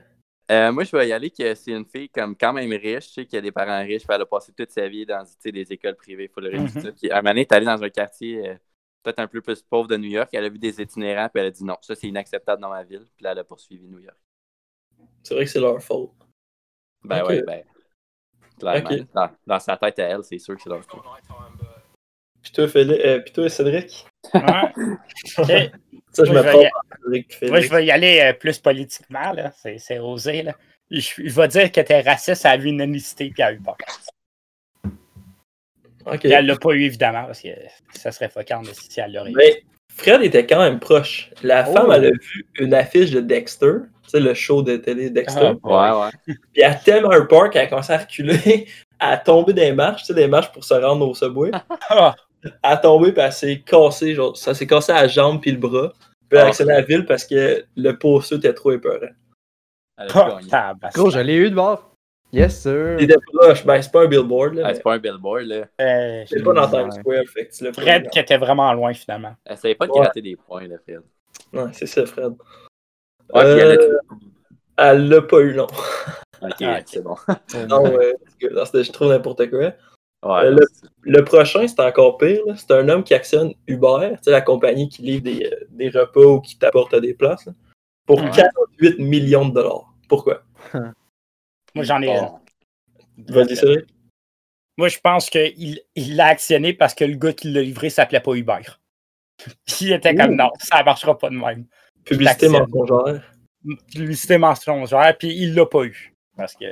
Euh, 0.51 0.70
moi, 0.72 0.85
je 0.85 0.96
vais 0.96 1.09
y 1.09 1.12
aller 1.12 1.31
que 1.31 1.55
c'est 1.55 1.72
une 1.72 1.85
fille 1.85 2.09
comme 2.09 2.37
quand 2.37 2.53
même 2.53 2.70
riche, 2.70 3.09
tu 3.09 3.12
sais, 3.14 3.27
qui 3.27 3.37
a 3.37 3.40
des 3.40 3.51
parents 3.53 3.81
riches, 3.81 4.05
puis 4.07 4.14
elle 4.14 4.22
a 4.22 4.27
passé 4.27 4.53
toute 4.57 4.70
sa 4.70 4.87
vie 4.88 5.05
dans 5.05 5.25
tu 5.25 5.33
sais, 5.40 5.51
des 5.53 5.72
écoles 5.72 5.96
privées, 5.96 6.29
faut 6.33 6.40
le 6.40 6.51
Mhm. 6.51 6.59
réussir. 6.59 6.92
Puis 7.01 7.11
à 7.11 7.18
un 7.18 7.22
moment 7.22 7.31
donné, 7.31 7.40
elle 7.40 7.46
est 7.46 7.53
allée 7.53 7.66
dans 7.66 7.83
un 7.83 7.88
quartier 7.90 8.49
euh, 8.51 8.55
peut-être 9.07 9.21
un 9.21 9.29
peu 9.29 9.40
plus 9.40 9.62
pauvre 9.62 9.87
de 9.87 9.97
New 9.97 10.09
York, 10.11 10.29
elle 10.33 10.45
a 10.45 10.49
vu 10.49 10.59
des 10.59 10.81
itinérants, 10.81 11.29
puis 11.29 11.40
elle 11.40 11.47
a 11.47 11.51
dit 11.53 11.64
non, 11.64 11.77
ça 11.81 11.95
c'est 11.95 12.09
inacceptable 12.09 12.61
dans 12.61 12.71
ma 12.71 12.83
ville, 12.83 13.07
puis 13.14 13.23
là, 13.23 13.33
elle 13.33 13.38
a 13.38 13.45
poursuivi 13.45 13.87
New 13.87 14.01
York. 14.01 14.16
C'est 15.23 15.35
vrai 15.35 15.45
que 15.45 15.51
c'est 15.51 15.61
leur 15.61 15.81
faute. 15.81 16.11
Ben 17.05 17.23
Ok. 17.23 17.29
ouais, 17.29 17.42
ben. 17.42 17.62
Clairement. 18.59 19.07
Dans, 19.14 19.31
dans 19.47 19.61
sa 19.61 19.77
tête 19.77 19.99
à 20.01 20.05
elle, 20.05 20.25
c'est 20.25 20.38
sûr 20.38 20.57
que 20.57 20.62
c'est 20.62 20.71
leur 20.71 20.83
faute. 20.85 21.05
Puis 22.42 22.53
toi, 22.53 22.66
Félix, 22.69 23.05
euh, 23.05 23.21
puis 23.21 23.33
toi, 23.33 23.49
Cédric? 23.49 24.07
ouais. 24.35 24.40
Ok. 25.38 25.73
Ça, 26.12 26.25
je 26.25 26.33
Moi, 26.33 26.42
me 26.42 26.49
je 26.49 26.57
vais 26.57 26.71
Cédric 27.03 27.51
Moi, 27.51 27.61
je 27.61 27.69
vais 27.71 27.87
y 27.87 27.90
aller 27.90 28.21
euh, 28.21 28.33
plus 28.33 28.59
politiquement, 28.59 29.33
là. 29.33 29.53
C'est, 29.53 29.99
osé, 30.01 30.42
là. 30.42 30.55
Je, 30.90 30.99
je 31.01 31.35
vais 31.35 31.49
dire 31.49 31.71
qu'elle 31.71 31.85
était 31.85 32.01
raciste, 32.01 32.45
elle 32.45 32.53
a 32.53 32.57
vu 32.57 32.69
une 32.71 32.81
unicité 32.81 33.31
elle 36.12 36.33
elle 36.33 36.47
l'a 36.47 36.57
pas 36.57 36.73
eu, 36.73 36.85
évidemment, 36.85 37.25
parce 37.25 37.40
que 37.42 37.49
ça 37.95 38.12
serait 38.12 38.31
mais 38.37 38.73
si 38.73 39.01
elle 39.01 39.12
l'aurait 39.12 39.31
eu. 39.31 39.35
Mais 39.37 39.62
Fred 39.95 40.23
était 40.23 40.47
quand 40.47 40.59
même 40.61 40.79
proche. 40.79 41.31
La 41.42 41.66
Oh. 41.69 41.73
femme, 41.73 41.90
elle 41.92 42.07
a 42.07 42.11
vu 42.11 42.47
une 42.59 42.75
affiche 42.75 43.11
de 43.11 43.21
Dexter, 43.21 43.73
tu 44.05 44.11
sais, 44.11 44.21
le 44.21 44.35
show 44.35 44.62
de 44.62 44.77
télé 44.77 45.11
Dexter. 45.11 45.53
Ah. 45.64 45.95
Ouais, 45.95 46.05
ouais. 46.05 46.35
Puis 46.53 46.62
elle 46.62 46.64
a 46.73 46.75
tellement 46.75 47.12
eu 47.14 47.27
peur 47.27 47.51
qu'elle 47.51 47.62
a 47.62 47.66
commencé 47.66 47.92
à 47.92 47.99
reculer, 47.99 48.66
à 49.01 49.16
tomber 49.16 49.53
des 49.53 49.73
marches, 49.73 50.03
tu 50.03 50.07
sais, 50.09 50.14
des 50.14 50.29
marches 50.29 50.53
pour 50.53 50.64
se 50.64 50.75
rendre 50.75 51.09
au 51.09 51.14
subway. 51.14 51.51
Ah, 51.88 52.14
Elle 52.45 52.53
a 52.62 52.77
tombé, 52.77 53.12
puis 53.12 53.23
elle 53.23 53.33
s'est 53.33 53.61
cassée, 53.64 54.14
genre, 54.14 54.37
ça 54.37 54.55
s'est 54.55 54.66
cassé 54.66 54.92
à 54.92 55.03
la 55.03 55.09
jambe 55.09 55.40
puis 55.40 55.51
le 55.51 55.59
bras. 55.59 55.92
Puis 56.29 56.38
elle 56.38 56.38
a 56.38 56.45
Ah. 56.45 56.49
accédé 56.49 56.71
à 56.73 56.81
la 56.81 56.83
ville 56.83 57.05
parce 57.07 57.25
que 57.25 57.64
le 57.77 57.99
poteau 57.99 58.37
était 58.37 58.53
trop 58.53 58.73
épeurant. 58.73 59.09
Elle 59.99 60.09
ah. 60.53 60.75
Gros, 60.92 61.11
je 61.11 61.19
l'ai 61.21 61.37
eu 61.37 61.51
de 61.51 61.55
bord. 61.55 61.90
Yes, 62.32 62.60
sir. 62.62 62.96
Il 62.98 63.04
était 63.04 63.16
proche, 63.32 63.64
ben 63.64 63.80
c'est 63.80 63.90
pas 63.92 64.02
un 64.02 64.06
billboard, 64.08 64.54
là, 64.54 64.62
Ah, 64.64 64.68
mais 64.68 64.74
c'est 64.74 64.82
pas 64.82 64.94
un 64.94 64.98
billboard, 64.98 65.42
là. 65.44 65.64
Euh, 65.80 66.24
c'est 66.26 66.42
pas 66.42 66.52
dans. 66.52 66.68
Times 66.68 66.90
Square, 66.92 67.22
fait 67.32 67.46
que 67.46 67.54
tu 67.54 67.72
Fred 67.72 68.10
qui 68.10 68.18
était 68.18 68.36
vraiment 68.36 68.72
loin, 68.74 68.92
finalement. 68.92 69.34
Essayez 69.48 69.74
pas 69.74 69.86
de 69.86 69.92
Ouais. 69.92 70.00
gratter 70.00 70.22
des 70.22 70.36
points, 70.36 70.66
là, 70.66 70.76
Fred. 70.84 71.00
non. 71.52 71.64
Ouais, 71.64 71.70
c'est 71.72 71.86
ça, 71.86 72.04
Fred. 72.04 72.32
Ouais, 73.32 73.42
puis 73.42 73.60
elle 73.60 73.70
a 73.70 73.74
Euh, 73.74 73.98
elle 74.78 75.08
l'a 75.08 75.22
pas 75.22 75.40
eu, 75.40 75.54
non. 75.54 75.66
Ok, 76.42 76.56
Ah, 76.62 76.80
c'est 76.84 77.02
bon. 77.02 77.16
Non, 77.68 77.82
ouais, 77.96 78.14
parce 78.22 78.34
que- 78.38 78.52
non, 78.52 78.64
c'était 78.66 78.84
je 78.84 78.92
trouve 78.92 79.08
n'importe 79.08 79.48
quoi. 79.48 79.72
Ouais, 80.24 80.44
Euh, 80.46 80.58
Le 81.02 81.24
prochain, 81.24 81.66
c'est 81.68 81.80
encore 81.80 82.18
pire. 82.18 82.42
C'est 82.56 82.72
un 82.72 82.88
homme 82.88 83.04
qui 83.04 83.14
actionne 83.14 83.54
Uber, 83.68 84.16
la 84.26 84.40
compagnie 84.42 84.88
qui 84.88 85.02
livre 85.02 85.22
des, 85.22 85.46
euh, 85.46 85.64
des 85.70 85.88
repas 85.88 86.20
ou 86.20 86.40
qui 86.40 86.58
t'apporte 86.58 86.92
à 86.94 87.00
des 87.00 87.14
places, 87.14 87.46
là, 87.46 87.52
pour 88.06 88.20
Ouais. 88.20 88.30
48 88.34 88.98
millions 88.98 89.48
de 89.48 89.54
dollars. 89.54 89.94
Pourquoi? 90.08 90.42
Moi, 91.76 91.84
j'en 91.84 92.00
ai. 92.00 92.18
Vas-y, 93.18 93.54
Cédric. 93.54 93.86
Moi, 94.78 94.88
je 94.88 94.98
pense 94.98 95.28
qu'il 95.28 95.80
il 95.94 96.16
l'a 96.16 96.28
actionné 96.28 96.72
parce 96.72 96.94
que 96.94 97.04
le 97.04 97.16
gars 97.16 97.32
qui 97.34 97.50
l'a 97.50 97.62
livré 97.62 97.90
s'appelait 97.90 98.20
pas 98.20 98.34
Uber. 98.34 98.62
Il 99.80 99.92
était 99.92 100.14
comme 100.14 100.32
Ouh. 100.32 100.36
non, 100.36 100.50
ça 100.58 100.82
marchera 100.82 101.16
pas 101.16 101.28
de 101.28 101.36
même. 101.36 101.66
Publicité 102.04 102.48
mensongère. 102.48 103.34
Publicité 103.92 104.38
mensongère, 104.38 105.18
puis 105.18 105.34
il 105.36 105.54
l'a 105.54 105.66
pas 105.66 105.84
eu. 105.84 106.14
Parce 106.36 106.54
que 106.54 106.64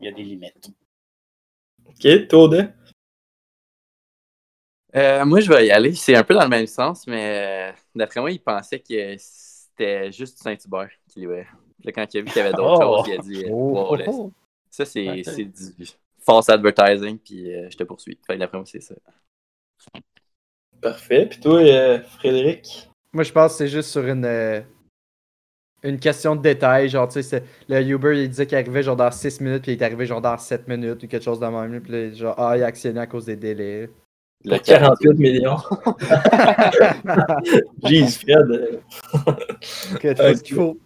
il 0.00 0.04
y 0.04 0.08
a 0.08 0.12
des 0.12 0.24
limites. 0.24 0.70
OK, 1.86 2.28
toi? 2.28 2.64
Euh, 4.96 5.24
moi, 5.24 5.40
je 5.40 5.48
vais 5.48 5.66
y 5.66 5.70
aller. 5.70 5.94
C'est 5.94 6.16
un 6.16 6.24
peu 6.24 6.34
dans 6.34 6.42
le 6.42 6.48
même 6.48 6.66
sens, 6.66 7.06
mais 7.06 7.70
euh, 7.70 7.76
d'après 7.94 8.20
moi, 8.20 8.30
il 8.30 8.40
pensait 8.40 8.80
que 8.80 9.16
c'était 9.18 10.12
juste 10.12 10.38
Saint-Hubert 10.38 10.90
qui 11.08 11.20
livrait. 11.20 11.46
Puis 11.84 11.92
Là, 11.92 11.92
quand 11.92 12.14
il 12.14 12.18
a 12.18 12.20
vu 12.22 12.26
qu'il 12.28 12.36
y 12.36 12.40
avait 12.40 12.52
d'autres 12.54 12.80
Oh. 12.82 13.04
choses, 13.04 13.08
il 13.08 13.18
a 13.18 13.22
dit 13.22 13.44
Oh, 13.50 13.86
oh, 13.90 13.96
là, 13.96 14.04
oh. 14.08 14.32
Ça, 14.70 14.84
c'est 14.86 15.06
Ok. 15.06 15.20
c'est 15.24 15.44
du 15.44 15.86
false 16.24 16.48
advertising, 16.48 17.18
puis 17.18 17.54
euh, 17.54 17.68
je 17.70 17.76
te 17.76 17.84
poursuis. 17.84 18.18
Fait 18.26 18.34
que 18.34 18.38
d'après 18.38 18.56
moi, 18.58 18.64
c'est 18.66 18.80
ça. 18.80 18.94
Parfait. 20.80 21.26
Puis 21.26 21.40
toi, 21.40 21.60
euh, 21.60 22.00
Frédéric? 22.18 22.88
Moi, 23.12 23.22
je 23.24 23.32
pense 23.32 23.52
que 23.52 23.58
c'est 23.58 23.68
juste 23.68 23.90
sur 23.90 24.06
une, 24.06 24.24
euh, 24.24 24.60
une 25.82 25.98
question 26.00 26.34
de 26.36 26.40
détail. 26.42 26.88
Genre, 26.88 27.06
tu 27.08 27.22
sais, 27.22 27.44
le 27.68 27.80
Uber, 27.82 28.22
il 28.22 28.28
disait 28.30 28.46
qu'il 28.46 28.56
arrivait 28.58 28.82
genre 28.82 28.96
dans 28.96 29.10
6 29.10 29.40
minutes, 29.40 29.62
puis 29.62 29.72
il 29.72 29.80
est 29.80 29.84
arrivé 29.84 30.06
genre 30.06 30.20
dans 30.22 30.36
7 30.38 30.66
minutes 30.66 31.02
ou 31.02 31.06
quelque 31.06 31.22
chose 31.22 31.38
de 31.40 31.46
même. 31.46 31.80
Puis 31.82 31.92
là, 31.92 32.10
genre, 32.12 32.34
ah, 32.38 32.56
il 32.56 32.62
a 32.62 32.66
actionné 32.66 33.00
à 33.00 33.06
cause 33.06 33.26
des 33.26 33.36
délais. 33.36 33.90
Le 34.46 34.56
Pour 34.56 34.62
48 34.62 35.18
millions. 35.18 35.56
Jeez, 37.84 38.06
Fred. 38.08 38.80
fais 40.00 40.34
ce 40.34 40.42
qu'il 40.42 40.56
faut. 40.56 40.78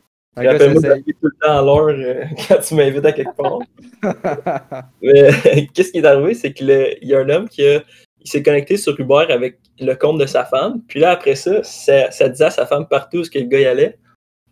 Rappelle-moi 0.46 0.82
tout 0.82 1.14
le 1.22 1.30
temps 1.40 1.58
à 1.58 1.62
l'heure 1.62 1.88
euh, 1.88 2.24
quand 2.48 2.58
tu 2.58 2.74
m'invites 2.74 3.04
à 3.04 3.12
quelque 3.12 3.36
part. 3.36 3.58
Mais 5.02 5.68
qu'est-ce 5.74 5.92
qui 5.92 5.98
est 5.98 6.04
arrivé, 6.04 6.34
c'est 6.34 6.52
qu'il 6.52 6.98
y 7.02 7.14
a 7.14 7.18
un 7.18 7.28
homme 7.28 7.48
qui 7.48 7.66
a- 7.66 7.82
s'est 8.24 8.42
connecté 8.42 8.76
sur 8.76 8.98
Uber 8.98 9.26
avec 9.28 9.58
le 9.80 9.94
compte 9.94 10.18
de 10.18 10.26
sa 10.26 10.44
femme. 10.44 10.82
Puis 10.88 11.00
là, 11.00 11.10
après 11.10 11.34
ça, 11.34 11.62
ça, 11.62 12.10
ça 12.10 12.28
disait 12.28 12.44
à 12.44 12.50
sa 12.50 12.66
femme 12.66 12.86
partout 12.86 13.18
où 13.18 13.24
ce 13.24 13.30
que 13.30 13.38
le 13.38 13.46
gars 13.46 13.60
y 13.60 13.66
allait. 13.66 13.98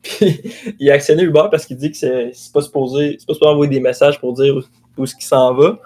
Puis 0.03 0.41
il 0.79 0.91
a 0.91 0.95
actionné 0.95 1.25
Uber 1.25 1.45
parce 1.51 1.67
qu'il 1.67 1.77
dit 1.77 1.91
que 1.91 1.97
c'est 1.97 2.33
pas 2.53 2.63
supposé, 2.63 3.17
c'est 3.19 3.27
pas 3.27 3.35
supposé 3.35 3.51
envoyer 3.51 3.71
des 3.71 3.81
messages 3.81 4.21
pour 4.21 4.33
dire 4.35 4.57
où, 4.57 4.63
où 5.03 5.07
ce 5.07 5.15
qu'il 5.15 5.25
s'en 5.25 5.55
va. 5.55 5.81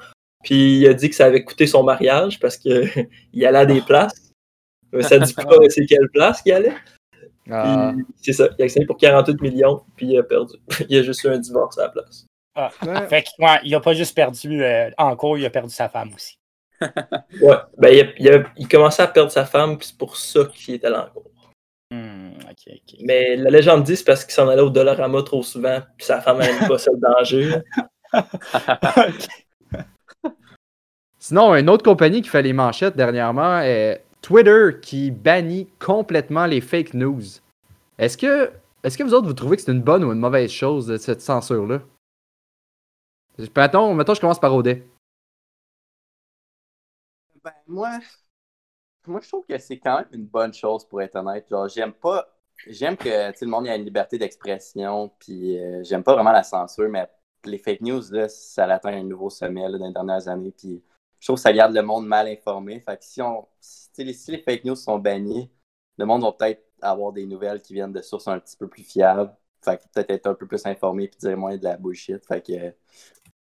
Puis 0.45 0.79
il 0.79 0.87
a 0.87 0.95
dit 0.95 1.09
que 1.11 1.17
ça 1.17 1.27
avait 1.27 1.45
coûté 1.45 1.67
son 1.67 1.83
mariage 1.83 2.39
parce 2.39 2.57
qu'il 2.57 2.89
allait 3.35 3.59
à 3.59 3.67
des 3.67 3.81
places. 3.81 4.31
Mais 4.93 5.03
ça 5.03 5.19
dit 5.19 5.35
pas 5.35 5.45
c'est 5.69 5.87
quelle 5.87 6.09
place 6.13 6.43
qu'il 6.43 6.53
allait. 6.53 6.75
Ah. 7.53 7.93
C'est 8.23 8.33
ça, 8.33 8.49
il 8.59 8.63
a 8.63 8.65
actionné 8.65 8.87
pour 8.87 8.97
48 8.97 9.41
millions, 9.43 9.83
puis 9.97 10.07
il 10.07 10.19
a 10.19 10.23
perdu. 10.23 10.55
Il 10.89 10.99
a 10.99 11.03
juste 11.03 11.23
eu 11.25 11.29
un 11.29 11.39
divorce 11.39 11.79
à 11.79 11.83
la 11.85 11.89
place. 11.91 12.27
Ah, 12.55 12.71
Ouais. 12.85 13.07
Fait 13.09 13.23
que, 13.23 13.29
ouais, 13.39 13.61
il 13.65 13.75
a 13.75 13.81
pas 13.81 13.95
juste 13.95 14.15
perdu 14.15 14.63
euh, 14.63 14.91
en 14.99 15.15
cours, 15.17 15.39
il 15.39 15.47
a 15.47 15.51
perdu 15.51 15.71
sa 15.73 15.89
femme 15.89 16.11
aussi. 16.15 16.37
Ouais, 16.81 17.57
ben 17.79 17.89
il, 17.95 18.01
a- 18.01 18.13
il, 18.19 18.29
a- 18.33 18.45
il 18.57 18.67
commençait 18.69 19.03
à 19.03 19.07
perdre 19.07 19.31
sa 19.31 19.45
femme, 19.45 19.79
puis 19.79 19.87
c'est 19.89 19.97
pour 19.99 20.17
ça 20.17 20.41
qu'il 20.55 20.75
était 20.75 20.91
là 20.91 21.07
en 21.07 21.11
cours. 21.11 21.31
Hmm, 21.93 22.31
ok, 22.49 22.73
ok. 22.75 22.97
Mais 23.01 23.37
la 23.37 23.51
légende 23.51 23.83
dit 23.85 23.97
c'est 23.97 24.05
parce 24.05 24.25
qu'il 24.25 24.33
s'en 24.35 24.49
allait 24.49 24.63
au 24.63 24.71
Dollarama 24.71 25.23
trop 25.23 25.43
souvent, 25.43 25.81
puis 25.97 26.07
sa 26.07 26.21
femme 26.21 26.39
n'aime 26.39 26.69
pas 26.69 26.79
ça 26.79 26.91
le 26.93 26.99
danger. 27.01 27.63
Sinon, 31.19 31.55
une 31.55 31.69
autre 31.69 31.85
compagnie 31.85 32.23
qui 32.23 32.29
fait 32.29 32.43
les 32.43 32.53
manchettes 32.53 32.97
dernièrement 32.97 33.61
est 33.61 34.03
Twitter 34.23 34.71
qui 34.81 35.11
bannit 35.11 35.69
complètement 35.79 36.47
les 36.47 36.61
fake 36.61 36.95
news. 36.95 37.23
Est-ce 37.99 38.17
que, 38.17 38.53
est-ce 38.83 38.97
que 38.97 39.03
vous 39.03 39.15
autres, 39.15 39.27
vous 39.27 39.35
trouvez 39.35 39.57
que 39.57 39.63
c'est 39.63 39.73
une 39.73 39.83
bonne 39.83 40.05
ou 40.05 40.13
une 40.13 40.19
mauvaise 40.19 40.51
chose, 40.51 40.87
de 40.87 40.97
cette 40.97 41.23
censure-là? 41.23 41.81
Mettons, 43.57 43.95
mettons, 43.95 44.15
je 44.15 44.21
commence 44.21 44.41
par 44.41 44.55
Audet. 44.55 44.87
Ben, 47.43 47.53
moi, 47.67 47.99
moi, 49.07 49.21
je 49.23 49.29
trouve 49.29 49.47
que 49.47 49.59
c'est 49.59 49.79
quand 49.79 49.99
même 49.99 50.09
une 50.13 50.27
bonne 50.27 50.53
chose 50.53 50.85
pour 50.85 51.01
être 51.01 51.17
honnête. 51.17 51.47
J'aime 51.75 51.93
pas. 51.93 52.29
J'aime 52.67 52.97
que 52.97 53.09
sais, 53.09 53.45
le 53.45 53.47
monde 53.47 53.67
ait 53.67 53.77
une 53.77 53.85
liberté 53.85 54.19
d'expression, 54.19 55.11
puis 55.19 55.59
euh, 55.59 55.83
j'aime 55.83 56.03
pas 56.03 56.15
vraiment 56.15 56.33
la 56.33 56.43
censure, 56.43 56.91
mais 56.91 57.09
les 57.45 57.57
fake 57.57 57.81
news, 57.81 58.03
là, 58.11 58.29
ça 58.29 58.65
atteint 58.65 58.93
un 58.93 59.03
nouveau 59.03 59.31
sommet 59.31 59.67
là, 59.67 59.79
dans 59.79 59.87
les 59.87 59.93
dernières 59.95 60.29
années, 60.29 60.53
puis 60.53 60.83
je 61.21 61.27
trouve 61.27 61.37
que 61.37 61.43
ça 61.43 61.53
garde 61.53 61.75
le 61.75 61.83
monde 61.83 62.07
mal 62.07 62.27
informé. 62.27 62.81
Fait 62.81 62.97
que 62.97 63.05
si, 63.05 63.21
on, 63.23 63.47
si, 63.61 63.89
les, 64.03 64.15
si 64.15 64.31
les 64.33 64.39
fake 64.39 64.65
news 64.65 64.75
sont 64.75 64.99
bannis, 64.99 65.51
le 65.99 66.07
monde 66.07 66.23
va 66.23 66.33
peut-être 66.33 66.63
avoir 66.81 67.13
des 67.13 67.27
nouvelles 67.27 67.61
qui 67.61 67.75
viennent 67.75 67.93
de 67.93 68.01
sources 68.01 68.27
un 68.27 68.39
petit 68.39 68.57
peu 68.57 68.67
plus 68.69 68.83
fiables. 68.83 69.31
Fait 69.63 69.77
que 69.77 69.83
peut-être 69.93 70.11
être 70.11 70.27
un 70.29 70.35
peu 70.35 70.47
plus 70.47 70.65
informé 70.65 71.09
puis 71.09 71.19
dire 71.21 71.37
moins 71.37 71.57
de 71.57 71.65
la 71.65 71.77
bullshit. 71.77 72.25
Fait 72.27 72.41
que 72.45 72.53
euh, 72.53 72.71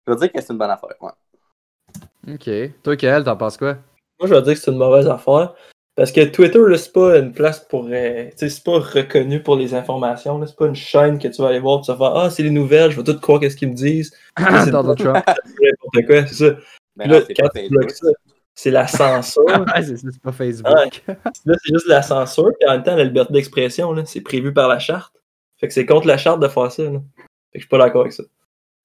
je 0.08 0.12
veux 0.12 0.18
dire 0.18 0.32
que 0.32 0.42
c'est 0.42 0.52
une 0.52 0.58
bonne 0.58 0.72
affaire. 0.72 0.96
Ouais. 1.00 2.34
Ok. 2.34 2.82
Toi, 2.82 2.98
Kael, 2.98 3.24
t'en 3.24 3.38
penses 3.38 3.58
quoi? 3.58 3.78
Moi, 4.20 4.28
je 4.28 4.34
vais 4.34 4.42
dire 4.42 4.54
que 4.56 4.60
c'est 4.60 4.72
une 4.72 4.78
mauvaise 4.78 5.08
affaire. 5.08 5.54
Parce 5.96 6.12
que 6.12 6.26
Twitter, 6.26 6.60
c'est 6.78 6.94
pas 6.94 7.18
une 7.18 7.34
place 7.34 7.60
pour. 7.60 7.88
euh, 7.92 8.26
tu 8.30 8.38
sais, 8.38 8.50
c'est 8.50 8.64
pas 8.64 8.80
reconnu 8.80 9.42
pour 9.42 9.56
les 9.56 9.74
informations. 9.74 10.44
C'est 10.46 10.56
pas 10.56 10.68
une 10.68 10.76
chaîne 10.76 11.18
que 11.18 11.28
tu 11.28 11.42
vas 11.42 11.50
aller 11.50 11.60
voir 11.60 11.80
et 11.80 11.82
tu 11.82 11.92
vas 11.92 11.98
faire 11.98 12.16
Ah, 12.16 12.30
c'est 12.30 12.44
les 12.44 12.52
nouvelles, 12.52 12.92
je 12.92 13.02
vais 13.02 13.04
tout 13.04 13.20
croire 13.20 13.40
qu'est-ce 13.40 13.56
qu'ils 13.58 13.70
me 13.70 13.74
disent. 13.74 14.16
C'est 14.38 14.72
Donald 14.72 14.98
Trump. 14.98 15.26
n'importe 15.26 16.06
quoi, 16.08 16.28
c'est 16.28 16.34
ça. 16.36 16.56
Mais 16.98 17.08
là, 17.08 17.22
c'est 17.26 17.34
tu 18.60 18.72
la 18.72 18.88
censure. 18.88 19.44
Ouais, 19.48 19.84
c'est 19.84 20.20
pas 20.22 20.32
Facebook. 20.32 20.74
Ouais. 21.08 21.16
Là, 21.46 21.56
c'est 21.64 21.74
juste 21.74 21.88
la 21.88 22.02
censure, 22.02 22.50
puis 22.60 22.68
en 22.68 22.74
même 22.74 22.84
temps, 22.84 22.96
la 22.96 23.04
liberté 23.04 23.32
d'expression, 23.34 23.92
là, 23.94 24.04
c'est 24.06 24.22
prévu 24.22 24.52
par 24.52 24.68
la 24.68 24.80
charte. 24.80 25.14
Fait 25.60 25.68
que 25.68 25.74
c'est 25.74 25.86
contre 25.86 26.08
la 26.08 26.18
charte 26.18 26.40
de 26.40 26.48
faire 26.48 26.72
ça. 26.72 26.84
Là. 26.84 26.90
Fait 26.92 26.98
que 26.98 27.02
je 27.56 27.60
suis 27.60 27.68
pas 27.70 27.78
d'accord 27.78 28.02
avec 28.02 28.14
ça. 28.14 28.24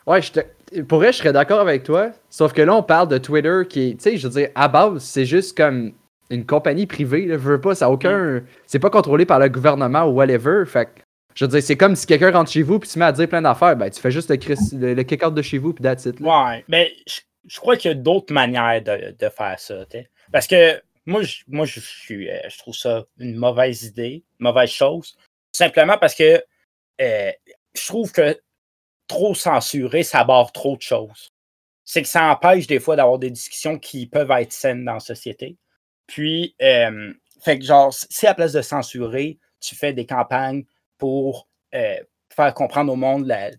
Ouais, 0.06 0.20
je 0.20 0.32
te- 0.32 0.80
pour 0.82 0.98
vrai, 0.98 1.12
je 1.12 1.18
serais 1.18 1.32
d'accord 1.32 1.60
avec 1.60 1.84
toi. 1.84 2.10
Sauf 2.28 2.52
que 2.52 2.60
là, 2.62 2.74
on 2.74 2.82
parle 2.82 3.08
de 3.08 3.16
Twitter 3.18 3.62
qui 3.68 3.90
est, 3.90 3.92
tu 3.94 4.00
sais, 4.00 4.16
je 4.18 4.26
veux 4.28 4.32
dire, 4.40 4.48
à 4.54 4.68
base, 4.68 5.02
c'est 5.02 5.24
juste 5.24 5.56
comme 5.56 5.92
une 6.28 6.44
compagnie 6.44 6.86
privée. 6.86 7.24
Là, 7.26 7.34
je 7.34 7.42
veux 7.42 7.60
pas, 7.60 7.74
ça 7.74 7.86
a 7.86 7.88
aucun. 7.90 8.42
C'est 8.66 8.78
pas 8.78 8.90
contrôlé 8.90 9.24
par 9.26 9.38
le 9.38 9.48
gouvernement 9.48 10.04
ou 10.04 10.12
whatever. 10.12 10.64
Fait 10.66 10.86
que, 10.86 11.00
je 11.34 11.44
veux 11.44 11.50
dire, 11.50 11.62
c'est 11.62 11.76
comme 11.76 11.94
si 11.96 12.04
quelqu'un 12.06 12.30
rentre 12.30 12.50
chez 12.50 12.62
vous 12.62 12.78
puis 12.78 12.88
se 12.90 12.98
met 12.98 13.04
à 13.06 13.12
dire 13.12 13.28
plein 13.28 13.40
d'affaires. 13.42 13.76
Ben, 13.76 13.88
tu 13.90 14.00
fais 14.00 14.10
juste 14.10 14.28
le, 14.30 14.36
le, 14.78 14.94
le 14.94 15.02
kick-out 15.02 15.32
de 15.34 15.40
chez 15.42 15.56
vous 15.58 15.72
puis 15.72 15.82
that's 15.82 16.04
it. 16.04 16.18
là. 16.20 16.46
Ouais, 16.50 16.64
mais 16.68 16.90
je, 17.46 17.58
crois 17.58 17.76
qu'il 17.76 17.90
y 17.90 17.92
a 17.92 17.94
d'autres 17.94 18.32
manières 18.32 18.82
de, 18.82 19.28
faire 19.28 19.58
ça. 19.58 19.84
Parce 20.32 20.46
que 20.46 20.80
moi, 21.06 21.22
je, 21.22 21.42
moi 21.48 21.66
je, 21.66 21.80
suis, 21.80 22.30
euh, 22.30 22.38
je 22.48 22.58
trouve 22.58 22.74
ça 22.74 23.04
une 23.18 23.36
mauvaise 23.36 23.84
idée, 23.84 24.24
une 24.40 24.46
mauvaise 24.46 24.70
chose. 24.70 25.16
Simplement 25.52 25.98
parce 25.98 26.14
que 26.14 26.42
euh, 27.00 27.32
je 27.74 27.86
trouve 27.86 28.12
que 28.12 28.40
trop 29.06 29.34
censuré, 29.34 30.02
ça 30.02 30.24
barre 30.24 30.52
trop 30.52 30.76
de 30.76 30.82
choses. 30.82 31.32
C'est 31.84 32.02
que 32.02 32.08
ça 32.08 32.30
empêche 32.30 32.66
des 32.66 32.80
fois 32.80 32.96
d'avoir 32.96 33.18
des 33.18 33.30
discussions 33.30 33.78
qui 33.78 34.06
peuvent 34.06 34.30
être 34.30 34.52
saines 34.52 34.84
dans 34.84 34.94
la 34.94 35.00
société. 35.00 35.56
Puis, 36.06 36.54
euh, 36.62 37.12
fait 37.42 37.58
que 37.58 37.64
genre, 37.64 37.92
si 37.92 38.26
à 38.26 38.30
la 38.30 38.34
place 38.34 38.52
de 38.52 38.62
censurer, 38.62 39.38
tu 39.60 39.74
fais 39.74 39.92
des 39.92 40.06
campagnes 40.06 40.64
pour 40.98 41.48
euh, 41.74 41.96
faire 42.34 42.54
comprendre 42.54 42.92
au 42.92 42.96
monde 42.96 43.26
la 43.26 43.50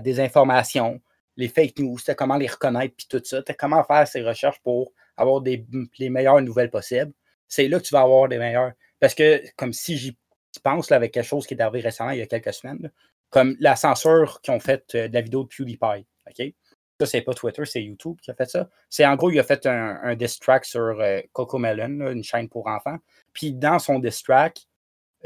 désinformation, 0.00 1.00
les 1.36 1.48
fake 1.48 1.78
news, 1.78 1.98
t'as 2.04 2.14
comment 2.14 2.36
les 2.36 2.46
reconnaître, 2.46 2.94
puis 2.96 3.06
tout 3.08 3.22
ça, 3.24 3.42
comment 3.58 3.82
faire 3.84 4.06
ces 4.06 4.22
recherches 4.22 4.60
pour 4.60 4.92
avoir 5.16 5.40
des, 5.40 5.66
les 5.98 6.10
meilleures 6.10 6.40
nouvelles 6.40 6.70
possibles. 6.70 7.12
C'est 7.48 7.68
là 7.68 7.78
que 7.78 7.84
tu 7.84 7.94
vas 7.94 8.02
avoir 8.02 8.28
des 8.28 8.38
meilleures. 8.38 8.72
Parce 9.00 9.14
que, 9.14 9.42
comme 9.56 9.72
si 9.72 9.96
j'y 9.96 10.16
pense 10.62 10.90
là, 10.90 10.96
avec 10.96 11.12
quelque 11.12 11.26
chose 11.26 11.46
qui 11.46 11.54
est 11.54 11.60
arrivé 11.60 11.80
récemment, 11.80 12.10
il 12.10 12.18
y 12.18 12.22
a 12.22 12.26
quelques 12.26 12.54
semaines, 12.54 12.78
là, 12.80 12.88
comme 13.30 13.56
la 13.58 13.74
censure 13.74 14.40
qu'ils 14.42 14.54
ont 14.54 14.60
faite 14.60 14.94
euh, 14.94 15.08
de 15.08 15.14
la 15.14 15.20
vidéo 15.20 15.42
de 15.42 15.48
PewDiePie. 15.48 16.06
OK? 16.26 16.54
Ça, 17.00 17.06
c'est 17.06 17.22
pas 17.22 17.34
Twitter, 17.34 17.64
c'est 17.64 17.82
YouTube 17.82 18.16
qui 18.22 18.30
a 18.30 18.34
fait 18.34 18.48
ça. 18.48 18.70
C'est 18.88 19.04
en 19.04 19.16
gros, 19.16 19.30
il 19.30 19.40
a 19.40 19.42
fait 19.42 19.66
un, 19.66 19.98
un 20.02 20.14
diss 20.14 20.38
track 20.38 20.64
sur 20.64 21.00
euh, 21.00 21.20
Cocomelon, 21.32 21.98
là, 21.98 22.12
une 22.12 22.22
chaîne 22.22 22.48
pour 22.48 22.68
enfants. 22.68 22.98
Puis 23.32 23.52
dans 23.52 23.80
son 23.80 23.98
diss 23.98 24.22
track, 24.22 24.60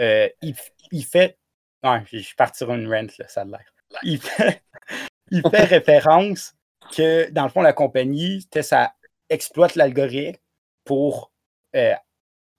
euh, 0.00 0.28
il, 0.40 1.04
fait. 1.04 1.38
Ouais, 1.84 2.02
je 2.06 2.18
je 2.18 2.34
partirai 2.34 2.74
une 2.76 2.88
rent, 2.88 3.06
là, 3.18 3.28
ça 3.28 3.42
a 3.42 3.44
l'air. 3.44 3.74
Il 4.02 4.18
fait, 4.18 4.62
il 5.30 5.42
fait 5.50 5.64
référence 5.64 6.54
que, 6.96 7.30
dans 7.30 7.44
le 7.44 7.50
fond, 7.50 7.62
la 7.62 7.72
compagnie, 7.72 8.46
ça 8.62 8.94
exploite 9.28 9.74
l'algorithme 9.74 10.40
pour, 10.84 11.32
euh, 11.76 11.94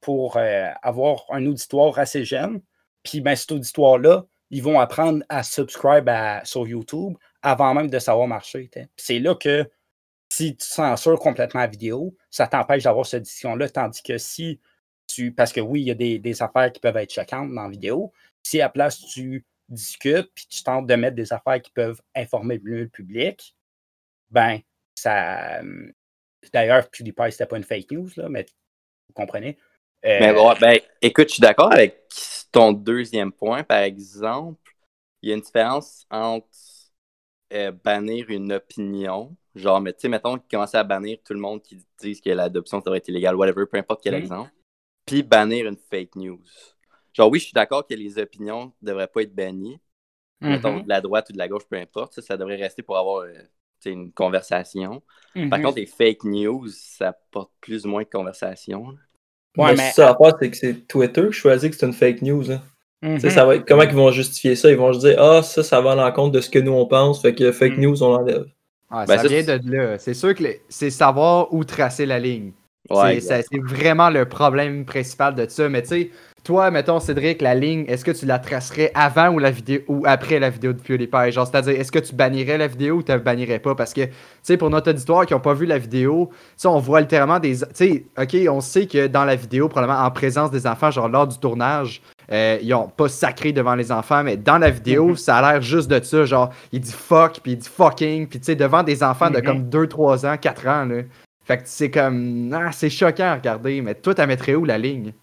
pour 0.02 0.38
euh, 0.38 0.70
avoir 0.82 1.26
un 1.30 1.46
auditoire 1.46 1.98
assez 2.00 2.24
jeune. 2.26 2.62
Puis, 3.04 3.22
ben, 3.22 3.36
cet 3.36 3.52
auditoire-là, 3.52 4.26
ils 4.52 4.64
vont 4.64 4.80
apprendre 4.80 5.24
à 5.30 5.44
subscribe 5.44 6.10
à- 6.10 6.44
sur 6.46 6.68
YouTube 6.68 7.16
avant 7.42 7.74
même 7.74 7.90
de 7.90 8.00
savoir 8.00 8.28
marcher. 8.28 8.70
C'est 8.98 9.20
là 9.20 9.36
que 9.36 9.70
si 10.30 10.56
tu 10.56 10.66
censures 10.66 11.20
complètement 11.20 11.62
la 11.62 11.68
vidéo, 11.68 12.16
ça 12.30 12.48
t'empêche 12.48 12.84
d'avoir 12.84 13.06
cette 13.06 13.24
discussion-là. 13.24 13.70
Tandis 13.70 14.04
que 14.04 14.18
si 14.18 14.60
tu. 15.08 15.32
Parce 15.32 15.52
que 15.52 15.60
oui, 15.62 15.82
il 15.82 15.88
y 15.88 15.92
a 15.92 15.96
des, 15.96 16.20
des 16.20 16.42
affaires 16.42 16.72
qui 16.72 16.80
peuvent 16.80 16.98
être 16.98 17.14
choquantes 17.14 17.54
dans 17.54 17.64
la 17.64 17.70
vidéo. 17.70 18.12
Si 18.44 18.62
à 18.62 18.66
la 18.66 18.70
place, 18.70 19.00
tu 19.00 19.46
discutes 19.70 20.32
puis 20.36 20.48
tu 20.50 20.64
tentes 20.64 20.88
de 20.88 20.96
mettre 20.96 21.16
des 21.16 21.34
affaires 21.34 21.62
qui 21.62 21.72
peuvent 21.72 22.02
informer 22.16 22.60
mieux 22.64 22.82
le 22.84 22.90
public, 22.90 23.56
ben, 24.32 24.60
ça. 24.96 25.60
hum, 25.62 25.94
D'ailleurs, 26.54 26.90
PewDiePie, 26.92 27.32
c'était 27.32 27.48
pas 27.48 27.58
une 27.58 27.64
fake 27.66 27.92
news, 27.92 28.10
là, 28.18 28.30
mais 28.30 28.46
vous 29.10 29.14
comprenez. 29.16 29.58
Euh, 30.06 30.10
Mais 30.20 30.34
bon, 30.34 30.54
ben, 30.60 30.80
écoute, 31.02 31.30
je 31.30 31.34
suis 31.36 31.42
d'accord 31.42 31.72
avec 31.72 32.04
ton 32.52 32.74
deuxième 32.74 33.32
point. 33.32 33.64
Par 33.64 33.80
exemple, 33.80 34.60
il 35.22 35.30
y 35.30 35.32
a 35.32 35.36
une 35.36 35.42
différence 35.42 36.06
entre 36.12 36.48
euh, 37.54 37.72
bannir 37.72 38.30
une 38.30 38.54
opinion, 38.54 39.36
genre, 39.56 39.82
mais 39.82 39.94
tu 39.94 40.02
sais, 40.02 40.10
mettons 40.10 40.38
qu'ils 40.38 40.50
commençaient 40.50 40.78
à 40.78 40.84
bannir 40.84 41.18
tout 41.26 41.34
le 41.34 41.40
monde 41.40 41.62
qui 41.62 41.84
disent 42.00 42.22
que 42.22 42.30
l'adoption 42.30 42.82
ça 42.82 42.90
aurait 42.90 43.00
été 43.00 43.12
illégal, 43.12 43.36
whatever, 43.36 43.66
peu 43.66 43.78
importe 43.78 44.02
quel 44.04 44.14
Mhm. 44.14 44.16
exemple, 44.16 44.54
puis 45.06 45.24
bannir 45.24 45.68
une 45.68 45.78
fake 45.78 46.16
news. 46.16 46.42
Genre, 47.20 47.30
oui, 47.30 47.40
je 47.40 47.46
suis 47.46 47.54
d'accord 47.54 47.86
que 47.86 47.94
les 47.94 48.18
opinions 48.18 48.72
ne 48.82 48.88
devraient 48.88 49.08
pas 49.08 49.24
être 49.24 49.36
bannies, 49.36 49.78
mettons 50.40 50.78
mhm, 50.78 50.84
de 50.84 50.90
la 50.90 51.02
droite 51.02 51.30
ou 51.30 51.34
de 51.34 51.38
la 51.38 51.50
gauche, 51.50 51.64
peu 51.70 51.76
importe, 51.76 52.14
ça, 52.14 52.22
ça 52.22 52.38
devrait 52.38 52.56
rester 52.56 52.82
pour 52.82 52.98
avoir 52.98 53.24
euh, 53.24 53.34
une 53.86 54.14
conversation. 54.14 55.04
Par 55.50 55.60
mhm. 55.60 55.66
contre, 55.66 55.80
les 55.80 55.86
fake 55.86 56.24
news, 56.24 56.68
ça 56.70 57.14
porte 57.32 57.52
plus 57.60 57.86
ou 57.86 57.90
moins 57.90 58.04
de 58.04 58.10
conversation. 58.10 58.96
Ouais, 59.58 59.72
mais 59.72 59.76
mais- 59.76 59.92
ça, 59.92 60.10
à 60.10 60.16
part, 60.16 60.38
c'est 60.40 60.50
que 60.50 60.56
c'est 60.56 60.88
Twitter 60.88 61.26
qui 61.28 61.34
choisit 61.34 61.72
que 61.72 61.78
c'est 61.78 61.86
une 61.86 61.94
fake 61.94 62.22
news. 62.22 62.52
hein. 62.52 62.62
Mhm. 63.02 63.20
ça 63.20 63.46
va 63.46 63.56
être, 63.56 63.66
comment 63.68 63.84
ils 63.84 63.92
vont 63.96 64.12
justifier 64.12 64.56
ça? 64.56 64.70
Ils 64.72 64.78
vont 64.78 64.92
juste 64.94 65.06
dire 65.06 65.22
Ah, 65.22 65.42
ça, 65.42 65.64
ça 65.64 65.82
va 65.82 65.92
à 65.94 65.96
l'encontre 65.96 66.32
de 66.34 66.42
ce 66.42 66.50
que 66.50 66.60
nous 66.60 66.74
on 66.74 66.86
pense, 66.86 67.22
fait 67.22 67.36
que 67.36 67.52
fake 67.52 67.78
Mm. 67.78 67.82
news, 67.82 68.04
on 68.04 68.10
l'enlève. 68.18 68.46
Ben, 68.92 69.06
ça 69.08 69.18
ça, 69.20 69.28
vient 69.28 69.44
c'est- 69.44 69.60
de 69.60 69.72
là. 69.72 69.98
C'est 70.00 70.14
sûr 70.14 70.34
que 70.36 70.44
c'est 70.70 70.90
savoir 70.90 71.54
où 71.54 71.64
tracer 71.64 72.06
la 72.06 72.20
ligne. 72.20 72.54
Ouais, 72.90 73.20
C'est- 73.20 73.22
ça- 73.22 73.42
c'est 73.42 73.60
vraiment 73.60 74.10
le 74.10 74.28
problème 74.28 74.86
principal 74.86 75.36
de 75.36 75.48
ça. 75.48 75.70
Mais 75.70 75.82
tu 75.84 75.90
sais, 75.90 76.12
toi, 76.44 76.72
mettons, 76.72 77.00
Cédric, 77.00 77.42
la 77.42 77.54
ligne, 77.56 77.86
est-ce 77.88 78.04
que 78.06 78.12
tu 78.12 78.26
la 78.26 78.40
tracerais 78.40 78.92
avant 78.96 79.30
ou 79.30 79.40
la 79.40 79.52
vidéo 79.52 79.82
ou 79.88 80.04
après 80.06 80.40
la 80.40 80.50
vidéo 80.50 80.74
de 80.74 80.80
PewDiePie? 80.82 81.32
Genre, 81.32 81.46
c'est-à-dire, 81.48 81.80
est-ce 81.80 81.92
que 81.92 82.00
tu 82.00 82.16
bannirais 82.16 82.58
la 82.58 82.68
vidéo 82.68 82.96
ou 82.98 83.04
tu 83.04 83.12
la 83.12 83.18
bannirais 83.20 83.60
pas? 83.60 83.76
Parce 83.76 83.94
que, 83.94 84.06
tu 84.06 84.12
sais, 84.44 84.58
pour 84.58 84.70
notre 84.70 84.90
auditoire 84.92 85.26
qui 85.26 85.34
n'ont 85.34 85.40
pas 85.40 85.54
vu 85.54 85.66
la 85.66 85.78
vidéo, 85.78 86.30
tu 86.32 86.38
sais, 86.58 86.68
on 86.68 86.80
voit 86.80 87.02
littéralement 87.02 87.40
des. 87.40 87.58
Tu 87.58 87.66
sais, 87.74 88.06
OK, 88.18 88.36
on 88.50 88.62
sait 88.62 88.88
que 88.88 89.08
dans 89.08 89.26
la 89.26 89.36
vidéo, 89.36 89.68
probablement 89.70 90.00
en 90.06 90.12
présence 90.12 90.52
des 90.52 90.66
enfants, 90.66 90.92
genre 90.92 91.10
lors 91.10 91.28
du 91.28 91.38
tournage, 91.38 92.02
euh, 92.32 92.58
ils 92.62 92.74
ont 92.74 92.88
pas 92.88 93.10
sacré 93.10 93.52
devant 93.52 93.76
les 93.76 93.92
enfants, 93.92 94.24
mais 94.24 94.38
dans 94.38 94.58
la 94.58 94.70
vidéo, 94.70 95.10
Mhm. 95.10 95.16
ça 95.18 95.38
a 95.38 95.52
l'air 95.54 95.62
juste 95.62 95.90
de 95.90 96.04
ça. 96.04 96.26
Genre, 96.26 96.50
il 96.72 96.80
dit 96.80 96.92
fuck, 96.92 97.40
puis 97.42 97.54
il 97.54 97.58
dit 97.58 97.70
fucking, 97.70 98.28
puis 98.28 98.40
tu 98.40 98.46
sais, 98.46 98.56
devant 98.56 98.84
des 98.84 99.04
enfants 99.04 99.30
de 99.30 99.38
Mhm. 99.38 99.44
comme 99.44 99.64
2, 99.70 99.88
3 99.88 100.26
ans, 100.26 100.36
4 100.40 100.68
ans, 100.68 100.86
là. 100.86 101.02
Fait 101.46 101.58
que 101.58 101.64
c'est 101.66 101.90
comme. 101.90 102.54
Ah, 102.54 102.72
c'est 102.72 102.92
choquant 102.92 103.24
à 103.26 103.36
regarder, 103.36 103.82
mais 103.82 103.96
toi, 103.96 104.14
t'as 104.14 104.28
mettrais 104.28 104.54
où 104.54 104.66
la 104.66 104.78
ligne? 104.78 105.14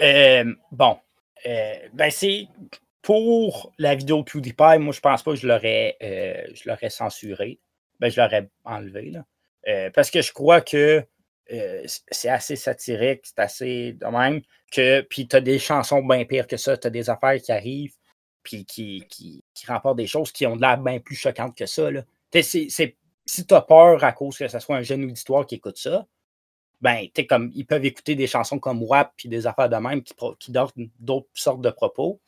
Euh, 0.00 0.54
bon, 0.72 0.98
euh, 1.46 1.74
ben 1.94 2.10
c'est 2.10 2.48
pour 3.02 3.72
la 3.78 3.94
vidéo 3.94 4.24
PewDiePie, 4.24 4.78
moi 4.78 4.92
je 4.92 5.00
pense 5.00 5.22
pas 5.22 5.32
que 5.32 5.36
je 5.38 5.46
l'aurais 5.46 5.96
euh, 6.02 6.44
je 6.54 6.68
l'aurais 6.68 6.90
censuré. 6.90 7.60
Ben, 8.00 8.10
je 8.10 8.20
l'aurais 8.20 8.48
enlevé. 8.64 9.10
Là. 9.10 9.24
Euh, 9.68 9.90
parce 9.94 10.10
que 10.10 10.20
je 10.22 10.32
crois 10.32 10.60
que 10.60 11.04
euh, 11.52 11.84
c'est 12.10 12.28
assez 12.28 12.56
satirique, 12.56 13.20
c'est 13.24 13.38
assez 13.38 13.92
de 13.94 14.06
même 14.06 14.42
que. 14.72 15.00
Puis 15.02 15.28
tu 15.28 15.36
as 15.36 15.40
des 15.40 15.58
chansons 15.58 16.02
bien 16.02 16.24
pires 16.24 16.46
que 16.46 16.56
ça, 16.56 16.76
tu 16.76 16.86
as 16.88 16.90
des 16.90 17.08
affaires 17.10 17.40
qui 17.40 17.52
arrivent, 17.52 17.94
puis 18.42 18.64
qui, 18.66 19.04
qui, 19.08 19.42
remportent 19.66 19.96
des 19.98 20.06
choses 20.06 20.32
qui 20.32 20.46
ont 20.46 20.56
de 20.56 20.60
l'air 20.62 20.78
bien 20.78 21.00
plus 21.00 21.16
choquantes 21.16 21.56
que 21.56 21.66
ça. 21.66 21.90
Là. 21.90 22.02
C'est- 22.32 22.68
c'est- 22.70 22.96
si 23.24 23.46
tu 23.46 23.54
as 23.54 23.62
peur 23.62 24.04
à 24.04 24.12
cause 24.12 24.38
que 24.38 24.46
ce 24.48 24.58
soit 24.60 24.76
un 24.76 24.82
jeune 24.82 25.04
auditoire 25.04 25.46
qui 25.46 25.56
écoute 25.56 25.78
ça, 25.78 26.06
ben, 26.80 27.06
comme 27.28 27.50
ils 27.54 27.66
peuvent 27.66 27.84
écouter 27.84 28.14
des 28.14 28.26
chansons 28.26 28.58
comme 28.58 28.82
WAP 28.82 29.12
puis 29.16 29.28
des 29.28 29.46
affaires 29.46 29.68
de 29.68 29.76
même 29.76 30.02
qui, 30.02 30.14
qui 30.38 30.52
donnent 30.52 30.90
d'autres 30.98 31.28
sortes 31.34 31.62
de 31.62 31.70
propos. 31.70 32.20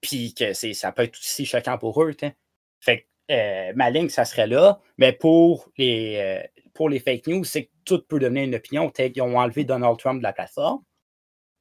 Puis 0.00 0.34
que 0.34 0.52
ça 0.52 0.92
peut 0.92 1.02
être 1.02 1.16
aussi 1.18 1.46
choquant 1.46 1.78
pour 1.78 2.02
eux. 2.02 2.14
t'sais. 2.14 2.36
Fait 2.80 3.00
que 3.00 3.06
euh, 3.32 3.72
ma 3.74 3.90
ligne, 3.90 4.08
ça 4.08 4.24
serait 4.24 4.46
là. 4.46 4.80
Mais 4.98 5.12
pour 5.12 5.70
les, 5.78 6.16
euh, 6.16 6.46
pour 6.74 6.88
les 6.88 7.00
fake 7.00 7.26
news, 7.26 7.44
c'est 7.44 7.64
que 7.64 7.70
tout 7.84 8.02
peut 8.02 8.18
devenir 8.18 8.44
une 8.44 8.54
opinion. 8.54 8.92
Ils 8.98 9.22
ont 9.22 9.38
enlevé 9.38 9.64
Donald 9.64 9.98
Trump 9.98 10.18
de 10.18 10.22
la 10.22 10.32
plateforme 10.32 10.82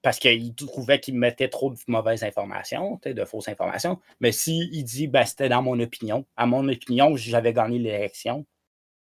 parce 0.01 0.19
qu'ils 0.19 0.53
trouvaient 0.53 0.99
qu'il 0.99 1.15
mettait 1.15 1.47
trop 1.47 1.71
de 1.71 1.79
mauvaises 1.87 2.23
informations, 2.23 2.99
de 3.03 3.25
fausses 3.25 3.47
informations. 3.47 3.99
Mais 4.19 4.31
s'il 4.31 4.83
dit 4.83 5.07
ben, 5.07 5.25
c'était 5.25 5.49
dans 5.49 5.63
mon 5.63 5.79
opinion, 5.79 6.25
à 6.35 6.45
mon 6.45 6.67
opinion, 6.69 7.15
j'avais 7.15 7.53
gagné 7.53 7.79
l'élection, 7.79 8.45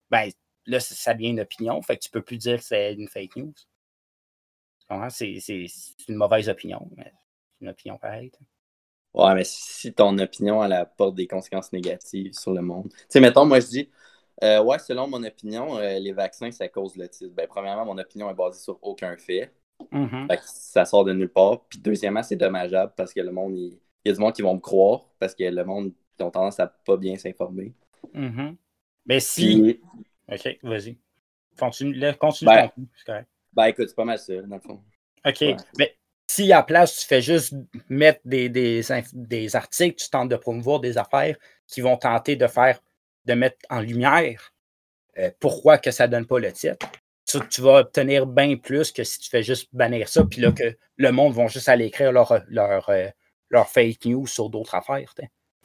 ben 0.09 0.29
là, 0.65 0.79
ça 0.79 1.13
devient 1.13 1.29
une 1.29 1.41
opinion. 1.41 1.81
Fait 1.81 1.97
que 1.97 2.03
tu 2.03 2.09
peux 2.09 2.21
plus 2.21 2.37
dire 2.37 2.57
que 2.59 2.63
c'est 2.65 2.93
une 2.93 3.07
fake 3.07 3.35
news. 3.37 3.53
C'est, 5.09 5.39
c'est- 5.39 5.65
c'est 5.67 6.07
une 6.09 6.15
mauvaise 6.15 6.47
opinion, 6.49 6.89
mais 6.95 7.05
c'est 7.05 7.65
une 7.65 7.69
opinion 7.69 7.97
pareille. 7.97 8.31
Ouais, 9.13 9.33
mais 9.33 9.45
si 9.45 9.93
ton 9.93 10.17
opinion 10.17 10.63
elle 10.63 10.73
apporte 10.73 11.15
des 11.15 11.27
conséquences 11.27 11.71
négatives 11.71 12.33
sur 12.33 12.53
le 12.53 12.61
monde. 12.61 12.89
Tu 12.91 12.97
sais, 13.09 13.19
mettons, 13.21 13.45
moi 13.45 13.61
je 13.61 13.67
dis, 13.67 13.89
euh, 14.43 14.61
ouais, 14.61 14.77
selon 14.79 15.07
mon 15.07 15.23
opinion, 15.23 15.77
euh, 15.77 15.99
les 15.99 16.11
vaccins, 16.11 16.51
ça 16.51 16.67
cause 16.67 16.97
l'autisme. 16.97 17.29
Ben, 17.33 17.47
premièrement, 17.47 17.85
mon 17.85 17.97
opinion 17.97 18.29
est 18.29 18.33
basée 18.33 18.59
sur 18.59 18.77
aucun 18.83 19.15
fait. 19.15 19.53
Mhm. 19.91 20.29
Fait 20.29 20.37
que 20.37 20.43
ça 20.47 20.85
sort 20.85 21.05
de 21.05 21.13
nulle 21.13 21.29
part. 21.31 21.65
Puis 21.69 21.79
deuxièmement, 21.79 22.23
c'est 22.23 22.35
dommageable 22.37 22.93
parce 22.97 23.13
que 23.13 23.21
le 23.21 23.31
monde, 23.31 23.57
il, 23.57 23.79
il 24.05 24.09
y 24.09 24.11
a 24.11 24.13
du 24.13 24.19
monde 24.21 24.33
qui 24.33 24.41
vont 24.43 24.55
me 24.55 24.59
croire 24.61 25.07
parce 25.19 25.35
que 25.35 25.43
le 25.45 25.65
monde, 25.65 25.93
ils 26.19 26.23
ont 26.23 26.31
tendance 26.31 26.59
à 26.59 26.67
pas 26.67 26.97
bien 26.97 27.17
s'informer. 27.17 27.73
Mais 29.05 29.19
si. 29.21 29.63
Puis, 29.63 29.81
Ok, 30.31 30.57
vas-y. 30.63 30.97
Continue, 31.57 32.13
continue 32.17 32.49
Ben, 32.49 32.63
ton 32.67 32.69
coup, 32.69 32.87
c'est 32.97 33.05
correct. 33.05 33.27
ben 33.53 33.65
écoute, 33.65 33.89
c'est 33.89 33.95
pas 33.95 34.05
mal 34.05 34.19
ça, 34.19 34.33
dans 34.41 34.55
le 34.55 34.61
fond. 34.61 34.81
OK. 35.25 35.41
Ouais. 35.41 35.55
Mais 35.77 35.95
si 36.27 36.51
à 36.51 36.57
la 36.57 36.63
place, 36.63 36.97
tu 36.99 37.05
fais 37.07 37.21
juste 37.21 37.53
mettre 37.89 38.19
des, 38.25 38.49
des, 38.49 38.81
des 39.13 39.55
articles, 39.55 39.95
tu 40.03 40.09
tentes 40.09 40.29
de 40.29 40.35
promouvoir 40.35 40.79
des 40.79 40.97
affaires 40.97 41.37
qui 41.67 41.81
vont 41.81 41.97
tenter 41.97 42.35
de 42.35 42.47
faire, 42.47 42.79
de 43.25 43.33
mettre 43.33 43.57
en 43.69 43.79
lumière 43.79 44.51
euh, 45.17 45.31
pourquoi 45.39 45.77
que 45.77 45.91
ça 45.91 46.07
donne 46.07 46.25
pas 46.25 46.39
le 46.39 46.51
titre, 46.51 46.85
tu, 47.25 47.39
tu 47.49 47.61
vas 47.61 47.79
obtenir 47.79 48.27
bien 48.27 48.57
plus 48.57 48.91
que 48.91 49.03
si 49.03 49.19
tu 49.19 49.29
fais 49.29 49.43
juste 49.43 49.69
bannir 49.73 50.09
ça, 50.09 50.23
puis 50.25 50.41
là 50.41 50.51
que 50.51 50.77
le 50.97 51.11
monde 51.11 51.33
va 51.33 51.47
juste 51.47 51.69
aller 51.69 51.85
écrire 51.85 52.11
leur, 52.11 52.41
leur, 52.49 52.89
euh, 52.89 53.07
leur 53.49 53.69
fake 53.69 54.05
news 54.05 54.27
sur 54.27 54.49
d'autres 54.49 54.75
affaires. 54.75 55.13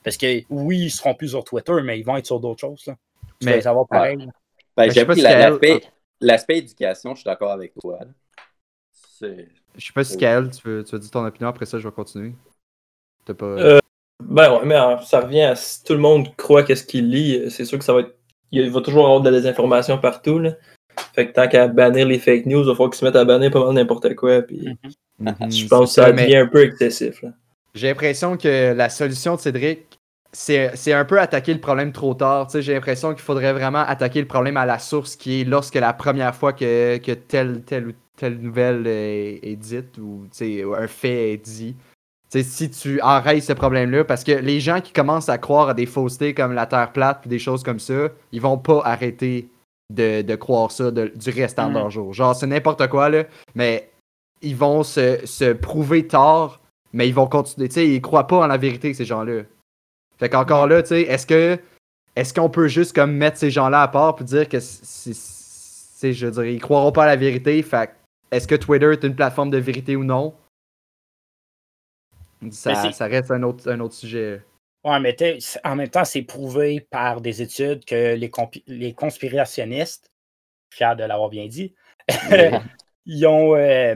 Parce 0.05 0.17
que 0.17 0.43
oui, 0.51 0.79
ils 0.85 0.91
seront 0.91 1.15
plus 1.15 1.31
sur 1.31 1.43
Twitter, 1.45 1.75
mais 1.83 1.99
ils 1.99 2.05
vont 2.05 2.17
être 2.17 2.27
sur 2.27 2.39
d'autres 2.39 2.61
choses. 2.61 2.87
Là. 2.87 2.97
Tu 3.41 3.47
Mais- 3.47 3.51
vas 3.53 3.57
les 3.57 3.67
avoir 3.67 3.89
pareil. 3.89 4.29
Ben, 4.77 4.85
Ben, 4.87 4.91
je 4.91 4.95
sais 4.95 5.05
pas 5.07 5.15
j'appuie 5.15 5.17
si 5.17 5.23
la- 5.23 5.51
Gaël- 5.59 5.81
l'aspect 6.21 6.59
éducation, 6.59 7.15
je 7.15 7.21
suis 7.21 7.25
d'accord 7.27 7.53
avec 7.53 7.73
toi. 7.81 7.99
Je 9.21 9.87
sais 9.87 9.93
pas 9.95 10.05
si 10.05 10.17
Kael, 10.17 10.51
tu 10.51 10.67
veux, 10.69 10.85
tu 10.85 10.93
veux 10.93 10.99
dire 10.99 11.11
ton 11.11 11.25
opinion, 11.25 11.49
après 11.49 11.67
ça, 11.67 11.79
je 11.79 11.87
vais 11.87 11.95
continuer. 11.95 12.35
T'as 13.25 13.35
pas. 13.35 13.47
Euh, 13.47 13.79
Ben 14.23 14.53
ouais, 14.53 14.65
mais 14.65 14.77
euh, 14.77 14.99
ça 14.99 15.21
revient 15.21 15.43
à 15.43 15.57
si 15.57 15.83
tout 15.85 15.93
le 15.95 15.99
monde 15.99 16.35
croit 16.37 16.63
qu'est-ce 16.63 16.85
qu'il 16.85 17.11
lit, 17.11 17.51
c'est 17.51 17.65
sûr 17.65 17.79
que 17.79 17.85
ça 17.85 17.93
va 17.93 18.01
être. 18.01 18.15
Il 18.53 18.71
va 18.71 18.81
toujours 18.81 19.05
avoir 19.05 19.21
de 19.21 19.31
la 19.31 19.37
désinformation 19.37 19.99
partout. 19.99 20.39
Là. 20.39 20.53
Fait 21.15 21.29
que 21.29 21.33
tant 21.33 21.49
qu'à 21.49 21.69
bannir 21.69 22.07
les 22.07 22.19
fake 22.19 22.47
news, 22.47 22.61
il 22.61 22.67
va 22.67 22.73
falloir 22.73 22.91
qu'ils 22.91 22.99
se 22.99 23.05
mettent 23.05 23.17
à 23.17 23.25
bannir 23.25 23.51
pas 23.51 23.65
mal 23.65 23.75
n'importe 23.75 24.15
quoi. 24.17 24.43
Puis 24.43 24.69
Mhm, 25.19 25.53
je 25.53 25.67
pense 25.69 25.81
que 25.91 25.95
c'est 25.95 26.01
ça 26.03 26.13
mais 26.13 26.25
devient 26.25 26.37
un 26.39 26.47
peu 26.47 26.65
excessif. 26.65 27.23
Là. 27.23 27.31
J'ai 27.75 27.89
l'impression 27.89 28.37
que 28.37 28.73
la 28.73 28.89
solution 28.89 29.37
de 29.37 29.41
Cédric, 29.41 30.00
c'est 30.33 30.93
un 30.93 31.05
peu 31.05 31.21
attaquer 31.21 31.53
le 31.55 31.61
problème 31.61 31.93
trop 31.93 32.15
tard. 32.15 32.49
J'ai 32.55 32.75
l'impression 32.75 33.13
qu'il 33.13 33.23
faudrait 33.23 33.53
vraiment 33.53 33.81
attaquer 33.81 34.21
le 34.21 34.29
problème 34.29 34.57
à 34.57 34.67
la 34.67 34.79
source, 34.79 35.17
qui 35.17 35.41
est 35.41 35.45
lorsque 35.45 35.75
la 35.75 35.93
première 35.93 36.35
fois 36.35 36.53
que, 36.53 36.99
que 36.99 37.13
telle, 37.13 37.63
telle 37.63 37.89
ou 37.89 37.93
telle 38.17 38.39
nouvelle 38.39 38.87
est, 38.87 39.41
est 39.43 39.57
dite 39.57 39.99
ou 39.99 40.27
un 40.77 40.87
fait 40.87 41.33
est 41.33 41.37
dit. 41.45 41.75
Si 42.33 42.71
tu 42.71 43.01
enrayes 43.03 43.43
ce 43.43 43.53
problème-là, 43.53 44.05
parce 44.05 44.23
que 44.23 44.31
les 44.31 44.61
gens 44.61 44.81
qui 44.81 44.93
commencent 44.93 45.29
à 45.29 45.39
croire 45.39 45.71
à 45.71 45.75
des 45.75 45.87
faussetés 45.87 46.33
comme 46.33 46.53
la 46.53 46.67
Terre 46.67 46.93
plate 46.93 47.27
des 47.27 47.41
choses 47.41 47.65
comme 47.65 47.81
ça, 47.81 48.09
ils 48.31 48.41
vont 48.41 48.57
pas 48.59 48.83
arrêter 48.85 49.49
de, 49.93 50.23
de 50.23 50.35
croire 50.37 50.71
ça 50.71 50.93
de- 50.93 51.13
du 51.17 51.31
restant 51.31 51.65
de 51.65 51.71
Mhm. 51.71 51.75
leur 51.79 51.91
jour. 51.91 52.13
Genre, 52.15 52.37
c'est 52.37 52.47
n'importe 52.47 52.87
quoi, 52.87 53.09
là, 53.09 53.25
mais 53.57 53.91
ils 54.43 54.55
vont 54.55 54.85
se, 54.85 55.27
se 55.27 55.53
prouver 55.53 56.07
tard, 56.07 56.61
mais 56.93 57.09
ils 57.09 57.15
vont 57.15 57.27
continuer. 57.27 57.67
Tu 57.69 57.75
sais, 57.75 57.89
ils 57.89 58.01
croient 58.01 58.29
pas 58.29 58.37
en 58.39 58.47
la 58.47 58.57
vérité, 58.59 58.95
ces 58.95 59.05
gens-là. 59.05 59.43
Fait 60.21 60.29
qu'encore 60.29 60.67
là, 60.67 60.83
tu 60.83 60.91
sais, 60.91 61.01
est-ce 61.03 61.27
que 61.27 61.59
est-ce 62.15 62.35
qu'on 62.35 62.51
peut 62.51 62.69
juste 62.69 62.95
comme 62.95 63.13
mettre 63.13 63.39
ces 63.39 63.51
gens-là 63.51 63.83
à 63.83 63.89
part 63.89 64.15
pour 64.15 64.27
dire 64.27 64.49
que 64.49 64.61
c'est, 64.61 66.13
je 66.13 66.27
dire, 66.27 66.45
ils 66.45 66.61
croiront 66.61 66.93
pas 66.93 67.05
à 67.05 67.07
la 67.07 67.17
vérité, 67.17 67.63
fait 67.63 67.91
est-ce 68.31 68.47
que 68.47 68.55
Twitter 68.55 68.93
est 68.93 69.03
une 69.03 69.17
plateforme 69.17 69.51
de 69.51 69.59
vérité 69.59 69.97
ou 69.97 70.05
non? 70.05 70.35
Ça, 72.51 73.07
reste 73.07 73.31
un 73.31 73.43
autre, 73.43 73.71
un 73.71 73.81
autre 73.81 73.95
sujet. 73.95 74.43
Ouais, 74.85 75.01
mais 75.01 75.17
en 75.65 75.77
même 75.77 75.89
temps, 75.89 76.05
c'est 76.05 76.23
prouvé 76.23 76.81
par 76.91 77.21
des 77.21 77.43
études 77.43 77.85
que 77.85 78.15
les, 78.15 78.31
les 78.67 78.95
conspirationnistes, 78.95 80.11
fiers 80.71 80.95
de 80.97 81.05
l'avoir 81.05 81.29
bien 81.29 81.49
dit, 81.49 81.75
ils 83.07 83.27
ont 83.27 83.57
euh, 83.57 83.95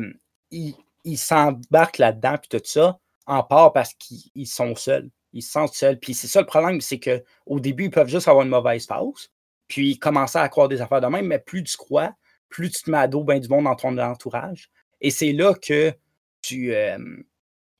ils, 0.50 1.18
s'embarquent 1.18 1.98
là-dedans 1.98 2.36
puis 2.38 2.58
tout 2.58 2.64
ça, 2.64 2.98
en 3.26 3.42
part 3.42 3.72
parce 3.72 3.94
qu'ils 3.94 4.30
ils 4.34 4.46
sont 4.46 4.74
seuls. 4.74 5.10
Ils 5.34 5.42
se 5.42 5.50
sentent 5.52 5.74
seuls. 5.74 5.98
Puis 5.98 6.14
c'est 6.14 6.28
ça 6.28 6.40
le 6.40 6.46
problème, 6.46 6.80
c'est 6.80 7.00
qu'au 7.00 7.60
début, 7.60 7.84
ils 7.84 7.90
peuvent 7.90 8.08
juste 8.08 8.28
avoir 8.28 8.44
une 8.44 8.50
mauvaise 8.50 8.86
phase, 8.86 9.30
puis 9.68 9.98
commencer 9.98 10.38
à 10.38 10.48
croire 10.48 10.68
des 10.68 10.80
affaires 10.80 11.00
de 11.00 11.06
même, 11.08 11.26
mais 11.26 11.38
plus 11.38 11.62
tu 11.64 11.76
crois, 11.76 12.14
plus 12.48 12.70
tu 12.70 12.84
te 12.84 12.90
mets 12.90 12.98
à 12.98 13.08
dos 13.08 13.24
du 13.24 13.48
monde 13.48 13.64
dans 13.64 13.74
ton 13.74 13.98
entourage. 13.98 14.70
Et 15.00 15.10
c'est 15.10 15.32
là 15.32 15.54
que 15.54 15.92
tu. 16.40 16.74
euh, 16.74 16.98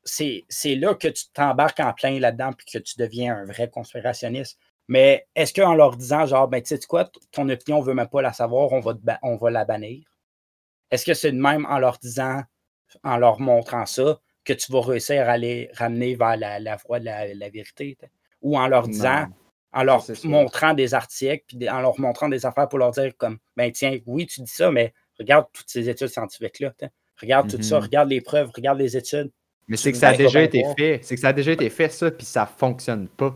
c'est 0.05 0.75
là 0.75 0.95
que 0.95 1.09
tu 1.09 1.25
t'embarques 1.33 1.81
en 1.81 1.93
plein 1.95 2.19
là-dedans 2.21 2.53
puis 2.53 2.67
que 2.67 2.79
tu 2.79 2.97
deviens 2.99 3.37
un 3.37 3.45
vrai 3.47 3.71
conspirationniste. 3.71 4.59
Mais 4.89 5.27
est-ce 5.35 5.55
qu'en 5.55 5.75
leur 5.75 5.97
disant, 5.97 6.27
genre, 6.27 6.49
ben, 6.49 6.61
tu 6.61 6.77
sais 6.77 6.87
quoi, 6.87 7.11
ton 7.33 7.49
opinion, 7.49 7.79
on 7.79 7.83
veut 7.83 7.95
même 7.95 8.09
pas 8.09 8.21
la 8.21 8.35
savoir, 8.35 8.73
on 8.73 8.81
va, 8.81 8.95
on 9.23 9.37
va 9.37 9.51
la 9.51 9.65
bannir? 9.65 10.05
Est-ce 10.91 11.07
que 11.07 11.15
c'est 11.15 11.33
de 11.33 11.39
même 11.41 11.65
en 11.67 11.79
leur 11.79 11.99
disant, 11.99 12.43
en 13.03 13.17
leur 13.17 13.41
montrant 13.41 13.87
ça, 13.87 14.21
que 14.45 14.53
tu 14.53 14.71
vas 14.73 14.81
réussir 14.81 15.29
à 15.29 15.37
les 15.39 15.71
ramener 15.75 16.15
vers 16.17 16.37
la, 16.37 16.59
la 16.61 16.77
voie 16.77 17.01
de 17.01 17.05
la, 17.07 17.33
la 17.35 17.49
vérité? 17.49 17.97
t'sais? 17.99 18.11
Ou 18.43 18.59
en 18.59 18.67
leur 18.69 18.87
disant, 18.89 19.23
Non. 19.23 19.27
en 19.73 19.83
leur 19.85 20.05
montrant 20.25 20.75
des 20.75 20.95
articles, 20.95 21.45
puis 21.49 21.69
en 21.71 21.81
leur 21.81 21.99
montrant 21.99 22.29
des 22.29 22.45
affaires 22.47 22.69
pour 22.69 22.79
leur 22.79 22.91
dire 22.91 23.13
comme, 23.17 23.39
ben 23.57 23.73
tiens, 23.73 23.99
oui, 24.07 24.27
tu 24.27 24.43
dis 24.43 24.51
ça, 24.53 24.71
mais 24.71 24.93
regarde 25.19 25.47
toutes 25.53 25.69
ces 25.69 25.89
études 25.89 26.09
scientifiques-là. 26.09 26.73
Regarde 27.21 27.49
tout 27.51 27.63
ça, 27.63 27.77
Mhm. 27.79 27.83
regarde 27.85 28.09
les 28.11 28.21
preuves, 28.21 28.51
regarde 28.55 28.79
les 28.79 28.97
études. 28.97 29.31
Mais 29.69 29.77
c'est 29.79 29.93
que 29.93 29.99
ça 29.99 30.09
a 30.09 30.17
déjà 30.17 30.43
été 30.43 30.61
voir. 30.63 30.75
fait. 30.77 31.01
C'est 31.03 31.15
que 31.15 31.21
ça 31.21 31.29
a 31.29 31.33
déjà 31.33 31.53
été 31.53 31.71
fait, 31.71 31.89
ça, 31.89 32.11
puis 32.11 32.27
ça 32.27 32.45
fonctionne 32.45 33.09
pas. 33.09 33.35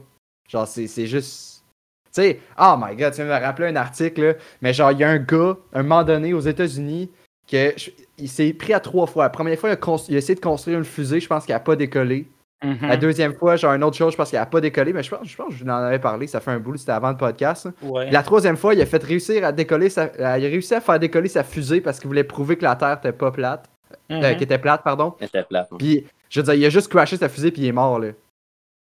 Genre, 0.48 0.66
c'est 0.68 1.06
juste. 1.06 1.64
Tu 2.06 2.22
sais, 2.22 2.40
oh 2.58 2.74
my 2.78 2.96
god, 2.96 3.14
tu 3.14 3.22
me 3.22 3.30
rappeler 3.30 3.68
un 3.68 3.76
article, 3.76 4.22
là, 4.22 4.34
mais 4.60 4.72
genre, 4.74 4.92
il 4.92 4.98
y 4.98 5.04
a 5.04 5.08
un 5.10 5.18
gars, 5.18 5.56
un 5.72 5.82
moment 5.82 6.04
donné, 6.04 6.34
aux 6.34 6.40
États-Unis, 6.40 7.10
que 7.50 7.72
je- 7.76 7.90
il 8.18 8.28
s'est 8.28 8.52
pris 8.52 8.72
à 8.72 8.80
trois 8.80 9.06
fois. 9.06 9.24
La 9.24 9.30
première 9.30 9.58
fois, 9.58 9.70
il 9.70 9.72
a, 9.72 9.76
cons- 9.76 9.96
il 10.08 10.14
a 10.14 10.18
essayé 10.18 10.34
de 10.34 10.40
construire 10.40 10.78
une 10.78 10.84
fusée, 10.84 11.20
je 11.20 11.26
pense 11.26 11.44
qu'il 11.44 11.54
a 11.54 11.60
pas 11.60 11.76
décollé. 11.76 12.26
La 12.60 12.68
Mhm. 12.94 12.96
deuxième 12.96 13.34
fois, 13.34 13.54
genre, 13.54 13.72
une 13.74 13.84
autre 13.84 13.96
chose, 13.96 14.12
je 14.12 14.16
pense 14.16 14.30
qu'il 14.30 14.38
a 14.38 14.44
pas 14.44 14.60
décollé, 14.60 14.92
mais 14.92 15.04
je 15.04 15.10
pense, 15.14 15.28
je 15.28 15.36
pense 15.36 15.48
que 15.50 15.54
je 15.54 15.62
vous 15.64 15.70
en 15.70 15.74
avais 15.74 16.00
parlé, 16.00 16.26
ça 16.26 16.40
fait 16.40 16.50
un 16.50 16.58
bout, 16.58 16.76
c'était 16.76 16.90
avant 16.90 17.10
le 17.10 17.16
podcast. 17.16 17.68
Ouais. 17.82 18.06
Puis 18.06 18.12
La 18.12 18.24
troisième 18.24 18.56
fois, 18.56 18.74
il 18.74 18.80
a 18.82 18.86
fait 18.86 19.00
réussir 19.02 19.44
à 19.44 19.52
décoller 19.52 19.88
sa, 19.90 20.10
il 20.16 20.22
a 20.24 20.34
réussi 20.34 20.74
à 20.74 20.80
faire 20.80 20.98
décoller 20.98 21.28
sa 21.28 21.44
fusée 21.44 21.80
parce 21.80 22.00
qu'il 22.00 22.08
voulait 22.08 22.24
prouver 22.24 22.56
que 22.56 22.64
la 22.64 22.74
Terre 22.74 22.98
était 22.98 23.12
pas 23.12 23.30
plate. 23.30 23.68
euh, 24.10 24.34
qui 24.34 24.44
était 24.44 24.58
plate, 24.58 24.82
pardon. 24.82 25.14
Elle 25.20 25.26
était 25.28 25.42
plate. 25.44 25.68
hein. 25.70 25.76
Puis, 25.78 26.06
je 26.30 26.40
veux 26.40 26.44
dire, 26.44 26.54
il 26.54 26.64
a 26.64 26.70
juste 26.70 26.88
crashé 26.88 27.16
sa 27.16 27.28
fusée 27.28 27.50
puis 27.50 27.62
il 27.62 27.68
est 27.68 27.72
mort, 27.72 27.98
là. 27.98 28.08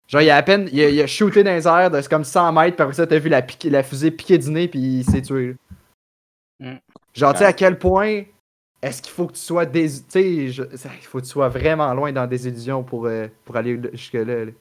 Genre, 0.07 0.21
il 0.23 0.31
a 0.31 0.37
à 0.37 0.43
peine, 0.43 0.69
il 0.73 0.81
a, 0.83 0.89
il 0.91 1.01
a 1.01 1.07
shooté 1.07 1.43
dans 1.43 1.51
les 1.51 1.67
airs 1.67 1.91
de 1.91 2.01
c'est 2.01 2.09
comme 2.11 2.25
100 2.25 2.53
mètres, 2.53 2.77
puis 2.77 2.83
après 2.83 2.95
ça, 2.95 3.07
t'as 3.07 3.19
vu 3.19 3.29
la, 3.31 3.43
la 3.65 3.83
fusée 3.83 4.11
piquer 4.11 4.37
du 4.39 4.51
nez, 4.51 4.69
puis 4.69 4.79
il 4.81 5.05
s'est 5.05 5.23
tué. 5.23 5.57
là. 6.61 6.71
Mm. 6.73 6.79
Genre, 7.15 7.33
tu 7.33 7.39
sais, 7.41 7.45
à 7.47 7.53
quel 7.53 7.79
point 7.79 8.23
est-ce 8.85 9.01
qu'il 9.01 9.13
faut 9.13 9.27
que 9.27 9.33
tu 9.33 9.41
sois 9.41 9.65
des. 9.65 9.89
Tu 9.89 10.05
sais, 10.09 10.33
il 10.45 10.53
faut 11.03 11.19
que 11.19 11.25
tu 11.25 11.31
sois 11.31 11.49
vraiment 11.49 11.93
loin 11.95 12.13
dans 12.13 12.27
des 12.27 12.47
illusions 12.47 12.85
pour, 12.85 13.07
euh, 13.07 13.29
pour 13.45 13.57
aller 13.57 13.77
là- 13.79 13.89
jusque-là. 13.93 14.45
là. 14.45 14.53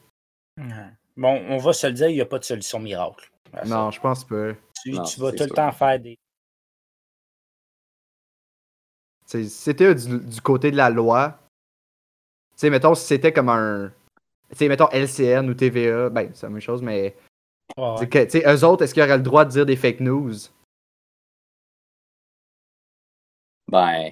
Bon, 1.16 1.44
on 1.48 1.58
va 1.58 1.72
se 1.72 1.86
le 1.86 1.92
dire, 1.92 2.08
il 2.08 2.14
n'y 2.14 2.20
a 2.20 2.26
pas 2.26 2.38
de 2.38 2.44
solution 2.44 2.80
miracle. 2.80 3.30
Non, 3.66 3.90
je 3.90 4.00
pense 4.00 4.24
pas. 4.24 4.52
Tu, 4.82 4.92
Non, 4.92 5.02
tu 5.04 5.20
vas 5.20 5.32
tout 5.32 5.44
le 5.44 5.50
temps 5.50 5.72
faire 5.72 6.00
des. 6.00 6.18
C'était 9.26 9.94
du, 9.94 10.18
du 10.20 10.40
côté 10.40 10.70
de 10.70 10.76
la 10.76 10.90
loi, 10.90 11.38
tu 12.52 12.60
sais, 12.60 12.70
mettons, 12.70 12.94
si 12.94 13.04
c'était 13.06 13.32
comme 13.32 13.48
un. 13.48 13.92
Tu 14.50 14.56
sais, 14.56 14.68
mettons 14.68 14.88
LCN 14.90 15.48
ou 15.50 15.54
TVA, 15.54 16.08
ben, 16.08 16.30
c'est 16.34 16.46
la 16.46 16.50
même 16.50 16.60
chose, 16.60 16.82
mais. 16.82 17.16
Ouais, 17.76 18.00
ouais. 18.00 18.26
Tu 18.26 18.30
sais, 18.30 18.44
eux 18.46 18.64
autres, 18.64 18.84
est-ce 18.84 18.94
qu'ils 18.94 19.02
auraient 19.02 19.16
le 19.16 19.22
droit 19.22 19.44
de 19.44 19.50
dire 19.50 19.66
des 19.66 19.76
fake 19.76 20.00
news? 20.00 20.34
Ben, 23.74 24.10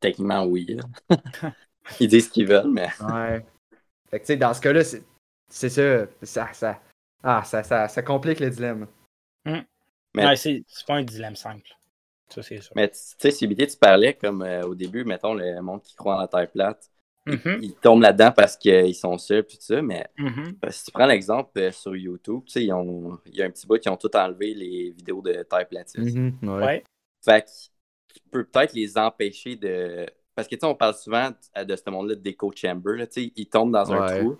techniquement, 0.00 0.44
oui. 0.44 0.76
Ils 2.00 2.08
disent 2.08 2.26
ce 2.26 2.30
qu'ils 2.30 2.46
veulent, 2.46 2.70
mais 2.70 2.88
Ouais. 3.00 3.44
Fait 4.10 4.20
que, 4.20 4.24
tu 4.24 4.26
sais, 4.26 4.36
dans 4.36 4.52
ce 4.52 4.60
cas-là, 4.60 4.84
c'est 4.84 5.02
c'est 5.50 5.70
ça. 5.70 6.06
Ça, 6.22 6.52
ça, 6.52 6.80
ah, 7.22 7.42
ça, 7.44 7.62
ça, 7.62 7.88
ça 7.88 8.02
complique 8.02 8.40
le 8.40 8.50
dilemme. 8.50 8.86
Mais- 9.46 10.26
Ouais, 10.26 10.36
c'est 10.36 10.62
c'est 10.66 10.86
pas 10.86 10.96
un 10.96 11.02
dilemme 11.02 11.36
simple. 11.36 11.68
Ça, 12.28 12.42
c'est 12.42 12.60
sûr. 12.60 12.72
Mais 12.76 12.88
tu 12.90 12.98
sais, 12.98 13.30
CBT, 13.30 13.66
tu 13.66 13.76
parlais 13.78 14.14
comme 14.14 14.42
euh, 14.42 14.62
au 14.62 14.74
début, 14.74 15.04
mettons, 15.04 15.32
le 15.32 15.60
monde 15.62 15.82
qui 15.82 15.94
croit 15.94 16.16
en 16.16 16.20
la 16.20 16.28
Terre 16.28 16.50
plate, 16.50 16.90
Mhm, 17.26 17.58
ils 17.62 17.74
tombent 17.74 18.00
là-dedans 18.02 18.32
parce 18.34 18.56
qu'ils 18.56 18.94
sont 18.94 19.18
seuls, 19.18 19.44
puis 19.44 19.58
tout 19.58 19.64
ça, 19.64 19.82
mais 19.82 20.06
mhm. 20.18 20.56
euh, 20.64 20.70
si 20.70 20.84
tu 20.86 20.90
prends 20.90 21.06
l'exemple 21.06 21.58
euh, 21.58 21.70
sur 21.72 21.94
YouTube, 21.94 22.42
tu 22.46 22.52
sais, 22.52 22.64
ils 22.64 22.72
ont- 22.72 23.18
il 23.26 23.36
y 23.36 23.42
a 23.42 23.46
un 23.46 23.50
petit 23.50 23.66
bout 23.66 23.78
qui 23.78 23.88
ont 23.90 23.96
tout 23.98 24.14
enlevé 24.16 24.54
les 24.54 24.90
vidéos 24.90 25.20
de 25.22 25.42
Terre 25.42 25.68
platiste. 25.68 26.16
Mhm, 26.16 26.38
ouais. 26.42 26.64
Ouais. 26.64 26.84
Fait 27.24 27.42
que 27.42 27.48
tu 28.12 28.20
peux 28.30 28.44
peut-être 28.44 28.72
les 28.74 28.96
empêcher 28.98 29.56
de. 29.56 30.06
Parce 30.34 30.48
que 30.48 30.54
tu 30.54 30.60
sais, 30.60 30.66
on 30.66 30.74
parle 30.74 30.94
souvent 30.94 31.30
de, 31.56 31.76
ce 31.76 31.90
monde-là 31.90 32.14
d'écho 32.14 32.52
chamber, 32.54 32.96
là, 32.96 33.06
tu 33.06 33.24
sais, 33.24 33.32
ils 33.36 33.48
tombent 33.48 33.72
dans 33.72 33.92
un 33.92 34.00
Ouais. 34.00 34.18
trou, 34.20 34.38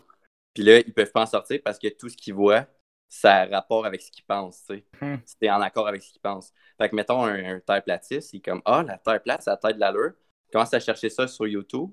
puis 0.54 0.62
là, 0.62 0.78
ils 0.78 0.94
peuvent 0.94 1.10
pas 1.12 1.22
en 1.22 1.26
sortir 1.26 1.60
parce 1.64 1.78
que 1.78 1.88
tout 1.88 2.08
ce 2.08 2.16
qu'ils 2.16 2.34
voient, 2.34 2.66
ça 3.08 3.36
a 3.42 3.46
rapport 3.46 3.86
avec 3.86 4.02
ce 4.02 4.10
qu'ils 4.10 4.24
pensent, 4.24 4.64
tu 4.68 4.76
sais. 4.76 4.84
Hmm. 5.00 5.16
C'est 5.24 5.50
en 5.50 5.60
accord 5.60 5.88
avec 5.88 6.02
ce 6.02 6.12
qu'ils 6.12 6.20
pensent. 6.20 6.52
Fait 6.80 6.88
que, 6.88 6.94
mettons, 6.96 7.24
un, 7.24 7.56
un 7.56 7.60
terre 7.60 7.82
platiste, 7.82 8.32
il 8.32 8.38
est 8.38 8.40
comme 8.40 8.62
Ah, 8.64 8.82
la 8.86 8.98
terre 8.98 9.22
plate, 9.22 9.42
ça 9.42 9.52
a 9.52 9.56
tête 9.56 9.76
de 9.76 9.80
l'allure. 9.80 10.12
Il 10.48 10.52
commence 10.52 10.72
à 10.74 10.80
chercher 10.80 11.08
ça 11.10 11.26
sur 11.28 11.46
YouTube. 11.46 11.90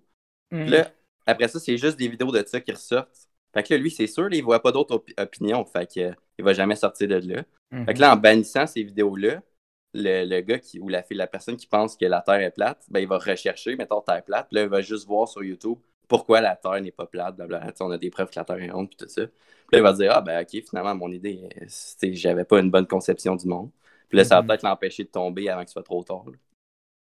Puis 0.50 0.60
Mhm. 0.60 0.70
là, 0.70 0.92
après 1.26 1.48
ça, 1.48 1.60
c'est 1.60 1.78
juste 1.78 1.98
des 1.98 2.08
vidéos 2.08 2.32
de 2.32 2.44
ça 2.46 2.62
qui 2.62 2.72
ressortent. 2.72 3.30
Fait 3.54 3.64
que 3.64 3.74
là, 3.74 3.80
lui, 3.80 3.90
c'est 3.92 4.08
sûr, 4.08 4.24
là, 4.30 4.36
il 4.36 4.44
voit 4.44 4.62
pas 4.62 4.72
d'autres 4.72 4.98
opi- 4.98 5.14
opinions. 5.22 5.66
Fait 5.66 5.92
que, 5.92 6.00
euh, 6.02 6.14
il 6.38 6.46
va 6.46 6.54
jamais 6.54 6.76
sortir 6.76 7.08
de 7.08 7.16
là. 7.16 7.44
Fait 7.86 7.94
que 7.94 8.00
là, 8.00 8.14
en 8.14 8.18
bannissant 8.18 8.68
ces 8.68 8.84
vidéos-là, 8.84 9.42
le, 9.96 10.26
le 10.26 10.42
gars 10.42 10.60
qui, 10.60 10.80
ou 10.80 10.90
la 10.90 11.02
fille, 11.04 11.18
la 11.18 11.28
personne 11.28 11.56
qui 11.58 11.68
pense 11.68 11.96
que 11.96 12.06
la 12.06 12.22
Terre 12.22 12.42
est 12.42 12.52
plate, 12.52 12.86
ben, 12.90 13.00
il 13.00 13.08
va 13.08 13.18
rechercher, 13.18 13.76
mettons, 13.76 14.02
Terre 14.02 14.24
plate. 14.24 14.48
Là, 14.52 14.64
il 14.64 14.70
va 14.70 14.82
juste 14.82 15.08
voir 15.08 15.28
sur 15.28 15.44
YouTube 15.44 15.78
pourquoi 16.08 16.42
la 16.42 16.56
Terre 16.56 16.80
n'est 16.82 16.92
pas 16.92 17.06
plate. 17.08 17.36
blablabla. 17.36 17.74
On 17.80 17.92
a 17.92 17.98
des 17.98 18.10
preuves 18.10 18.30
que 18.30 18.36
la 18.40 18.46
Terre 18.46 18.62
est 18.62 18.70
ronde, 18.70 18.90
puis 18.90 18.98
tout 18.98 19.08
ça. 19.10 19.26
Puis 19.26 19.70
là, 19.74 19.80
il 19.80 19.82
va 19.84 19.94
dire, 19.94 20.12
ah, 20.14 20.22
ben, 20.22 20.42
ok, 20.44 20.64
finalement, 20.70 20.94
mon 20.96 21.12
idée, 21.12 21.50
j'avais 22.14 22.44
pas 22.46 22.60
une 22.60 22.70
bonne 22.70 22.86
conception 22.88 23.36
du 23.36 23.48
monde. 23.48 23.70
Puis 24.10 24.18
là, 24.18 24.24
ça 24.24 24.36
va 24.36 24.42
Mhm. 24.42 24.48
peut-être 24.48 24.64
l'empêcher 24.64 25.04
de 25.04 25.10
tomber 25.10 25.50
avant 25.50 25.64
que 25.64 25.70
ce 25.70 25.74
soit 25.74 25.84
trop 25.84 26.04
tard. 26.04 26.24
là. 26.28 26.34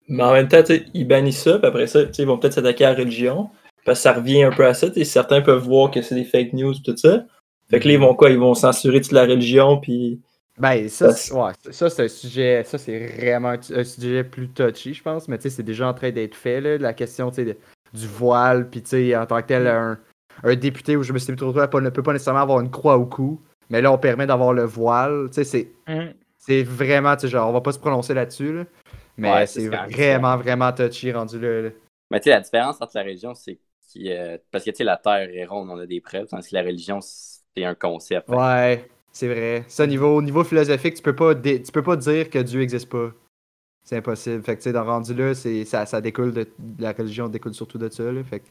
Mais 0.08 0.22
en 0.22 0.32
même 0.32 0.48
temps, 0.48 0.62
ils 0.94 1.06
bannissent 1.06 1.42
ça, 1.42 1.58
puis 1.58 1.66
après 1.66 1.86
ça, 1.88 2.02
ils 2.18 2.26
vont 2.26 2.38
peut-être 2.38 2.54
s'attaquer 2.54 2.84
à 2.84 2.92
la 2.92 2.98
religion. 2.98 3.50
Parce 3.84 3.98
que 3.98 4.02
ça 4.04 4.12
revient 4.14 4.42
un 4.44 4.50
peu 4.52 4.64
à 4.66 4.72
ça. 4.74 4.92
sais, 4.92 5.04
Certains 5.04 5.42
peuvent 5.42 5.62
voir 5.62 5.90
que 5.90 6.00
c'est 6.02 6.14
des 6.14 6.24
fake 6.24 6.52
news 6.54 6.72
et 6.72 6.82
tout 6.82 6.96
ça. 6.96 7.26
Fait 7.68 7.80
que 7.80 7.86
là, 7.88 7.94
ils 7.94 8.00
vont 8.00 8.14
quoi? 8.14 8.30
Ils 8.30 8.38
vont 8.38 8.54
censurer 8.54 9.00
toute 9.00 9.12
la 9.12 9.22
religion, 9.26 9.78
puis. 9.80 10.20
Ben, 10.58 10.88
ça, 10.88 11.12
c'est- 11.12 11.34
ouais, 11.34 11.52
ça, 11.70 11.90
c'est 11.90 12.04
un 12.04 12.08
sujet, 12.08 12.64
ça, 12.64 12.78
c'est 12.78 13.06
vraiment 13.18 13.50
un, 13.50 13.84
sujet 13.84 14.24
plus 14.24 14.48
touchy, 14.48 14.94
je 14.94 15.02
pense, 15.02 15.28
mais 15.28 15.36
tu 15.36 15.42
sais, 15.42 15.50
c'est 15.50 15.62
déjà 15.62 15.88
en 15.88 15.94
train 15.94 16.10
d'être 16.10 16.34
fait, 16.34 16.60
là, 16.60 16.78
la 16.78 16.94
question, 16.94 17.30
tu 17.30 17.44
sais, 17.44 17.58
du 17.92 18.06
voile, 18.06 18.68
puis 18.70 18.82
tu 18.82 18.90
sais, 18.90 19.16
en 19.16 19.26
tant 19.26 19.40
que 19.42 19.46
tel, 19.48 19.66
un, 19.66 19.98
un 20.42 20.56
député 20.56 20.96
où 20.96 21.02
je 21.02 21.12
me 21.12 21.18
suis 21.18 21.36
trop 21.36 21.52
trop 21.52 21.80
ne 21.80 21.90
peut 21.90 22.02
pas 22.02 22.12
nécessairement 22.12 22.40
avoir 22.40 22.60
une 22.60 22.70
croix 22.70 22.96
au 22.96 23.04
cou, 23.04 23.40
mais 23.68 23.82
là, 23.82 23.92
on 23.92 23.98
permet 23.98 24.26
d'avoir 24.26 24.54
le 24.54 24.64
voile, 24.64 25.26
tu 25.28 25.34
sais, 25.34 25.44
c'est, 25.44 25.72
c'est 26.38 26.62
vraiment, 26.62 27.14
tu 27.16 27.22
sais, 27.22 27.28
genre, 27.28 27.50
on 27.50 27.52
va 27.52 27.60
pas 27.60 27.72
se 27.72 27.78
prononcer 27.78 28.14
là-dessus, 28.14 28.54
là, 28.54 28.64
mais 29.18 29.30
Ouais, 29.30 29.46
c'est 29.46 29.68
vraiment, 29.68 30.38
vraiment 30.38 30.72
touchy 30.72 31.12
rendu 31.12 31.38
là. 31.38 31.62
là. 31.62 31.70
Mais 32.10 32.20
tu 32.20 32.24
sais, 32.24 32.30
la 32.30 32.40
différence 32.40 32.80
entre 32.80 32.92
la 32.94 33.02
religion, 33.02 33.34
c'est 33.34 33.58
qu'il, 33.88 34.10
euh, 34.10 34.38
parce 34.50 34.64
que 34.64 34.70
tu 34.70 34.76
sais, 34.76 34.84
la 34.84 34.96
Terre 34.96 35.28
est 35.30 35.44
ronde, 35.44 35.68
on 35.70 35.78
a 35.78 35.86
des 35.86 36.00
preuves, 36.00 36.28
tandis 36.28 36.48
que 36.48 36.54
la 36.54 36.62
religion, 36.62 37.00
c'est 37.00 37.64
un 37.64 37.74
concept. 37.74 38.28
Ouais, 38.28 38.88
c'est 39.16 39.28
vrai. 39.28 39.64
Ça, 39.66 39.84
au 39.84 39.86
niveau, 39.86 40.14
au 40.14 40.20
niveau 40.20 40.44
philosophique, 40.44 40.92
tu 40.96 41.02
peux 41.02 41.14
pas, 41.16 41.34
dé- 41.34 41.62
tu 41.62 41.72
peux 41.72 41.82
pas 41.82 41.96
dire 41.96 42.28
que 42.28 42.38
Dieu 42.38 42.60
existe 42.60 42.90
pas. 42.90 43.12
C'est 43.82 43.96
impossible. 43.96 44.42
Fait 44.42 44.56
que, 44.56 44.60
tu 44.60 44.64
sais, 44.64 44.72
dans 44.74 44.84
rendu 44.84 45.14
là, 45.14 45.34
c'est, 45.34 45.64
ça, 45.64 45.86
ça 45.86 46.02
découle 46.02 46.34
de, 46.34 46.46
la 46.78 46.92
religion 46.92 47.26
découle 47.26 47.54
surtout 47.54 47.78
de 47.78 47.88
ça, 47.88 48.12
là. 48.12 48.22
Fait 48.24 48.40
que, 48.40 48.44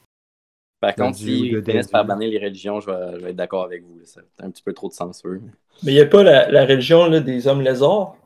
Par 0.81 0.95
contre, 0.95 1.19
de 1.19 1.23
s'ils 1.23 1.63
finissent 1.63 1.91
par 1.91 2.03
bannir 2.03 2.31
les 2.31 2.39
religions, 2.39 2.79
je 2.79 2.89
vais, 2.89 3.19
je 3.19 3.23
vais 3.23 3.29
être 3.29 3.35
d'accord 3.35 3.63
avec 3.63 3.83
vous. 3.83 3.99
C'est 4.05 4.21
un 4.39 4.49
petit 4.49 4.63
peu 4.63 4.73
trop 4.73 4.89
de 4.89 4.93
censure. 4.93 5.39
Mais 5.83 5.91
il 5.91 5.95
n'y 5.95 6.01
a 6.01 6.07
pas 6.07 6.23
la, 6.23 6.49
la 6.49 6.65
religion 6.65 7.05
là, 7.05 7.19
des 7.19 7.47
hommes 7.47 7.61
lézards? 7.61 8.17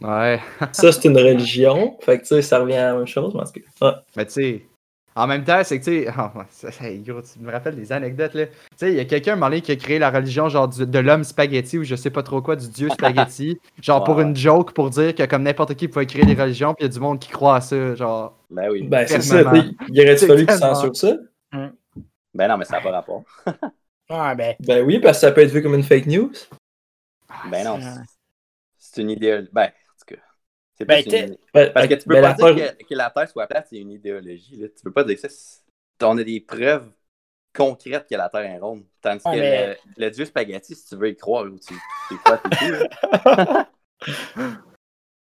ouais. 0.00 0.40
Ça, 0.72 0.90
c'est 0.90 1.04
une 1.06 1.16
religion. 1.16 1.96
Fait 2.00 2.18
que 2.18 2.22
tu 2.22 2.28
sais, 2.30 2.42
ça 2.42 2.58
revient 2.58 2.74
à 2.74 2.92
la 2.92 2.96
même 2.96 3.06
chose. 3.06 3.32
Parce 3.34 3.52
que... 3.52 3.60
ouais. 3.60 3.92
Mais 4.16 4.26
tu 4.26 4.32
sais, 4.32 4.66
en 5.22 5.26
même 5.26 5.44
temps, 5.44 5.60
c'est 5.64 5.78
que 5.80 5.84
tu 5.84 6.04
sais, 6.04 6.08
oh, 6.18 7.22
tu 7.22 7.40
me 7.40 7.50
rappelles 7.52 7.76
des 7.76 7.92
anecdotes 7.92 8.34
là. 8.34 8.46
Tu 8.46 8.52
sais, 8.76 8.90
il 8.90 8.96
y 8.96 9.00
a 9.00 9.04
quelqu'un 9.04 9.32
un 9.32 9.36
moment 9.36 9.46
donné, 9.48 9.60
qui 9.60 9.72
a 9.72 9.76
créé 9.76 9.98
la 9.98 10.10
religion 10.10 10.48
genre 10.48 10.68
du- 10.68 10.86
de 10.86 10.98
l'homme 10.98 11.24
spaghetti 11.24 11.78
ou 11.78 11.84
je 11.84 11.94
sais 11.96 12.10
pas 12.10 12.22
trop 12.22 12.40
quoi, 12.42 12.56
du 12.56 12.68
dieu 12.68 12.88
spaghetti, 12.90 13.58
genre 13.82 14.04
pour 14.04 14.20
une 14.20 14.34
joke 14.36 14.72
pour 14.72 14.90
dire 14.90 15.14
que 15.14 15.24
comme 15.26 15.42
n'importe 15.42 15.74
qui 15.74 15.88
pouvait 15.88 16.06
créer 16.06 16.24
des 16.24 16.34
religions, 16.40 16.74
puis 16.74 16.84
il 16.84 16.88
y 16.88 16.90
a 16.90 16.92
du 16.92 17.00
monde 17.00 17.18
qui 17.18 17.30
croit 17.30 17.56
à 17.56 17.60
ça, 17.60 17.94
genre. 17.94 18.36
Ben 18.50 18.70
oui. 18.70 18.82
Ben, 18.88 19.06
c'est 19.06 19.20
ça. 19.20 19.40
Il 19.88 20.00
aurait 20.00 20.16
C'est 20.16 20.26
fallu 20.26 20.46
qu'ils 20.46 20.56
censurent 20.56 20.96
ça? 20.96 21.16
Ben 22.34 22.46
non, 22.48 22.56
mais 22.56 22.64
ça 22.64 22.76
n'a 22.76 22.82
pas 22.82 22.90
rapport. 22.92 23.24
Ouais, 24.10 24.34
ben. 24.36 24.54
Ben 24.60 24.84
oui, 24.84 25.00
parce 25.00 25.18
que 25.18 25.20
ça 25.22 25.32
peut 25.32 25.40
être 25.42 25.50
vu 25.50 25.62
comme 25.62 25.74
une 25.74 25.82
fake 25.82 26.06
news. 26.06 26.30
Ben 27.50 27.64
non. 27.64 27.76
Ouais. 27.76 27.82
c'est- 28.78 29.02
une 29.02 29.10
idéologie. 29.10 29.48
Ben. 29.52 29.70
C'est 30.78 30.84
Ben, 30.86 31.02
t'es- 31.04 31.24
une- 31.26 31.36
Ben, 31.52 31.72
Parce 31.72 31.88
que 31.88 31.94
tu 31.94 32.08
peux 32.08 32.14
ben, 32.14 32.22
pas 32.34 32.52
dire 32.52 32.76
que, 32.78 32.84
que 32.84 32.94
la 32.94 33.10
Terre 33.10 33.28
soit 33.28 33.46
plate, 33.46 33.66
c'est 33.68 33.78
une 33.78 33.90
idéologie. 33.90 34.56
Là. 34.56 34.68
Tu 34.68 34.82
peux 34.84 34.92
pas 34.92 35.04
dire 35.04 35.18
ça. 35.18 35.28
c'est- 35.28 35.62
On 36.02 36.16
a 36.18 36.22
des 36.22 36.40
preuves 36.40 36.88
concrètes 37.56 38.06
que 38.08 38.14
la 38.14 38.28
Terre 38.28 38.42
est 38.42 38.58
ronde. 38.58 38.84
Tandis 39.02 39.24
que 39.24 39.30
mais- 39.30 39.66
le, 39.96 40.04
le 40.04 40.10
dieu 40.10 40.24
spaghetti, 40.24 40.74
si 40.76 40.86
tu 40.88 40.94
veux 40.96 41.08
y 41.08 41.16
croire, 41.16 41.44
ou 41.46 41.58
tu 41.58 41.74
tu 42.08 42.16
t'es 42.24 42.56
fou, 42.56 42.72
là. 42.72 43.68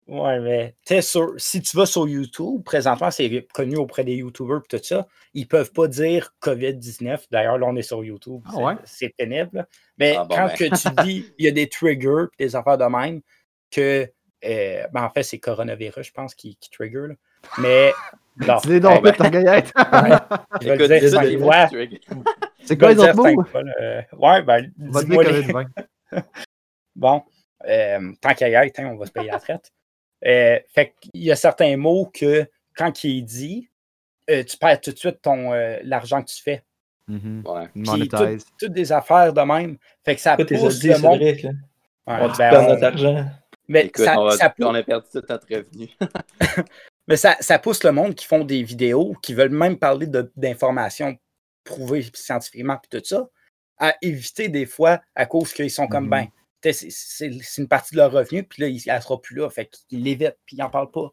Ouais, 0.07 0.39
mais 0.41 0.75
t'es 0.83 1.01
sur, 1.01 1.33
si 1.37 1.61
tu 1.61 1.77
vas 1.77 1.85
sur 1.85 2.07
YouTube, 2.07 2.63
présentement, 2.63 3.11
c'est 3.11 3.47
connu 3.53 3.77
auprès 3.77 4.03
des 4.03 4.15
YouTubers 4.15 4.61
et 4.65 4.77
tout 4.77 4.83
ça, 4.83 5.07
ils 5.33 5.47
peuvent 5.47 5.71
pas 5.71 5.87
dire 5.87 6.33
COVID-19. 6.41 7.27
D'ailleurs, 7.31 7.57
là, 7.57 7.67
on 7.67 7.75
est 7.77 7.81
sur 7.81 8.03
YouTube. 8.03 8.41
Ah 8.45 8.51
c'est- 8.55 8.63
ouais? 8.63 8.73
C'est 8.83 9.09
pénible. 9.09 9.49
là. 9.53 9.67
Mais 9.97 10.15
Ah 10.17 10.25
bon, 10.25 10.35
quand 10.35 10.47
ben. 10.47 10.55
que 10.57 10.63
tu 10.75 11.03
dis 11.05 11.33
il 11.37 11.45
y 11.45 11.47
a 11.47 11.51
des 11.51 11.69
triggers 11.69 12.25
et 12.39 12.45
des 12.47 12.55
affaires 12.55 12.77
de 12.77 12.85
même, 12.85 13.21
que 13.69 14.09
euh, 14.45 14.83
ben, 14.93 15.03
en 15.03 15.09
fait, 15.09 15.23
c'est 15.23 15.39
coronavirus, 15.39 16.07
je 16.07 16.11
pense, 16.11 16.33
qui, 16.35 16.55
qui 16.55 16.69
trigger. 16.69 17.07
là. 17.09 17.15
Mais 17.59 17.91
bon, 18.37 18.57
Dis-les 18.63 18.79
donc, 18.79 19.01
ben. 19.03 19.09
vite, 19.11 19.17
ta 19.19 19.29
gaillette. 19.29 19.71
je 20.61 20.67
vais 20.69 20.77
le 20.77 20.87
dire 20.87 21.39
fois. 21.39 21.65
veux. 21.67 21.87
C'est 22.63 22.77
quoi 22.77 22.89
les 22.89 22.95
le 22.95 23.01
autres 23.01 23.15
mots? 23.15 23.43
Euh, 23.79 24.01
Ouais, 24.17 24.41
ben, 24.43 24.71
On 24.79 24.91
va 24.91 25.03
dire 25.03 25.19
les- 25.21 25.25
COVID 25.45 25.51
20. 25.51 25.65
Bon, 26.95 27.23
euh, 27.67 28.11
tant 28.21 28.33
qu'à 28.33 28.49
y 28.49 28.53
être, 28.53 28.79
hein, 28.79 28.89
on 28.93 28.97
va 28.97 29.05
se 29.05 29.11
payer 29.11 29.31
la 29.31 29.39
traite. 29.39 29.71
Euh, 30.25 30.59
fait 30.73 30.93
qu'il 30.99 31.23
y 31.23 31.31
a 31.31 31.35
certains 31.35 31.75
mots 31.77 32.11
que, 32.13 32.45
quand 32.75 33.03
il 33.03 33.19
est 33.19 33.21
dit, 33.21 33.69
euh, 34.29 34.43
tu 34.43 34.57
perds 34.57 34.81
tout 34.81 34.91
de 34.91 34.97
suite 34.97 35.21
ton 35.21 35.53
euh, 35.53 35.77
l'argent 35.83 36.21
que 36.21 36.29
tu 36.29 36.41
fais. 36.43 36.63
Mhm. 37.07 37.43
Ouais. 37.45 37.67
Puis 37.73 37.81
Monetize. 37.83 38.45
tout- 38.45 38.51
toutes 38.67 38.73
des 38.73 38.91
affaires 38.91 39.33
de 39.33 39.41
même. 39.41 39.77
Fait 40.05 40.15
que 40.15 40.21
ça 40.21 40.37
pousse 40.37 40.79
dit, 40.79 40.89
le 40.89 40.99
monde. 40.99 41.19
Ouais, 41.21 41.43
On 42.07 42.29
te 42.31 42.37
ben, 42.37 42.49
perd 42.51 42.65
on- 42.65 42.67
notre 42.69 42.83
argent. 42.83 43.25
Mais, 43.71 43.85
Écoute, 43.87 44.05
ça, 44.05 44.19
on, 44.19 44.25
va- 44.25 44.37
ça 44.37 44.49
pou- 44.49 44.63
on 44.63 44.73
a 44.75 44.83
perdu 44.83 45.07
tout 45.11 45.23
notre 45.27 45.47
revenu. 45.49 45.89
mais 47.07 47.17
ça- 47.17 47.37
ça 47.39 47.59
pousse 47.59 47.83
le 47.83 47.91
monde 47.91 48.15
qui 48.15 48.25
font 48.25 48.43
des 48.43 48.63
vidéos, 48.63 49.13
qui 49.21 49.33
veulent 49.33 49.49
même 49.49 49.77
parler 49.77 50.07
d'informations 50.35 51.17
prouvées 51.63 52.05
scientifiquement 52.13 52.79
et 52.83 52.99
tout 52.99 53.05
ça, 53.05 53.29
à 53.77 53.95
éviter 54.01 54.49
des 54.49 54.65
fois 54.65 55.01
à 55.15 55.25
cause 55.25 55.53
qu'ils 55.53 55.71
sont 55.71 55.87
comme 55.87 56.05
Mhm. 56.05 56.09
ben, 56.61 56.73
c'est- 56.73 57.57
une 57.57 57.67
partie 57.67 57.95
de 57.95 57.99
leur 57.99 58.11
revenu, 58.11 58.43
puis 58.43 58.61
là, 58.61 58.67
il- 58.67 58.81
elle 58.89 59.01
sera 59.01 59.19
plus 59.21 59.35
là. 59.35 59.49
Fait 59.49 59.67
qu'ils 59.67 60.03
l'évitent, 60.03 60.37
puis 60.45 60.55
ils 60.55 60.59
n'en 60.59 60.69
parlent 60.69 60.91
pas. 60.91 61.11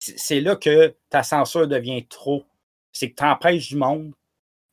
C'est 0.00 0.40
là 0.40 0.56
que 0.56 0.94
ta 1.10 1.22
censure 1.22 1.66
devient 1.68 2.06
trop. 2.06 2.44
C'est 2.92 3.10
que 3.10 3.16
tu 3.16 3.24
empêches 3.24 3.68
du 3.68 3.76
monde 3.76 4.12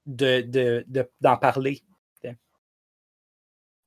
de, 0.06 0.42
de- 0.42 0.84
de- 0.88 1.10
d'en 1.22 1.38
parler. 1.38 1.82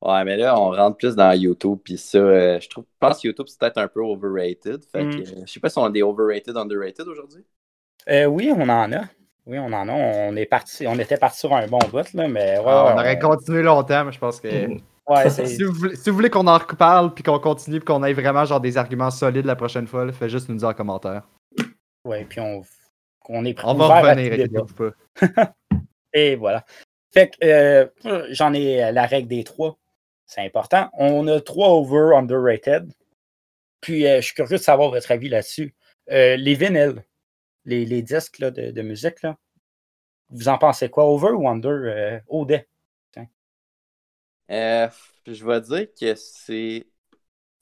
Ouais, 0.01 0.25
mais 0.25 0.37
là, 0.37 0.59
on 0.61 0.71
rentre 0.71 0.97
plus 0.97 1.17
dans 1.17 1.33
YouTube, 1.33 1.79
puis 1.83 1.99
ça, 1.99 2.19
euh, 2.19 2.61
je 2.61 2.69
trouve, 2.69 2.85
je 2.85 2.97
pense 3.01 3.21
que 3.21 3.27
YouTube, 3.29 3.47
c'est 3.49 3.59
peut-être 3.59 3.79
un 3.79 3.89
peu 3.89 4.01
overrated. 4.01 4.85
Fait 4.93 5.03
Mm. 5.05 5.11
que, 5.11 5.21
euh, 5.31 5.43
je 5.47 5.53
sais 5.53 5.59
pas 5.61 5.69
si 5.69 5.79
on 5.79 5.85
a 5.85 5.91
des 5.91 6.03
overrated, 6.03 6.57
underrated 6.57 7.09
aujourd'hui. 7.09 7.45
Euh, 8.09 8.27
oui, 8.27 8.53
on 8.57 8.63
en 8.69 8.93
a. 8.93 9.01
Oui, 9.47 9.59
on 9.59 9.73
en 9.73 9.89
a. 9.89 9.93
On, 9.93 10.37
est 10.37 10.47
parti, 10.47 10.87
on 10.87 10.97
était 10.99 11.17
parti 11.17 11.39
sur 11.41 11.53
un 11.55 11.67
bon 11.67 11.79
bout, 11.91 12.13
là, 12.15 12.29
mais 12.29 12.59
ouais, 12.59 12.65
Ah, 12.67 12.93
on 12.95 12.99
aurait 12.99 13.19
continué 13.19 13.63
longtemps, 13.63 14.05
mais 14.05 14.13
je 14.13 14.19
pense 14.21 14.41
que. 14.41 14.49
ouais, 15.09 15.31
c'est- 15.31 15.47
Si 15.47 15.63
vous 15.65 15.73
voulez, 15.73 15.97
si 15.97 16.11
vous 16.11 16.17
voulez 16.17 16.31
qu'on 16.31 16.47
en 16.47 16.59
reparle 16.59 17.13
puis 17.13 17.25
qu'on 17.25 17.39
continue 17.41 17.79
puis 17.81 17.87
qu'on 17.87 18.05
ait 18.05 18.13
vraiment 18.13 18.45
genre 18.45 18.61
des 18.61 18.77
arguments 18.77 19.11
solides 19.11 19.47
la 19.47 19.57
prochaine 19.57 19.87
fois, 19.89 20.05
là, 20.05 20.13
faites 20.13 20.29
juste 20.29 20.49
nous 20.49 20.57
dire 20.57 20.69
en 20.69 20.75
commentaire. 20.75 21.23
ouais, 22.05 22.25
puis 22.29 22.39
on, 22.41 22.63
on 23.29 23.45
est 23.45 23.59
On 23.65 23.75
ouvert 23.75 23.89
va 23.89 24.01
revenir, 24.13 24.33
inquiétez-vous 24.33 24.75
pas. 24.75 24.93
Et 26.13 26.37
voilà. 26.37 26.65
Fait 27.13 27.31
que 27.31 27.37
euh, 27.45 27.87
j'en 28.31 28.53
ai 28.53 28.93
la 28.93 29.07
règle 29.07 29.29
des 29.29 29.43
trois. 29.45 29.77
C'est 30.29 30.43
important. 30.43 30.91
On 30.93 31.27
a 31.27 31.41
trois 31.41 31.71
over 31.71 32.15
underrated. 32.15 32.93
Puis 33.81 34.07
euh, 34.07 34.21
je 34.21 34.27
suis 34.27 34.35
curieux 34.35 34.59
de 34.59 34.63
savoir 34.63 34.91
votre 34.91 35.11
avis 35.11 35.29
là-dessus. 35.29 35.75
Euh, 36.11 36.37
les 36.37 36.55
vinyles, 36.55 37.05
les, 37.65 37.85
les 37.85 38.03
disques 38.03 38.39
là, 38.39 38.51
de, 38.51 38.71
de 38.71 38.83
musique, 38.83 39.23
là, 39.23 39.37
vous 40.31 40.49
en 40.49 40.59
pensez 40.59 40.91
quoi? 40.91 41.07
Over 41.07 41.31
ou 41.31 41.49
under? 41.49 41.71
Euh? 41.71 42.21
Euh, 44.51 44.89
je 45.27 45.45
vais 45.45 45.61
dire 45.61 45.87
que 45.99 46.15
c'est. 46.15 46.87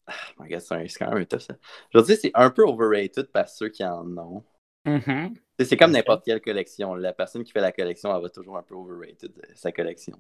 Ah, 0.06 0.12
my 0.38 0.48
God, 0.48 0.60
c'est 0.60 0.98
quand 0.98 1.12
même 1.12 1.26
tough, 1.26 1.40
ça. 1.40 1.54
Je 1.92 1.98
vais 1.98 2.04
dire 2.04 2.14
que 2.14 2.20
c'est 2.20 2.30
un 2.34 2.50
peu 2.50 2.62
overrated 2.62 3.26
par 3.26 3.48
ceux 3.48 3.68
qui 3.68 3.84
en 3.84 4.06
ont. 4.18 4.44
Mhm. 4.84 5.34
Sais, 5.58 5.64
C'est 5.64 5.76
comme 5.76 5.90
n'importe 5.90 6.24
quelle 6.24 6.40
collection. 6.40 6.94
La 6.94 7.12
personne 7.12 7.42
qui 7.42 7.50
fait 7.50 7.60
la 7.60 7.72
collection, 7.72 8.14
elle 8.14 8.22
va 8.22 8.28
toujours 8.28 8.56
un 8.56 8.62
peu 8.62 8.74
overrated 8.74 9.32
sa 9.54 9.72
collection. 9.72 10.16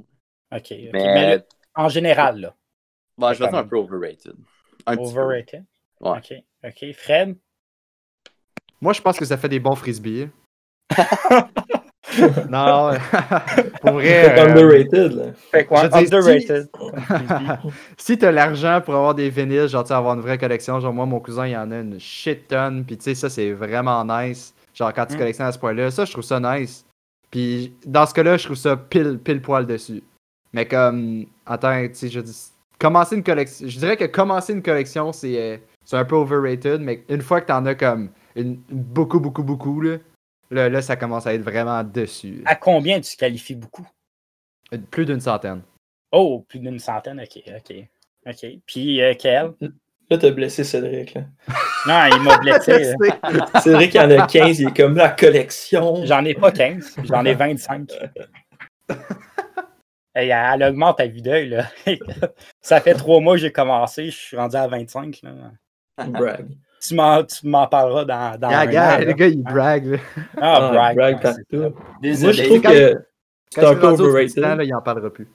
OK. 0.52 0.58
ok. 0.60 0.70
Mais, 0.70 0.90
Mais 0.92 1.36
là, 1.36 1.44
en 1.76 1.88
général, 1.88 2.40
là, 2.40 2.54
bon, 3.18 3.32
je 3.32 3.38
vais 3.44 3.54
un 3.54 3.64
peu 3.64 3.76
overrated. 3.76 4.34
Un 4.86 4.96
petit 4.96 5.12
peu. 5.14 5.20
overrated? 5.20 5.64
Ouais. 6.00 6.18
OK. 6.18 6.34
OK. 6.64 6.92
Fred? 6.94 7.36
Moi, 8.80 8.92
je 8.92 9.00
pense 9.00 9.18
que 9.18 9.24
ça 9.24 9.36
fait 9.36 9.48
des 9.48 9.60
bons 9.60 9.74
frisbees. 9.74 10.28
non, 12.48 12.92
pour 13.80 13.92
vrai. 13.92 14.38
Euh, 14.38 14.46
underrated, 14.46 15.12
là. 15.12 15.32
Fait 15.50 15.64
quoi? 15.66 15.82
Je 15.84 15.88
dis, 15.88 16.06
si- 16.06 16.14
Underrated. 16.14 16.68
si 17.96 18.18
t'as 18.18 18.30
l'argent 18.30 18.80
pour 18.84 18.94
avoir 18.94 19.14
des 19.14 19.28
vinyles, 19.30 19.68
genre 19.68 19.82
tu 19.84 19.88
sais, 19.88 19.94
avoir 19.94 20.14
une 20.14 20.20
vraie 20.20 20.38
collection, 20.38 20.78
genre 20.80 20.92
moi 20.92 21.04
mon 21.06 21.20
cousin 21.20 21.46
il 21.48 21.56
en 21.56 21.70
a 21.72 21.80
une 21.80 21.98
shit 21.98 22.46
tonne, 22.48 22.84
puis 22.84 22.96
tu 22.96 23.04
sais 23.04 23.14
ça 23.14 23.28
c'est 23.28 23.52
vraiment 23.52 24.04
nice. 24.04 24.54
Genre 24.74 24.92
quand 24.92 25.06
tu 25.06 25.14
Mm. 25.14 25.18
collectionnes 25.18 25.46
à 25.48 25.52
ce 25.52 25.58
point-là, 25.58 25.90
ça 25.90 26.04
je 26.04 26.12
trouve 26.12 26.24
ça 26.24 26.38
nice. 26.40 26.86
Puis 27.30 27.74
dans 27.84 28.06
ce 28.06 28.14
cas-là, 28.14 28.36
je 28.36 28.44
trouve 28.44 28.56
ça 28.56 28.76
pile 28.76 29.18
pile 29.18 29.42
poil 29.42 29.66
dessus. 29.66 30.02
Mais 30.56 30.66
comme 30.66 31.26
attends, 31.44 31.86
tu 31.86 31.94
sais 31.94 32.08
je 32.08 32.18
dis 32.18 32.50
commencer 32.78 33.14
une 33.14 33.22
collection, 33.22 33.68
je 33.68 33.78
dirais 33.78 33.98
que 33.98 34.06
commencer 34.06 34.54
une 34.54 34.62
collection 34.62 35.12
c'est 35.12 35.38
euh, 35.38 35.58
c'est 35.84 35.98
un 35.98 36.04
peu 36.06 36.16
overrated, 36.16 36.80
mais 36.80 37.04
une 37.10 37.20
fois 37.20 37.42
que 37.42 37.48
t'en 37.48 37.66
as 37.66 37.74
comme 37.74 38.08
une, 38.36 38.56
beaucoup 38.70 39.20
beaucoup 39.20 39.42
beaucoup 39.42 39.82
là, 39.82 39.98
là, 40.50 40.70
là, 40.70 40.80
ça 40.80 40.96
commence 40.96 41.26
à 41.26 41.34
être 41.34 41.42
vraiment 41.42 41.84
dessus. 41.84 42.42
À 42.46 42.54
combien 42.54 42.98
tu 43.02 43.14
qualifies 43.18 43.54
beaucoup? 43.54 43.86
Plus 44.90 45.04
d'une 45.04 45.20
centaine. 45.20 45.60
Oh, 46.10 46.46
plus 46.48 46.58
d'une 46.58 46.78
centaine, 46.78 47.20
ok, 47.20 47.42
ok. 47.54 47.76
OK. 48.26 48.46
Puis, 48.64 49.02
euh, 49.02 49.12
quel? 49.18 49.52
Là, 50.08 50.18
t'as 50.18 50.30
blessé 50.30 50.64
Cédric, 50.64 51.14
là. 51.14 51.24
Non, 51.86 52.16
il 52.16 52.22
m'a 52.22 52.38
blessé. 52.38 52.94
euh. 53.00 53.60
Cédric, 53.62 53.94
il 53.94 54.00
en 54.00 54.10
a 54.10 54.26
15, 54.26 54.58
il 54.58 54.68
est 54.68 54.76
comme 54.76 54.96
la 54.96 55.10
collection. 55.10 56.04
J'en 56.06 56.24
ai 56.24 56.34
pas 56.34 56.50
15, 56.50 56.96
j'en 57.04 57.24
ai 57.24 57.34
25. 57.34 57.92
Hey, 60.16 60.30
elle 60.30 60.62
augmente 60.64 60.98
à 61.00 61.06
vue 61.06 61.20
d'œil, 61.20 61.50
là. 61.50 61.64
Ça 62.62 62.80
fait 62.80 62.94
trois 62.94 63.20
mois 63.20 63.34
que 63.34 63.40
j'ai 63.42 63.52
commencé, 63.52 64.06
je 64.06 64.16
suis 64.16 64.36
rendu 64.36 64.56
à 64.56 64.66
25. 64.66 65.20
Là. 65.22 65.30
Brag. 66.06 66.46
Tu 66.80 66.94
m'en, 66.94 67.22
tu 67.24 67.46
m'en 67.46 67.66
parleras 67.66 68.04
dans, 68.04 68.38
dans 68.38 68.48
Ah, 68.50 68.60
un 68.60 68.66
gars, 68.66 68.96
an, 68.96 68.98
le 69.00 69.04
là. 69.06 69.12
gars 69.12 69.26
il 69.26 69.42
brague. 69.42 69.86
là. 69.86 69.98
Ah, 70.38 70.56
Ah, 70.56 70.70
brag. 70.72 70.96
brag 70.96 71.14
ouais, 71.16 71.20
partout. 71.20 71.42
ça. 71.50 71.56
Moi, 71.58 71.72
Désolé. 72.00 72.32
je 72.32 72.42
trouve 72.44 72.62
quand- 72.62 72.70
que 72.70 72.92
Quand 73.54 73.60
c'est 73.60 73.66
un 73.66 73.74
peu 73.74 73.86
overrated. 73.88 74.38
Là, 74.38 74.64
il 74.64 74.74
en 74.74 74.82
parlera 74.82 75.10
plus. 75.12 75.28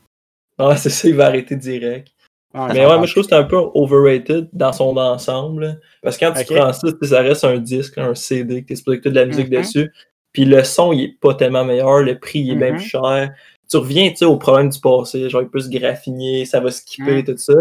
Ah, 0.57 0.75
c'est 0.77 0.89
ça, 0.89 1.07
il 1.07 1.15
va 1.15 1.27
arrêter 1.27 1.55
direct. 1.55 2.09
Mais 2.53 2.85
ouais, 2.85 2.97
moi 2.97 3.05
je 3.05 3.11
trouve 3.13 3.23
que 3.23 3.29
c'est 3.29 3.35
un 3.35 3.43
peu 3.45 3.55
overrated 3.55 4.49
dans 4.51 4.73
son 4.73 4.95
ensemble. 4.97 5.63
là. 5.65 5.73
Parce 6.03 6.17
que 6.17 6.25
quand 6.25 6.33
tu 6.33 6.53
prends 6.53 6.73
ça, 6.73 6.87
ça 7.01 7.21
reste 7.21 7.43
un 7.45 7.57
disque, 7.57 7.97
un 7.97 8.13
CD, 8.13 8.61
que 8.61 8.67
tu 8.67 8.73
expliques 8.73 9.01
toute 9.01 9.13
de 9.13 9.19
la 9.19 9.25
musique 9.25 9.49
Mhm. 9.49 9.57
dessus. 9.61 9.91
Puis 10.33 10.45
le 10.45 10.63
son, 10.63 10.91
il 10.93 11.03
est 11.03 11.19
pas 11.19 11.33
tellement 11.33 11.63
meilleur, 11.65 11.99
le 12.01 12.17
prix, 12.19 12.39
il 12.39 12.51
est 12.51 12.55
bien 12.55 12.71
Mhm. 12.71 12.77
plus 12.77 12.85
cher. 12.87 13.31
Tu 13.71 13.77
reviens, 13.77 14.11
au 14.23 14.37
problème 14.37 14.69
du 14.69 14.79
passé, 14.79 15.29
genre 15.29 15.41
il 15.41 15.47
peut 15.49 15.61
se 15.61 15.69
graffiner, 15.69 16.43
ça 16.45 16.59
va 16.59 16.69
skipper, 16.71 17.17
Mhm. 17.19 17.23
tout 17.23 17.37
ça. 17.37 17.53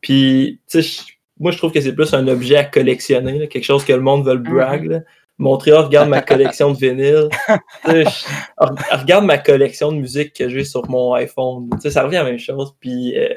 Puis, 0.00 0.60
tu 0.70 0.82
sais, 0.82 1.02
moi 1.38 1.50
je 1.50 1.58
trouve 1.58 1.72
que 1.72 1.80
c'est 1.80 1.94
plus 1.94 2.14
un 2.14 2.26
objet 2.28 2.56
à 2.56 2.64
collectionner, 2.64 3.38
là, 3.38 3.46
quelque 3.48 3.64
chose 3.64 3.84
que 3.84 3.92
le 3.92 4.00
monde 4.00 4.24
veut 4.24 4.34
le 4.34 4.40
brag. 4.40 4.84
là. 4.86 5.00
Montrer, 5.38 5.72
oh, 5.72 5.82
regarde 5.84 6.08
ma 6.10 6.20
collection 6.54 6.70
de 6.72 6.76
vinyle. 6.78 7.28
Tu 7.84 7.90
sais, 7.90 8.04
je- 8.04 8.64
re- 8.64 9.00
regarde 9.00 9.24
ma 9.24 9.38
collection 9.38 9.90
de 9.90 9.96
musique 9.96 10.34
que 10.34 10.48
j'ai 10.50 10.64
sur 10.64 10.88
mon 10.90 11.14
iPhone. 11.14 11.68
Tu 11.74 11.80
sais, 11.80 11.90
ça 11.90 12.02
revient 12.04 12.18
à 12.18 12.24
la 12.24 12.30
même 12.30 12.38
chose. 12.38 12.74
Puis, 12.78 13.18
euh, 13.18 13.28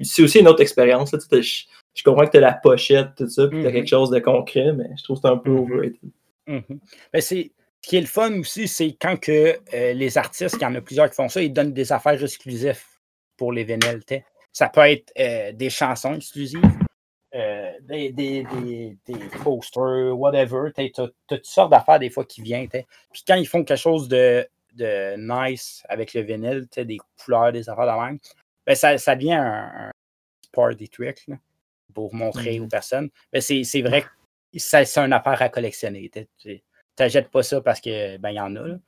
c'est 0.00 0.22
aussi 0.22 0.38
une 0.40 0.48
autre 0.48 0.62
expérience. 0.62 1.10
Je, 1.12 1.40
je 1.94 2.02
comprends 2.02 2.24
que 2.24 2.30
tu 2.30 2.36
as 2.38 2.40
la 2.40 2.52
pochette, 2.54 3.08
tout 3.18 3.28
ça, 3.28 3.48
puis 3.48 3.60
tu 3.60 3.66
as 3.66 3.68
Mhm. 3.70 3.74
quelque 3.74 3.88
chose 3.88 4.10
de 4.10 4.18
concret, 4.18 4.72
mais 4.72 4.88
je 4.96 5.04
trouve 5.04 5.16
que 5.16 5.22
c'est 5.28 5.32
un 5.32 5.36
peu 5.36 5.50
Mhm. 5.50 5.58
overrated. 5.58 6.10
Ben, 7.12 7.20
c'est, 7.20 7.50
ce 7.82 7.88
qui 7.88 7.96
est 7.96 8.00
le 8.00 8.06
fun 8.06 8.38
aussi, 8.40 8.68
c'est 8.68 8.96
quand 9.00 9.16
que, 9.18 9.58
euh, 9.74 9.92
les 9.92 10.18
artistes, 10.18 10.56
il 10.58 10.62
y 10.62 10.66
en 10.66 10.74
a 10.74 10.80
plusieurs 10.80 11.08
qui 11.08 11.14
font 11.16 11.28
ça, 11.28 11.40
ils 11.42 11.52
donnent 11.52 11.72
des 11.72 11.92
affaires 11.92 12.22
exclusives 12.22 12.82
pour 13.36 13.52
les 13.52 13.64
t'sais. 13.64 14.24
Ça 14.52 14.68
peut 14.68 14.80
être 14.90 15.12
euh, 15.18 15.52
des 15.52 15.70
chansons 15.70 16.14
exclusives, 16.14 16.60
euh, 17.34 17.72
des, 17.82 18.10
des, 18.12 18.42
des, 18.44 18.96
des 19.06 19.18
posters, 19.44 20.18
whatever. 20.18 20.72
Tu 20.74 20.90
as, 21.00 21.08
toutes 21.28 21.44
sortes 21.44 21.70
d'affaires 21.70 21.98
des 22.00 22.10
fois 22.10 22.24
qui 22.24 22.42
viennent. 22.42 22.68
Puis 22.68 23.22
quand 23.26 23.36
ils 23.36 23.46
font 23.46 23.62
quelque 23.62 23.78
chose 23.78 24.08
de, 24.08 24.46
de 24.74 25.14
nice 25.16 25.82
avec 25.88 26.14
le 26.14 26.22
vinyle, 26.22 26.66
des 26.76 26.98
couleurs, 27.22 27.52
des 27.52 27.68
affaires 27.68 27.86
de 27.96 28.04
même, 28.04 28.18
ben 28.66 28.74
ça, 28.74 28.98
ça 28.98 29.14
devient 29.14 29.34
un, 29.34 29.70
un 29.88 29.90
party 30.52 30.88
trick 30.88 31.26
là, 31.28 31.36
pour 31.94 32.12
montrer 32.14 32.58
Mhm. 32.58 32.64
aux 32.64 32.68
personnes. 32.68 33.10
Ben 33.32 33.40
c'est, 33.40 33.62
c'est 33.64 33.82
vrai 33.82 34.02
que 34.02 34.08
ça- 34.58 34.84
c'est 34.84 35.00
une 35.00 35.12
affaire 35.12 35.40
à 35.40 35.48
collectionner. 35.48 36.10
t'sais. 36.10 36.62
N'achètes 37.04 37.30
pas 37.30 37.42
ça 37.42 37.60
parce 37.60 37.80
que 37.80 38.16
ben 38.18 38.30
y 38.30 38.40
en 38.40 38.54
a. 38.56 38.66
là. 38.66 38.78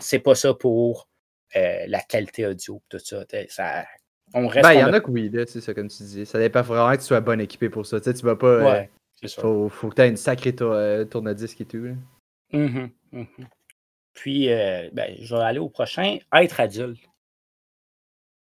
C'est 0.00 0.18
pas 0.20 0.34
ça 0.34 0.54
pour 0.54 1.08
euh, 1.56 1.84
la 1.86 2.00
qualité 2.00 2.46
audio 2.46 2.82
tout 2.88 2.98
ça. 2.98 3.24
ça 3.48 3.86
on 4.34 4.46
reste 4.46 4.62
Ben, 4.68 4.74
il 4.74 4.80
y 4.80 4.84
on 4.84 4.88
en 4.88 4.92
a 4.92 5.00
que 5.00 5.10
oui, 5.10 5.28
là, 5.30 5.44
c'est 5.46 5.60
ça, 5.60 5.72
comme 5.74 5.88
tu 5.88 6.02
dis. 6.02 6.26
Ça 6.26 6.38
dépend 6.38 6.62
vraiment 6.62 6.90
que 6.92 6.98
tu 7.00 7.04
sois 7.06 7.20
bon 7.20 7.40
équipé 7.40 7.68
pour 7.70 7.86
ça. 7.86 7.98
Tu 8.00 8.04
sais, 8.04 8.14
tu 8.14 8.24
vas 8.24 8.36
pas. 8.36 8.46
euh, 8.46 8.64
Ouais, 8.66 8.90
faut, 9.38 9.68
faut 9.68 9.88
que 9.88 9.94
tu 9.96 10.02
aies 10.02 10.08
une 10.08 10.16
sacrée 10.18 10.54
tour- 10.54 10.72
euh, 10.72 11.04
tourne-disque 11.04 11.60
et 11.62 11.64
tout. 11.64 11.82
là. 11.82 11.94
Mhm, 12.52 12.90
mhm. 13.12 13.26
Puis, 14.14 14.50
euh, 14.50 14.90
ben, 14.92 15.16
je 15.18 15.34
vais 15.34 15.42
aller 15.42 15.58
au 15.58 15.68
prochain. 15.70 16.18
Être 16.34 16.60
adulte. 16.60 17.00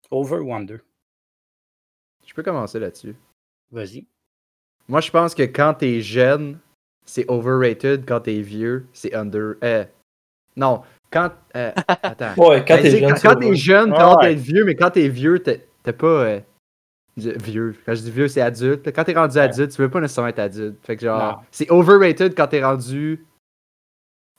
Over 0.09 0.37
ou 0.39 0.53
under? 0.53 0.79
Je 2.25 2.33
peux 2.33 2.43
commencer 2.43 2.79
là-dessus. 2.79 3.15
Vas-y. 3.71 4.05
Moi, 4.87 5.01
je 5.01 5.11
pense 5.11 5.33
que 5.35 5.43
quand 5.43 5.73
t'es 5.75 6.01
jeune, 6.01 6.59
c'est 7.11 7.25
overrated. 7.29 8.05
Quand 8.07 8.21
t'es 8.21 8.39
vieux, 8.39 8.85
c'est 8.93 9.13
under. 9.13 9.55
Euh, 9.65 9.83
non, 10.55 10.81
quand. 11.11 11.31
euh, 11.57 11.71
attends. 11.87 12.33
Ouais, 12.37 12.63
quand 12.65 12.75
Ben, 12.75 12.83
t'es 12.83 12.91
jeune, 12.91 13.09
quand, 13.09 13.15
c'est 13.17 13.27
quand 13.27 13.35
t'es 13.35 13.55
jeune, 13.55 13.93
hâte 13.93 14.17
ouais. 14.21 14.29
d'être 14.29 14.39
vieux, 14.43 14.63
mais 14.63 14.75
quand 14.75 14.91
t'es 14.91 15.09
vieux, 15.09 15.39
t'es 15.39 15.67
t'es 15.83 15.91
pas. 15.91 16.07
euh, 16.07 16.39
je- 17.17 17.31
vieux. 17.31 17.75
Quand 17.85 17.93
je 17.95 18.01
dis 18.03 18.11
vieux, 18.11 18.29
c'est 18.29 18.39
adulte. 18.39 18.89
Quand 18.95 19.03
t'es 19.03 19.13
rendu 19.13 19.35
Ouais. 19.35 19.43
adulte, 19.43 19.71
tu 19.75 19.81
veux 19.81 19.89
pas 19.89 19.99
nécessairement 19.99 20.29
être 20.29 20.39
adulte. 20.39 20.77
Fait 20.85 20.95
que 20.95 21.01
genre, 21.01 21.43
c'est 21.51 21.69
overrated 21.69 22.33
quand 22.33 22.47
t'es 22.47 22.63
rendu. 22.63 23.25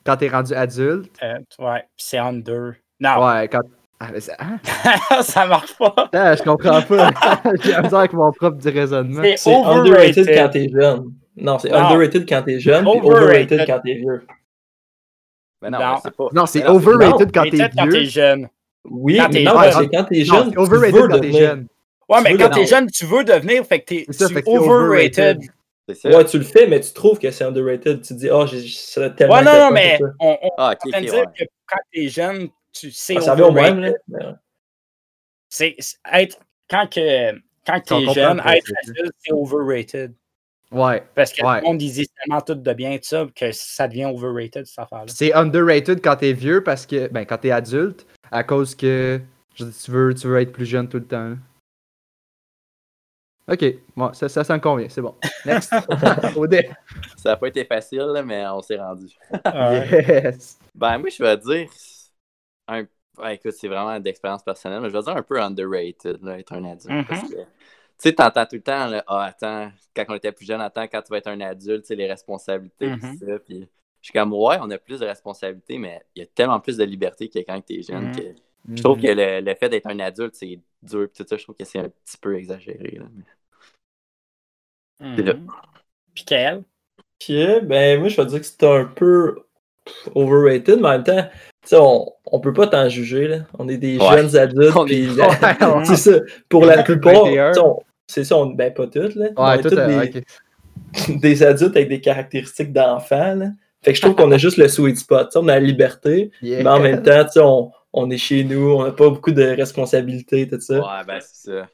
Quand 0.07 0.17
t'es 0.17 0.29
rendu 0.29 0.55
adulte. 0.55 1.15
Euh, 1.23 1.39
ouais, 1.59 1.85
c'est 1.99 2.19
under. 2.19 2.73
Non, 3.01 3.25
Ouais, 3.27 3.49
quand. 3.49 3.61
Ah, 4.01 4.09
mais 4.13 4.21
ça, 4.21 4.35
hein? 4.41 4.59
ça 5.23 5.47
marche 5.47 5.77
pas. 5.79 5.95
Ah, 6.15 6.35
je 6.35 6.43
comprends 6.43 6.81
pas. 6.83 7.11
J'ai 7.63 7.81
misère 7.83 7.99
avec 7.99 8.13
mon 8.15 8.33
propre 8.33 8.59
raisonnement. 8.69 9.23
C'est 9.37 9.55
overrated. 9.55 10.27
quand 10.35 10.49
t'es 10.49 10.69
jeune. 10.71 11.13
Non, 11.37 11.59
c'est 11.59 11.73
underrated 11.73 12.29
quand 12.29 12.43
t'es 12.43 12.61
jeune, 12.61 12.85
puis 12.85 12.99
Overrated. 13.01 13.53
overrated 13.53 13.67
quand 13.67 13.81
t'es 13.85 13.95
vieux. 13.95 14.27
Mais 15.63 15.71
non, 15.71 15.79
c'est 16.03 16.11
pas. 16.17 16.29
Non, 16.33 16.47
c'est 16.47 16.67
overrated 16.67 17.27
non, 17.27 17.33
quand 17.33 17.43
t'es 17.45 17.51
peut-être 17.51 17.75
quand 17.77 17.85
t'es 17.89 17.99
vieux. 18.01 18.05
jeune. 18.09 18.49
Oui, 18.85 19.17
Quand 19.17 19.29
mais 19.29 19.33
t'es 19.39 19.45
non, 19.45 19.63
jeune. 19.63 19.73
c'est 19.73 19.89
quand 19.97 20.05
t'es 20.05 20.19
Non, 20.19 20.25
jeune, 20.25 20.53
tu 20.53 20.59
overrated 20.59 20.95
veux 20.95 21.09
quand 21.09 21.15
t'es 21.15 21.21
devenir. 21.21 21.39
jeune. 21.49 21.67
Ouais, 22.09 22.21
mais 22.23 22.37
quand 22.37 22.51
t'es 22.51 22.67
jeune, 22.67 22.91
tu 22.91 23.05
veux 23.07 23.25
devenir, 23.25 23.65
fait 23.65 23.81
que 23.81 23.85
t'es 23.87 24.07
overrated. 24.47 25.39
overrated. 25.39 25.41
Ouais, 26.05 26.25
tu 26.25 26.39
le 26.39 26.45
fais, 26.45 26.67
mais 26.67 26.81
tu 26.81 26.93
trouves 26.93 27.19
que 27.19 27.31
c'est 27.31 27.45
underrated. 27.45 28.03
Tu 28.03 28.09
te 28.09 28.15
dis, 28.15 28.29
oh, 28.31 28.47
j'ai- 28.47 28.67
ça 28.69 29.05
a 29.05 29.11
tellement. 29.11 29.35
Ouais, 29.37 29.45
non, 29.45 29.53
non, 29.59 29.71
mais 29.71 29.99
on, 30.21 30.37
on 30.43 30.51
Ah, 30.59 30.75
dire 31.01 31.15
ouais. 31.15 31.25
que 31.39 31.45
quand 31.67 31.79
t'es 31.93 32.09
jeune, 32.09 32.49
tu 32.73 32.91
sais 32.91 33.15
Ah, 33.19 33.21
ça 33.21 33.35
au 33.37 33.41
overrated. 33.51 33.95
même, 34.09 34.39
C'est 35.49 35.77
être 36.13 36.39
quand 36.69 36.87
que 36.93 37.33
quand 37.67 37.81
On 37.93 38.07
t'es 38.07 38.13
jeune, 38.15 38.41
être 38.41 38.73
adulte, 38.83 39.13
c'est 39.19 39.33
overrated. 39.33 40.15
Ouais. 40.73 41.03
Parce 41.15 41.33
que 41.33 41.45
Ouais. 41.45 41.61
le 41.61 41.67
monde 41.67 41.83
ils 41.83 41.93
disent 41.93 42.09
tellement 42.19 42.41
tout 42.41 42.55
de 42.55 42.73
bien 42.73 42.97
de 42.97 43.05
ça 43.05 43.27
que 43.35 43.53
ça 43.53 43.87
devient 43.89 44.07
overrated 44.07 44.65
cette 44.67 44.79
affaire-là. 44.79 45.07
C'est 45.09 45.33
underrated 45.35 46.01
quand 46.01 46.17
t'es 46.17 46.33
vieux 46.33 46.63
parce 46.65 46.87
que. 46.87 47.09
Ben, 47.09 47.25
quand 47.25 47.39
t'es 47.39 47.51
adulte, 47.51 48.07
à 48.31 48.43
cause 48.43 48.75
que. 48.75 49.21
je 49.55 49.65
dis, 49.65 49.85
tu, 49.85 49.91
veux, 49.91 50.15
tu 50.15 50.27
veux 50.27 50.41
être 50.41 50.53
plus 50.53 50.67
jeune 50.67 50.89
tout 50.89 50.99
le 50.99 51.07
temps. 51.07 51.29
là. 51.31 51.37
Ok, 53.51 53.65
bon, 53.97 54.13
ça, 54.15 54.29
ça, 54.29 54.45
ça 54.45 54.55
me 54.55 54.61
convient, 54.61 54.89
c'est 54.89 55.03
bon. 55.03 55.17
Next. 55.45 55.73
Ça 57.17 57.31
n'a 57.31 57.37
pas 57.37 57.49
été 57.49 57.65
facile, 57.65 57.99
là, 58.15 58.23
mais 58.23 58.47
on 58.47 58.63
s'est 58.63 58.79
rendu. 58.79 59.07
Ouais. 59.45 60.23
Yes. 60.25 60.59
Ben, 60.75 60.99
moi, 60.99 61.09
je 61.11 61.23
vais 61.23 61.37
dire. 61.37 61.69
Un... 62.69 62.85
ouais, 63.19 63.35
écoute, 63.35 63.53
c'est 63.53 63.69
vraiment 63.69 63.99
d'expérience 63.99 64.43
personnelle, 64.45 64.81
mais 64.81 64.89
je 64.91 64.95
vais 64.97 65.03
dire 65.03 65.17
un 65.17 65.23
peu 65.23 65.41
underrated, 65.43 66.23
là, 66.23 66.39
être 66.39 66.53
un 66.53 66.65
adulte. 66.65 66.89
Mhm. 66.89 67.05
Parce 67.05 67.23
que, 67.29 67.37
sais, 68.09 68.13
t'entends 68.15 68.47
tout 68.47 68.57
le 68.57 68.63
temps, 68.63 68.87
là, 68.87 69.05
ah, 69.07 69.25
attends, 69.25 69.71
quand 69.95 70.05
on 70.09 70.15
était 70.15 70.33
plus 70.33 70.47
jeune, 70.47 70.61
attends, 70.61 70.87
quand 70.89 71.03
tu 71.03 71.11
vas 71.11 71.19
être 71.19 71.29
un 71.29 71.41
adulte, 71.41 71.83
tu 71.83 71.89
sais, 71.89 71.95
les 71.95 72.07
responsabilités, 72.09 72.89
Mhm. 72.89 73.17
ça. 73.19 73.39
Puis, 73.45 73.61
je 74.01 74.07
suis 74.07 74.13
comme, 74.13 74.33
ouais, 74.33 74.57
on 74.61 74.71
a 74.71 74.79
plus 74.79 75.01
de 75.01 75.07
responsabilités, 75.07 75.79
mais 75.79 76.03
il 76.17 76.21
y 76.21 76.23
a 76.23 76.27
tellement 76.27 76.59
plus 76.61 76.77
de 76.77 76.85
liberté 76.85 77.29
que 77.29 77.39
quand 77.41 77.61
t'es 77.61 77.83
jeune 77.83 78.09
Mhm. 78.09 78.17
que 78.17 78.23
je 78.75 78.83
trouve 78.83 78.97
Mhm. 78.99 79.03
que 79.05 79.09
le, 79.09 79.41
le 79.41 79.55
fait 79.55 79.69
d'être 79.69 79.87
un 79.87 79.99
adulte, 80.01 80.35
c'est 80.35 80.59
dur, 80.83 81.09
puis 81.13 81.23
tout 81.25 81.29
ça, 81.29 81.37
je 81.37 81.43
trouve 81.45 81.55
que 81.57 81.65
c'est 81.65 81.79
un 81.79 81.89
petit 81.89 82.17
peu 82.21 82.37
exagéré, 82.37 82.99
là. 83.01 83.07
C'est 85.17 85.23
là. 85.23 85.35
Mhm. 85.35 85.47
Puis 86.15 86.25
Kael? 86.25 86.63
Ok, 86.99 87.37
ben 87.65 88.01
moi 88.01 88.09
je 88.09 88.17
vais 88.21 88.27
dire 88.27 88.41
que 88.41 88.47
c'est 88.47 88.63
un 88.65 88.85
peu 88.85 89.43
overrated, 90.15 90.81
mais 90.81 90.89
en 90.89 90.93
même 90.93 91.05
temps, 91.05 91.23
tu 91.63 91.69
sais, 91.69 91.77
on, 91.79 92.13
on 92.27 92.41
peut 92.41 92.53
pas 92.53 92.67
t'en 92.67 92.89
juger, 92.89 93.29
là. 93.29 93.39
On 93.59 93.69
est 93.69 93.79
des 93.79 93.99
Ouais. 93.99 94.17
jeunes 94.19 94.37
adultes, 94.37 94.77
On 94.77 94.87
est- 94.87 94.89
puis 94.89 95.07
Ouais, 95.21 95.77
ouais. 95.77 95.85
c'est 95.85 95.97
ça. 95.97 96.21
Pour 96.49 96.65
la 96.65 96.83
plupart, 96.83 97.25
21. 97.25 97.53
tu 97.53 97.55
sais, 97.61 97.67
on- 97.67 97.83
c'est 98.07 98.25
ça, 98.25 98.37
on, 98.37 98.47
ben 98.47 98.73
pas 98.73 98.87
toutes, 98.87 99.15
là. 99.15 99.29
on 99.37 99.47
Ouais, 99.49 99.59
est 99.59 99.63
tout, 99.63 99.71
tous 99.71 99.79
euh, 99.79 100.07
des, 101.21 101.43
adultes 101.43 101.77
avec 101.77 101.89
des 101.89 102.01
caractéristiques 102.01 102.73
d'enfants, 102.73 103.35
là. 103.35 103.49
Fait 103.83 103.93
que 103.93 103.97
je 103.97 104.03
trouve 104.03 104.15
qu'on 104.15 104.31
a 104.31 104.39
juste 104.39 104.59
le 104.59 104.69
sweet 104.69 104.97
spot. 104.99 105.31
on 105.35 105.49
a 105.49 105.55
la 105.55 105.61
liberté, 105.61 106.31
Yeah. 106.41 106.63
mais 106.63 106.71
en 106.71 106.79
même 106.81 107.03
temps, 107.03 107.25
on, 107.37 107.73
on 107.93 108.11
est 108.11 108.17
chez 108.19 108.45
nous, 108.45 108.71
on 108.75 108.85
n'a 108.85 108.93
pas 108.93 109.11
beaucoup 109.11 109.33
de 109.33 109.43
responsabilités, 109.43 110.49
tout 110.49 110.61
ça. 110.61 110.79
Ouais, 110.79 111.05
ben, 111.07 111.21
c'est 111.21 111.51
ça. 111.51 111.69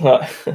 Ouais. 0.00 0.52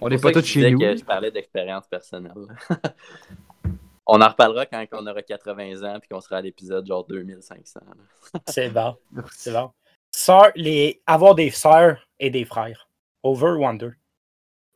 On 0.00 0.08
n'est 0.08 0.18
pas 0.18 0.30
tous 0.30 0.44
chez 0.44 0.70
nous. 0.70 0.78
que 0.78 0.96
je 0.96 1.04
parlais 1.04 1.30
d'expérience 1.32 1.86
personnelle. 1.88 2.32
on 4.06 4.20
en 4.20 4.28
reparlera 4.28 4.64
quand 4.66 4.84
on 4.92 5.06
aura 5.08 5.22
80 5.22 5.82
ans 5.82 5.98
puis 5.98 6.08
qu'on 6.08 6.20
sera 6.20 6.36
à 6.36 6.40
l'épisode 6.40 6.86
genre 6.86 7.04
2500. 7.04 7.80
là. 7.80 8.40
C'est 8.46 8.70
bon. 8.70 8.96
C'est 9.32 9.52
bon. 9.52 9.70
Sœur, 10.14 10.52
les... 10.54 11.02
Avoir 11.06 11.34
des 11.34 11.50
sœurs 11.50 12.06
et 12.20 12.30
des 12.30 12.44
frères. 12.44 12.88
Over 13.24 13.56
ou 13.58 13.66
under? 13.66 13.90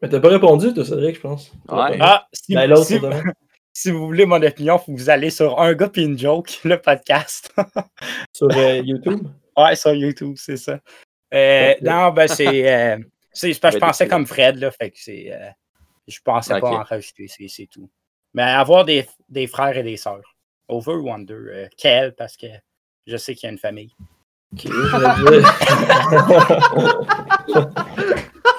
Mais 0.02 0.08
t'as 0.08 0.20
pas 0.20 0.28
répondu, 0.28 0.74
toi, 0.74 0.84
Cédric, 0.84 1.16
je 1.16 1.20
pense. 1.20 1.52
Ouais. 1.68 1.96
Ah, 2.00 2.26
si, 2.32 2.54
Ben, 2.54 2.74
si- 2.76 2.98
si 3.72 3.90
vous 3.90 4.04
voulez 4.06 4.26
mon 4.26 4.42
opinion, 4.42 4.76
faut 4.78 4.92
que 4.92 4.98
vous 4.98 5.08
allez 5.10 5.30
sur 5.30 5.58
Un 5.60 5.72
gars 5.74 5.90
une 5.96 6.18
joke, 6.18 6.60
le 6.64 6.76
podcast. 6.80 7.54
Sur 8.34 8.48
euh, 8.50 8.82
YouTube? 8.84 9.26
ouais, 9.56 9.76
sur 9.76 9.94
YouTube, 9.94 10.34
c'est 10.36 10.56
ça. 10.56 10.78
Euh, 11.32 11.74
non, 11.82 12.10
ben 12.10 12.26
c'est. 12.28 12.70
euh, 12.70 12.98
c'est 13.32 13.52
c'est 13.54 13.60
parce 13.60 13.74
que 13.74 13.78
je 13.78 13.80
Ben, 13.80 13.86
pensais 13.86 14.08
comme 14.08 14.26
Fred, 14.26 14.56
là. 14.56 14.70
Fait 14.70 14.90
que 14.90 14.98
c'est. 14.98 15.32
euh, 15.32 15.48
je 16.08 16.18
pensais 16.22 16.60
pas 16.60 16.68
en 16.70 16.82
rajouter, 16.82 17.28
c'est 17.28 17.48
c'est 17.48 17.66
tout. 17.66 17.88
Mais 18.34 18.42
avoir 18.42 18.84
des, 18.84 19.06
des 19.28 19.46
frères 19.46 19.76
et 19.76 19.82
des 19.82 19.96
sœurs. 19.96 20.36
Over 20.68 20.94
ou 20.96 21.10
under? 21.12 21.36
Euh, 21.48 21.66
Quel, 21.78 22.14
parce 22.14 22.36
que 22.36 22.46
je 23.06 23.16
sais 23.16 23.34
qu'il 23.34 23.46
y 23.46 23.50
a 23.50 23.52
une 23.52 23.58
famille. 23.58 23.94
Ok, 24.52 24.66
je 24.66 24.96
vais 24.98 25.40
dire- 25.40 25.48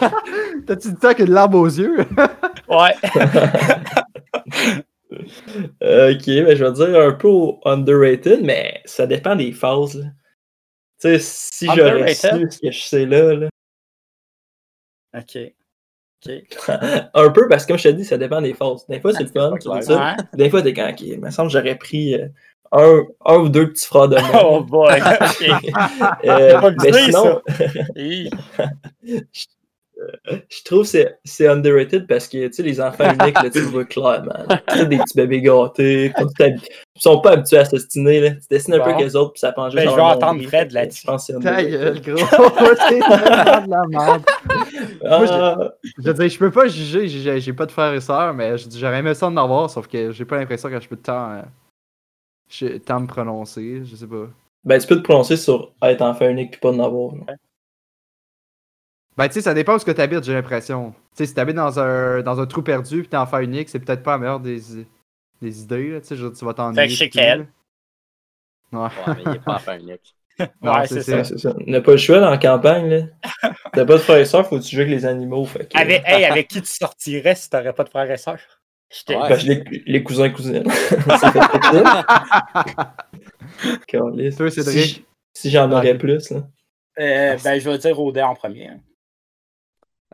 T'as-tu 0.68 0.90
du 0.90 0.96
temps 0.96 1.14
que 1.14 1.24
de 1.24 1.32
l'arbre 1.34 1.58
aux 1.60 1.68
yeux? 1.68 1.98
Ouais. 2.70 2.96
Ok, 5.14 6.26
ben, 6.26 6.56
je 6.56 6.66
vais 6.66 6.72
dire 6.72 7.00
un 7.00 7.12
peu 7.12 7.30
underrated, 7.66 8.42
mais 8.44 8.82
ça 8.86 9.06
dépend 9.06 9.36
des 9.36 9.52
phases. 9.52 9.96
là. 10.00 10.06
Tu 11.00 11.08
sais, 11.10 11.20
si 11.20 11.66
j'aurais 11.76 12.14
su 12.16 12.28
ce 12.50 12.60
que 12.60 12.72
je 12.72 12.80
sais 12.82 13.06
là, 13.06 13.34
là, 13.36 13.50
OK. 15.16 15.38
OK. 16.26 16.32
un 17.14 17.30
peu 17.30 17.48
parce 17.48 17.64
que 17.66 17.74
comme 17.74 17.78
je 17.78 17.90
te 17.90 17.94
dis, 17.94 18.06
ça 18.06 18.18
dépend 18.18 18.42
des 18.42 18.54
phases. 18.54 18.88
Des 18.88 19.00
fois, 19.00 19.14
c'est 19.14 19.24
le 19.24 19.30
fun, 19.30 19.56
clair. 19.58 19.80
dis 19.80 19.86
ça. 19.86 20.16
Des 20.34 20.50
fois, 20.50 20.62
t'es 20.64 20.74
quand, 20.74 20.90
ok, 20.90 21.02
il 21.02 21.20
me 21.20 21.30
semble 21.30 21.50
que 21.52 21.54
j'aurais 21.60 21.76
pris 21.76 22.16
euh, 22.16 22.28
un, 22.72 23.04
un 23.26 23.36
ou 23.38 23.50
deux 23.50 23.70
petits 23.70 23.86
frères 23.86 24.08
de 24.08 24.18
Oh 24.44 24.62
boy. 24.64 25.00
Euh, 26.26 26.60
Pas 26.60 26.70
le 26.70 26.76
mais 26.82 26.92
sinon. 27.04 27.42
Je 30.28 30.64
trouve 30.66 30.82
que 30.82 30.88
c'est- 30.88 31.18
c'est 31.24 31.48
underrated 31.48 32.08
parce 32.08 32.28
que 32.28 32.48
tu 32.48 32.54
sais, 32.54 32.64
les 32.64 32.80
enfants 32.82 33.04
uniques, 33.20 33.42
là, 33.42 33.50
tu 33.50 33.60
le 33.60 33.66
vois 33.66 33.86
clairement. 33.86 34.34
là. 34.50 34.62
Tu 34.70 34.78
sais, 34.78 34.86
des 34.86 34.98
petits 34.98 35.16
bébés 35.18 35.42
gâtés, 35.42 36.14
ils 36.18 36.62
sont 37.02 37.20
pas 37.22 37.32
habitués 37.32 37.58
à 37.58 37.66
s'ostiner. 37.66 38.20
Là. 38.22 38.32
Tu 38.32 38.42
dessines 38.50 38.74
un 38.76 38.80
Bon. 38.80 38.86
peu 38.86 39.04
qu'eux 39.04 39.16
autres, 39.18 39.34
puis 39.34 39.40
ça 39.40 39.52
prend 39.52 39.70
juste 39.70 39.84
Ben, 39.84 39.90
je 39.92 39.96
vais 39.96 40.02
entendre. 40.02 40.44
Fred 40.44 40.72
là-dessus. 40.72 41.06
Ta 41.42 41.64
gueule, 41.64 42.02
gros. 42.02 42.16
C'est 42.90 43.00
de 43.00 43.70
la 43.70 43.82
merde. 43.88 44.24
Moi, 45.04 45.26
Ah, 45.30 45.72
Je 45.98 46.02
veux 46.04 46.14
dire, 46.14 46.30
je 46.30 46.38
peux 46.40 46.52
pas 46.52 46.68
juger, 46.68 47.08
j'ai 47.08 47.40
j'ai 47.40 47.54
pas 47.54 47.66
de 47.66 47.72
frères 47.72 47.94
et 47.94 48.02
sœurs, 48.02 48.34
mais 48.34 48.56
j'aurais 48.58 49.00
aimé 49.00 49.14
ça 49.14 49.30
d'en 49.30 49.38
avoir, 49.44 49.70
sauf 49.70 49.88
que 49.88 50.12
j'ai 50.12 50.26
pas 50.26 50.38
l'impression 50.38 50.70
que 50.70 50.80
je 50.80 50.88
peux 50.88 50.96
tant, 50.98 51.32
euh, 52.62 52.78
tant 52.86 53.00
me 53.00 53.08
prononcer, 53.08 53.82
je 53.84 53.96
sais 53.96 54.08
pas. 54.08 54.28
ben, 54.64 54.80
tu 54.80 54.88
peux 54.88 54.96
te 54.98 55.02
prononcer 55.02 55.36
sur 55.38 55.74
être 55.82 56.02
enfant 56.02 56.28
unique 56.30 56.52
puis 56.52 56.60
pas 56.60 56.70
en 56.72 56.80
avoir. 56.80 57.12
Ben, 59.18 59.28
tu 59.28 59.34
sais, 59.36 59.42
ça 59.42 59.54
dépend 59.54 59.76
où 59.76 59.80
ce 59.80 59.86
que 59.86 59.92
t'habites, 59.92 60.24
j'ai 60.24 60.34
l'impression. 60.34 60.92
Tu 60.92 60.98
sais, 61.18 61.26
si 61.28 61.34
t'habites 61.36 61.56
dans 61.56 61.80
un, 61.80 62.22
dans 62.24 62.40
un 62.40 62.46
trou 62.48 62.62
perdu 62.64 63.02
puis 63.02 63.08
t'es 63.10 63.18
enfant 63.18 63.40
unique, 63.40 63.70
c'est 63.70 63.80
peut-être 63.80 64.02
pas 64.04 64.14
la 64.14 64.18
meilleure 64.18 64.40
des, 64.40 64.60
des 65.42 65.62
idées, 65.62 65.90
là. 65.92 66.02
Tu 66.02 66.08
sais, 66.08 66.16
tu 66.16 66.46
vas 66.46 66.54
t'ennuyer. 66.54 66.88
Fait 66.90 67.10
que 67.10 67.20
chez 67.20 67.22
là. 67.22 67.46
Ouais. 68.72 68.80
Ouais, 69.08 69.14
mais 69.16 69.22
il 69.26 69.32
n'est 69.34 69.40
pas 69.40 69.56
enfant 69.56 69.78
unique. 69.78 70.16
Non, 70.64 70.74
Ouais, 70.74 70.88
c'est 70.88 71.04
ça. 71.04 71.24
Ça. 71.24 71.54
On 71.68 71.70
n'a 71.72 71.80
pas 71.80 71.92
le 71.92 71.98
choix 71.98 72.20
dans 72.20 72.32
la 72.32 72.40
campagne. 72.40 72.90
Là. 72.90 73.02
T'as 73.74 73.86
pas 73.86 73.94
de 73.94 73.98
frères 74.00 74.18
et 74.18 74.26
sœurs, 74.26 74.48
faut 74.48 74.58
que 74.58 74.64
tu 74.64 74.76
joues 74.76 74.82
avec 74.82 74.92
les 74.92 75.06
animaux. 75.06 75.46
Fait 75.46 75.68
que, 75.72 75.78
Avec, 75.78 76.02
hey, 76.08 76.26
avec 76.26 76.48
qui 76.48 76.60
tu 76.60 76.68
sortirais 76.68 77.36
si 77.36 77.52
t'aurais 77.52 77.72
pas 77.74 77.84
de 77.84 77.90
frères 77.90 78.10
et 78.10 78.16
te- 79.06 79.14
Ouais. 79.14 79.30
Ben, 79.30 79.40
je 79.40 79.46
les, 79.48 79.84
les 79.86 80.04
cousins 80.04 80.30
cousines. 80.32 80.68
ça 80.72 81.32
fait 81.32 81.40
facile. 81.40 81.84
Calisse. 83.88 84.36
Toi, 84.36 84.50
si 84.52 84.64
Cédric. 84.64 85.06
si 85.34 85.50
j'en 85.52 85.70
Ouais. 85.70 85.76
aurais 85.76 85.98
plus. 85.98 86.32
Là. 86.32 86.38
Euh, 87.00 87.38
ben, 87.44 87.60
je 87.60 87.70
vais 87.70 87.78
dire 87.78 88.00
Odin 88.00 88.28
en 88.28 88.36
premier. 88.36 88.68
hein. 88.70 88.80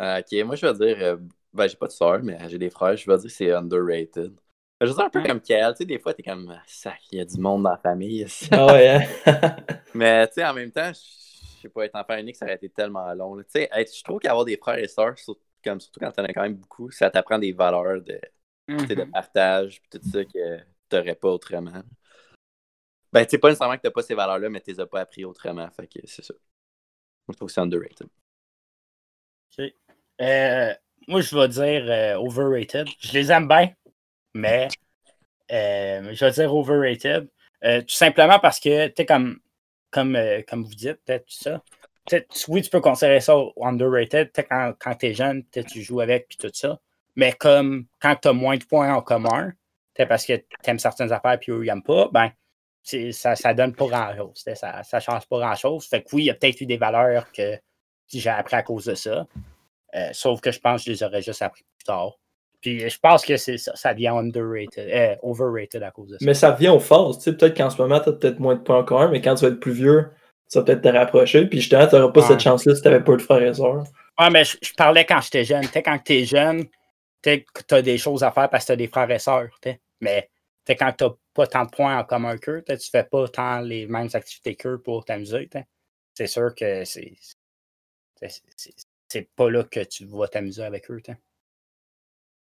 Euh, 0.01 0.19
ok, 0.19 0.45
moi 0.45 0.55
je 0.55 0.65
vais 0.65 0.73
dire, 0.73 0.97
euh, 1.05 1.17
ben 1.53 1.67
j'ai 1.67 1.75
pas 1.75 1.87
de 1.87 1.91
soeur, 1.91 2.21
mais 2.23 2.37
j'ai 2.49 2.57
des 2.57 2.69
frères, 2.69 2.95
je 2.95 3.05
vais 3.09 3.17
dire 3.17 3.25
que 3.25 3.29
c'est 3.29 3.51
underrated. 3.51 4.33
Je 4.81 4.87
veux 4.87 4.93
dire 4.93 5.03
un 5.05 5.09
peu 5.09 5.19
Ouais. 5.19 5.27
comme 5.27 5.41
Kel, 5.41 5.71
tu 5.73 5.77
sais, 5.79 5.85
des 5.85 5.99
fois 5.99 6.13
t'es 6.13 6.23
comme, 6.23 6.49
ah, 6.51 6.63
sac, 6.67 7.01
il 7.11 7.17
y 7.19 7.21
a 7.21 7.25
du 7.25 7.37
monde 7.39 7.63
dans 7.63 7.71
la 7.71 7.77
famille. 7.77 8.25
Ah 8.51 8.75
hein? 8.75 9.01
mais 9.93 10.27
tu 10.27 10.35
sais, 10.35 10.45
en 10.45 10.53
même 10.53 10.71
temps, 10.71 10.91
je 10.93 11.61
sais 11.61 11.69
pas, 11.69 11.85
être 11.85 11.95
enfant 11.95 12.17
unique, 12.17 12.35
ça 12.35 12.45
aurait 12.45 12.55
été 12.55 12.69
tellement 12.69 13.11
long. 13.13 13.37
Tu 13.39 13.45
sais, 13.49 13.69
je 13.73 14.03
trouve 14.03 14.19
qu'avoir 14.19 14.45
des 14.45 14.57
frères 14.57 14.77
et 14.77 14.87
sœurs, 14.87 15.17
sur- 15.17 15.37
comme, 15.63 15.79
surtout 15.79 15.99
quand 15.99 16.11
t'en 16.11 16.23
as 16.23 16.33
quand 16.33 16.43
même 16.43 16.55
beaucoup, 16.55 16.89
ça 16.91 17.09
t'apprend 17.11 17.39
des 17.39 17.51
valeurs 17.53 18.01
de, 18.01 18.19
tu 18.83 18.87
sais, 18.87 18.95
de 18.95 19.03
Mhm. 19.03 19.11
partage, 19.11 19.81
puis 19.81 19.99
tout 19.99 20.05
ça 20.05 20.23
que 20.25 20.59
t'aurais 20.89 21.15
pas 21.15 21.29
autrement. 21.29 21.83
Ben, 23.11 23.25
tu 23.25 23.31
sais, 23.31 23.37
pas 23.39 23.49
nécessairement 23.49 23.75
que 23.77 23.81
t'as 23.81 23.91
pas 23.91 24.03
ces 24.03 24.15
valeurs-là, 24.15 24.49
mais 24.49 24.61
tu 24.61 24.71
les 24.71 24.79
as 24.79 24.85
pas 24.87 25.01
appris 25.01 25.25
autrement, 25.25 25.69
fait 25.71 25.87
que 25.87 25.99
c'est 26.05 26.23
ça. 26.23 26.33
Moi, 27.27 27.33
je 27.33 27.37
trouve 27.37 27.47
que 27.49 27.53
c'est 27.53 27.61
underrated. 27.61 28.09
Euh, 30.21 30.73
moi, 31.07 31.21
je 31.21 31.35
vais 31.35 31.47
dire 31.47 31.85
euh, 31.87 32.15
overrated. 32.15 32.87
Je 32.99 33.13
les 33.13 33.31
aime 33.31 33.47
bien, 33.47 33.71
mais 34.33 34.67
euh, 35.51 36.13
je 36.13 36.25
vais 36.25 36.31
dire 36.31 36.53
overrated. 36.53 37.27
Euh, 37.63 37.81
tout 37.81 37.95
simplement 37.95 38.39
parce 38.39 38.59
que, 38.59 38.89
comme, 39.03 39.39
comme, 39.91 40.17
comme 40.47 40.63
vous 40.63 40.75
dites, 40.75 41.03
peut-être 41.05 41.25
tout 41.25 41.43
ça. 41.43 41.61
oui, 42.47 42.61
tu 42.61 42.69
peux 42.69 42.79
considérer 42.79 43.21
ça 43.21 43.35
underrated. 43.59 44.31
Quand, 44.49 44.73
quand 44.79 44.95
tu 44.95 45.07
es 45.07 45.13
jeune, 45.13 45.43
tu 45.51 45.81
joues 45.81 46.01
avec 46.01 46.27
puis 46.27 46.37
tout 46.37 46.51
ça. 46.53 46.79
Mais 47.15 47.33
comme 47.33 47.85
quand 47.99 48.15
tu 48.15 48.27
as 48.27 48.33
moins 48.33 48.57
de 48.57 48.63
points 48.63 48.93
en 48.93 49.01
commun, 49.01 49.51
parce 50.07 50.25
que 50.25 50.33
tu 50.33 50.69
aimes 50.69 50.79
certaines 50.79 51.11
affaires 51.11 51.39
puis 51.39 51.51
eux, 51.51 51.63
ils 51.65 51.67
n'aiment 51.67 51.83
pas, 51.83 52.07
ben, 52.13 52.31
ça, 53.11 53.35
ça 53.35 53.53
donne 53.53 53.75
pas 53.75 53.87
grand-chose. 53.87 54.43
Ça, 54.55 54.83
ça 54.83 54.99
change 54.99 55.27
pas 55.27 55.39
grand-chose. 55.39 55.87
Fait 55.87 56.03
que 56.03 56.15
oui, 56.15 56.23
il 56.23 56.25
y 56.27 56.29
a 56.29 56.35
peut-être 56.35 56.61
eu 56.61 56.65
des 56.65 56.77
valeurs 56.77 57.31
que 57.31 57.57
j'ai 58.07 58.29
appris 58.29 58.55
à 58.55 58.63
cause 58.63 58.85
de 58.85 58.95
ça. 58.95 59.27
Euh, 59.95 60.09
sauf 60.13 60.41
que 60.41 60.51
je 60.51 60.59
pense 60.59 60.81
que 60.81 60.87
je 60.87 60.91
les 60.91 61.03
aurais 61.03 61.21
juste 61.21 61.41
appris 61.41 61.63
plus 61.63 61.85
tard. 61.85 62.13
Puis 62.61 62.89
je 62.89 62.99
pense 62.99 63.25
que 63.25 63.37
c'est 63.37 63.57
ça, 63.57 63.73
ça 63.75 63.93
devient 63.93 64.09
underrated, 64.09 64.89
euh, 64.89 65.15
overrated 65.23 65.81
à 65.81 65.91
cause 65.91 66.09
de 66.09 66.17
ça. 66.17 66.25
Mais 66.25 66.33
ça 66.33 66.51
revient 66.53 66.69
aux. 66.69 66.79
Tu 67.13 67.21
sais, 67.21 67.33
peut-être 67.33 67.55
qu'en 67.55 67.69
ce 67.69 67.81
moment, 67.81 67.99
t'as 67.99 68.11
peut-être 68.11 68.39
moins 68.39 68.55
de 68.55 68.61
points 68.61 68.79
en 68.79 68.83
commun, 68.83 69.09
mais 69.09 69.21
quand 69.21 69.35
tu 69.35 69.45
vas 69.45 69.51
être 69.51 69.59
plus 69.61 69.71
vieux, 69.71 70.09
tu 70.51 70.57
vas 70.59 70.65
peut-être 70.65 70.81
te 70.81 70.89
rapprocher. 70.89 71.45
Puis 71.47 71.59
justement, 71.61 71.87
t'auras 71.87 72.11
pas 72.11 72.21
Ouais. 72.21 72.27
cette 72.27 72.41
chance-là 72.41 72.75
si 72.75 72.81
t'avais 72.81 73.03
pas 73.03 73.15
de 73.15 73.21
frères 73.21 73.41
et 73.41 73.53
sœurs. 73.53 73.83
Ouais, 74.19 74.29
mais 74.29 74.43
je, 74.43 74.57
je 74.61 74.73
parlais 74.73 75.05
quand 75.05 75.21
j'étais 75.21 75.45
jeune. 75.45 75.61
Tu 75.61 75.69
sais, 75.69 75.81
quand 75.83 75.97
t'es 76.03 76.25
jeune, 76.25 76.65
tu 77.23 77.45
as 77.71 77.81
des 77.81 77.97
choses 77.97 78.23
à 78.23 78.31
faire 78.31 78.49
parce 78.49 78.65
que 78.65 78.67
t'as 78.69 78.75
des 78.75 78.87
frères 78.87 79.09
et 79.09 79.19
sœurs. 79.19 79.49
tu. 79.61 79.71
Mais 80.01 80.29
tu 80.65 80.73
sais, 80.73 80.75
quand 80.75 80.91
t'as 80.91 81.09
pas 81.33 81.47
tant 81.47 81.63
de 81.63 81.69
points 81.69 81.97
en 81.97 82.03
commun 82.03 82.37
qu'eux, 82.37 82.61
tu 82.67 82.77
tu 82.77 82.89
fais 82.89 83.05
pas 83.05 83.27
tant 83.29 83.61
les 83.61 83.87
mêmes 83.87 84.09
activités 84.13 84.55
qu'eux 84.55 84.79
pour 84.81 85.05
t'amuser. 85.05 85.47
tu. 85.49 85.59
C'est 86.13 86.27
sûr 86.27 86.53
que 86.53 86.83
c'est. 86.83 87.13
C'est- 89.11 89.29
pas 89.35 89.49
là 89.49 89.63
que 89.63 89.79
tu 89.83 90.05
vas 90.05 90.27
t'amuser 90.27 90.63
avec 90.63 90.89
eux. 90.91 91.01
tu 91.03 91.11
sais. 91.11 91.19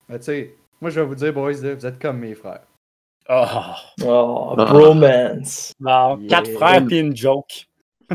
Mais 0.09 0.19
tu 0.19 0.25
sais, 0.25 0.55
moi 0.81 0.91
je 0.91 1.01
vais 1.01 1.07
vous 1.07 1.15
dire, 1.15 1.33
boys, 1.33 1.53
là, 1.63 1.75
vous 1.75 1.87
êtes 1.87 1.99
comme 2.01 2.19
mes 2.19 2.35
frères. 2.35 2.67
Oh, 3.29 3.45
Oh, 4.05 4.55
Ah. 4.59 4.65
bromance. 4.67 5.73
Yeah. 5.81 6.17
quatre 6.29 6.51
frères 6.53 6.85
puis 6.85 6.99
une 7.01 7.17
joke. 7.17 7.67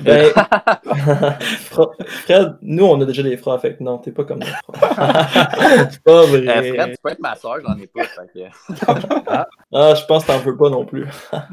Ben, 0.04 0.32
Fred, 1.42 2.58
nous, 2.62 2.86
on 2.86 3.02
a 3.02 3.06
déjà 3.06 3.24
des 3.24 3.36
frères, 3.38 3.60
fait 3.60 3.76
que 3.76 3.84
non, 3.84 3.98
t'es 3.98 4.12
pas 4.12 4.24
comme 4.24 4.38
notre 4.40 4.62
frère. 4.78 5.90
C'est 5.92 6.04
pas 6.04 6.12
Euh, 6.12 6.26
vrai. 6.28 6.74
Fred, 6.74 6.92
tu 6.92 6.98
peux 7.04 7.10
être 7.10 7.20
ma 7.20 7.36
soeur, 7.36 7.56
j'en 7.62 7.76
ai 7.78 7.88
pas. 7.88 8.04
Fait 8.04 8.32
que... 8.32 8.40
Ah, 9.74 9.94
je 9.96 10.06
pense 10.06 10.24
que 10.26 10.28
t'en 10.32 10.38
veux 10.38 10.56
pas 10.56 10.70
non 10.70 10.86
plus. 10.86 11.08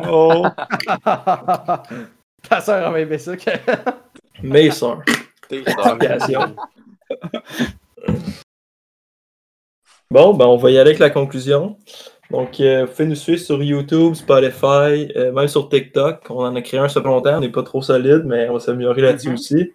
Oh! 0.07 0.47
Ta 2.49 2.61
soeur 2.61 2.91
va 2.93 3.01
aimer 3.01 3.19
ça. 3.19 3.37
que- 3.37 3.51
Mes 4.43 4.71
soeurs. 4.71 5.03
T'es 5.49 5.65
soeur. 5.65 6.51
Bon, 10.11 10.35
ben 10.35 10.47
on 10.47 10.57
va 10.57 10.71
y 10.71 10.79
aller 10.79 10.91
avec 10.91 11.01
la 11.01 11.11
conclusion. 11.11 11.77
Donc, 12.31 12.61
euh, 12.61 12.85
vous 12.85 12.93
pouvez 12.93 13.07
nous 13.07 13.15
suivre 13.17 13.41
sur 13.41 13.63
YouTube, 13.63 14.15
Spotify, 14.15 15.11
euh, 15.17 15.33
même 15.33 15.49
sur 15.49 15.69
TikTok. 15.69 16.27
On 16.31 16.45
en 16.45 16.55
a 16.55 16.63
créé 16.63 16.79
un 16.81 16.87
longtemps, 17.03 17.37
on 17.37 17.41
n'est 17.41 17.49
pas 17.51 17.63
trop 17.63 17.83
solide, 17.83 18.23
mais 18.25 18.49
on 18.49 18.55
va 18.55 18.61
s'améliorer 18.61 19.03
là-dessus 19.03 19.29
Mhm. 19.29 19.35
aussi. 19.35 19.73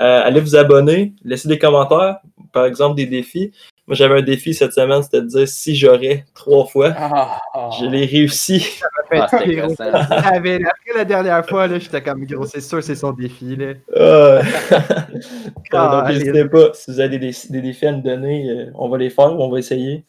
Euh, 0.00 0.22
allez 0.24 0.40
vous 0.40 0.56
abonner, 0.56 1.14
laissez 1.24 1.48
des 1.48 1.58
commentaires, 1.58 2.18
par 2.52 2.66
exemple 2.66 2.96
des 2.96 3.06
défis. 3.06 3.52
Moi, 3.88 3.94
j'avais 3.94 4.18
un 4.18 4.22
défi 4.22 4.52
cette 4.52 4.74
semaine, 4.74 5.02
c'était 5.02 5.22
de 5.22 5.26
dire 5.28 5.48
si 5.48 5.74
j'aurais 5.74 6.26
trois 6.34 6.66
fois. 6.66 6.92
Ah, 6.94 7.40
ah. 7.54 7.70
Je 7.80 7.86
l'ai 7.86 8.04
réussi. 8.04 8.80
Ah, 9.10 9.24
Après 9.30 10.58
la 10.94 11.04
dernière 11.06 11.46
fois, 11.48 11.66
là, 11.66 11.78
j'étais 11.78 12.02
comme 12.02 12.26
gros, 12.26 12.44
c'est 12.44 12.60
sûr, 12.60 12.82
c'est 12.82 12.94
son 12.94 13.12
défi. 13.12 13.56
Là. 13.56 13.72
Euh, 13.96 14.42
Ah, 15.72 16.02
Donc, 16.02 16.10
n'hésitez 16.10 16.44
pas, 16.44 16.70
si 16.74 16.90
vous 16.90 17.00
avez 17.00 17.18
des, 17.18 17.30
des 17.48 17.62
défis 17.62 17.86
à 17.86 17.92
nous 17.92 18.02
donner, 18.02 18.50
euh, 18.50 18.70
on 18.74 18.90
va 18.90 18.98
les 18.98 19.08
faire, 19.08 19.32
on 19.32 19.48
va 19.48 19.58
essayer. 19.58 20.04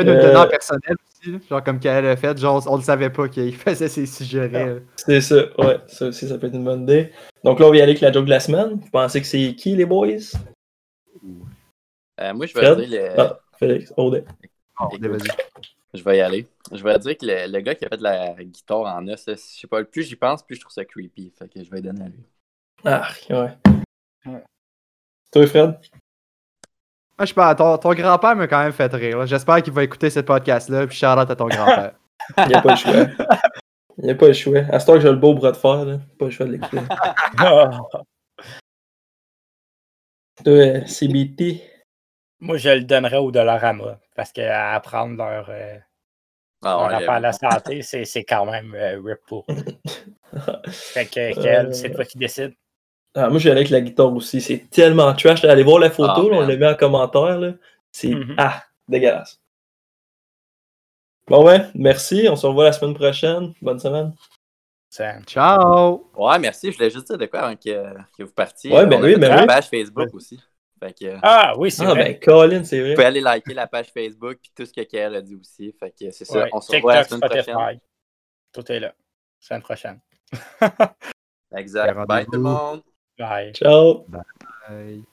Nous 0.00 0.06
le 0.06 0.12
Euh, 0.12 0.46
personnel 0.46 0.96
aussi, 1.06 1.38
genre 1.48 1.62
comme 1.62 1.78
qu'elle 1.78 2.06
a 2.06 2.16
fait, 2.16 2.36
genre 2.36 2.64
on 2.68 2.76
le 2.76 2.82
savait 2.82 3.10
pas 3.10 3.28
qu'il 3.28 3.54
faisait 3.54 3.88
ses 3.88 4.06
sujets. 4.06 4.50
C'est 4.96 5.20
ça, 5.20 5.36
ouais, 5.58 5.78
ça 5.86 6.06
aussi, 6.06 6.26
ça 6.28 6.36
peut 6.36 6.48
être 6.48 6.54
une 6.54 6.64
bonne 6.64 6.82
idée. 6.82 7.12
Donc 7.44 7.60
là, 7.60 7.66
on 7.66 7.70
va 7.70 7.76
y 7.76 7.80
aller 7.80 7.92
avec 7.92 8.00
la 8.00 8.10
joke 8.10 8.24
de 8.24 8.30
la 8.30 8.40
semaine. 8.40 8.70
Vous 8.72 8.90
pensez 8.90 9.20
que 9.20 9.26
c'est 9.28 9.54
qui, 9.54 9.76
les 9.76 9.86
boys? 9.86 10.32
Euh, 12.20 12.32
moi, 12.34 12.46
je 12.46 12.54
vais 12.54 12.64
Fred? 12.66 12.80
dire 12.80 13.00
le... 13.16 13.20
Ah, 13.20 13.38
Félix, 13.58 13.92
Audet. 13.96 14.24
Bon, 14.78 14.88
Écoute. 14.88 15.06
vas-y. 15.06 15.28
Je 15.94 16.02
vais 16.02 16.16
y 16.18 16.20
aller. 16.20 16.46
Je 16.72 16.82
vais 16.82 16.98
dire 16.98 17.16
que 17.16 17.24
le, 17.26 17.52
le 17.52 17.60
gars 17.60 17.74
qui 17.74 17.84
a 17.84 17.88
fait 17.88 17.96
de 17.96 18.02
la 18.02 18.34
guitare 18.42 18.80
en 18.80 19.06
os, 19.08 19.24
je 19.26 19.34
sais 19.36 19.66
pas, 19.68 19.84
plus 19.84 20.02
j'y 20.02 20.16
pense, 20.16 20.42
plus 20.42 20.56
je 20.56 20.60
trouve 20.60 20.72
ça 20.72 20.84
creepy. 20.84 21.32
Fait 21.38 21.48
que 21.48 21.62
je 21.62 21.70
vais 21.70 21.80
donner 21.80 22.04
à 22.04 22.08
lui. 22.08 22.24
Ah, 22.84 23.08
ouais. 23.30 23.56
Ouais. 24.26 24.42
Toi, 25.32 25.46
Fred? 25.46 25.70
Moi, 27.16 27.20
je 27.20 27.26
sais 27.26 27.34
pas, 27.34 27.54
ton, 27.54 27.78
ton 27.78 27.94
grand-père 27.94 28.34
m'a 28.34 28.48
quand 28.48 28.62
même 28.62 28.72
fait 28.72 28.92
rire. 28.92 29.18
là. 29.18 29.26
J'espère 29.26 29.62
qu'il 29.62 29.72
va 29.72 29.84
écouter 29.84 30.10
ce 30.10 30.18
podcast-là, 30.20 30.86
puis 30.88 30.96
shout 30.96 31.06
out 31.06 31.30
à 31.30 31.36
ton 31.36 31.46
grand-père. 31.46 31.94
Il 32.38 32.48
n'y 32.48 32.54
a 32.54 32.60
pas 32.62 32.70
le 32.72 32.76
choix. 32.76 33.06
Il 33.98 34.04
n'y 34.06 34.10
a 34.10 34.14
pas 34.16 34.26
le 34.26 34.32
choix. 34.32 34.58
À 34.72 34.80
ce 34.80 34.86
temps 34.86 34.94
que 34.94 35.00
j'ai 35.00 35.10
le 35.10 35.16
beau 35.16 35.34
bras 35.34 35.52
de 35.52 35.56
fer, 35.56 35.84
là, 35.84 35.98
pas 36.18 36.24
le 36.24 36.30
choix 36.32 36.46
de 36.46 36.52
l'écouter. 36.52 36.78
Ah. 37.38 37.70
Toi, 40.44 40.52
euh, 40.52 40.84
CBT. 40.86 41.62
Moi, 42.40 42.56
je 42.58 42.68
le 42.70 42.82
donnerais 42.84 43.16
au 43.18 43.30
Dollarama 43.30 43.98
parce 44.16 44.32
qu'à 44.32 44.74
apprendre 44.74 45.16
leur, 45.16 45.46
euh, 45.48 45.76
Ah, 46.62 46.68
leur 46.70 46.80
ouais, 46.82 46.94
rapport 46.94 47.14
à 47.14 47.20
la 47.20 47.32
santé, 47.32 47.82
c'est 47.82 48.04
c'est 48.04 48.24
quand 48.24 48.46
même 48.46 48.74
euh, 48.74 49.00
rip 49.02 49.20
pour. 49.26 49.46
Fait 50.68 51.06
que, 51.06 51.38
Euh, 51.38 51.42
Kel, 51.42 51.74
c'est 51.74 51.92
toi 51.92 52.04
qui 52.04 52.18
décides. 52.18 52.54
Ah, 53.14 53.28
moi, 53.28 53.38
je 53.38 53.44
vais 53.44 53.50
aller 53.52 53.60
avec 53.60 53.70
la 53.70 53.80
guitare 53.80 54.12
aussi. 54.12 54.40
C'est 54.40 54.68
tellement 54.70 55.14
trash. 55.14 55.44
Allez 55.44 55.62
voir 55.62 55.78
la 55.78 55.90
photo, 55.90 56.28
Ah, 56.28 56.30
là, 56.34 56.36
on 56.38 56.46
l'a 56.46 56.56
mis 56.56 56.66
en 56.66 56.74
commentaire. 56.74 57.38
là. 57.38 57.52
C'est 57.92 58.08
Mhm. 58.08 58.34
ah, 58.38 58.62
dégueulasse. 58.88 59.40
Bon, 61.28 61.44
ouais, 61.46 61.64
merci. 61.74 62.26
On 62.28 62.36
se 62.36 62.46
revoit 62.46 62.64
la 62.64 62.72
semaine 62.72 62.94
prochaine. 62.94 63.54
Bonne 63.62 63.78
semaine. 63.78 64.12
Ciao! 65.26 66.10
Ouais, 66.16 66.38
merci. 66.38 66.70
Je 66.70 66.76
voulais 66.76 66.90
juste 66.90 67.06
dire 67.08 67.18
de 67.18 67.26
quoi 67.26 67.40
avant 67.40 67.56
que, 67.56 67.94
que 68.16 68.22
vous 68.22 68.32
partiez. 68.32 68.72
Ouais, 68.72 68.86
ben 68.86 69.00
On 69.00 69.02
a 69.02 69.06
oui, 69.06 69.14
fait 69.14 69.18
ben 69.20 69.40
oui. 69.40 69.46
page 69.46 69.68
Facebook 69.68 70.08
aussi. 70.12 70.40
Fait 70.84 70.92
que, 70.92 71.14
vous 71.14 71.20
Ah 71.22 71.54
oui, 71.56 71.70
c'est 71.70 71.84
Ah, 71.86 71.94
vrai. 71.94 72.04
ben, 72.04 72.20
Colin, 72.20 72.62
c'est 72.64 72.78
vrai. 72.80 72.94
pouvez 72.94 73.06
aller 73.06 73.20
liker 73.22 73.54
la 73.54 73.66
page 73.66 73.86
Facebook 73.90 74.38
puis 74.42 74.52
tout 74.54 74.66
ce 74.66 74.72
que 74.72 74.82
Kael 74.82 75.14
a 75.14 75.22
dit 75.22 75.34
aussi. 75.34 75.72
Fait 75.80 75.90
que 75.90 76.10
c'est 76.10 76.24
ça. 76.26 76.40
Ouais, 76.44 76.50
On 76.52 76.60
se 76.60 76.72
revoit 76.72 76.94
la 76.96 77.04
semaine 77.04 77.20
prochaine. 77.20 77.80
Tout 78.52 78.70
est 78.72 78.80
là. 78.80 78.94
Semaine 79.40 79.62
prochaine. 79.62 80.00
Exact. 81.56 82.06
Bye 82.06 82.26
tout 82.26 82.32
le 82.32 82.38
monde. 82.40 82.82
Bye. 83.18 83.52
Ciao. 83.54 84.04
Bye. 84.68 85.04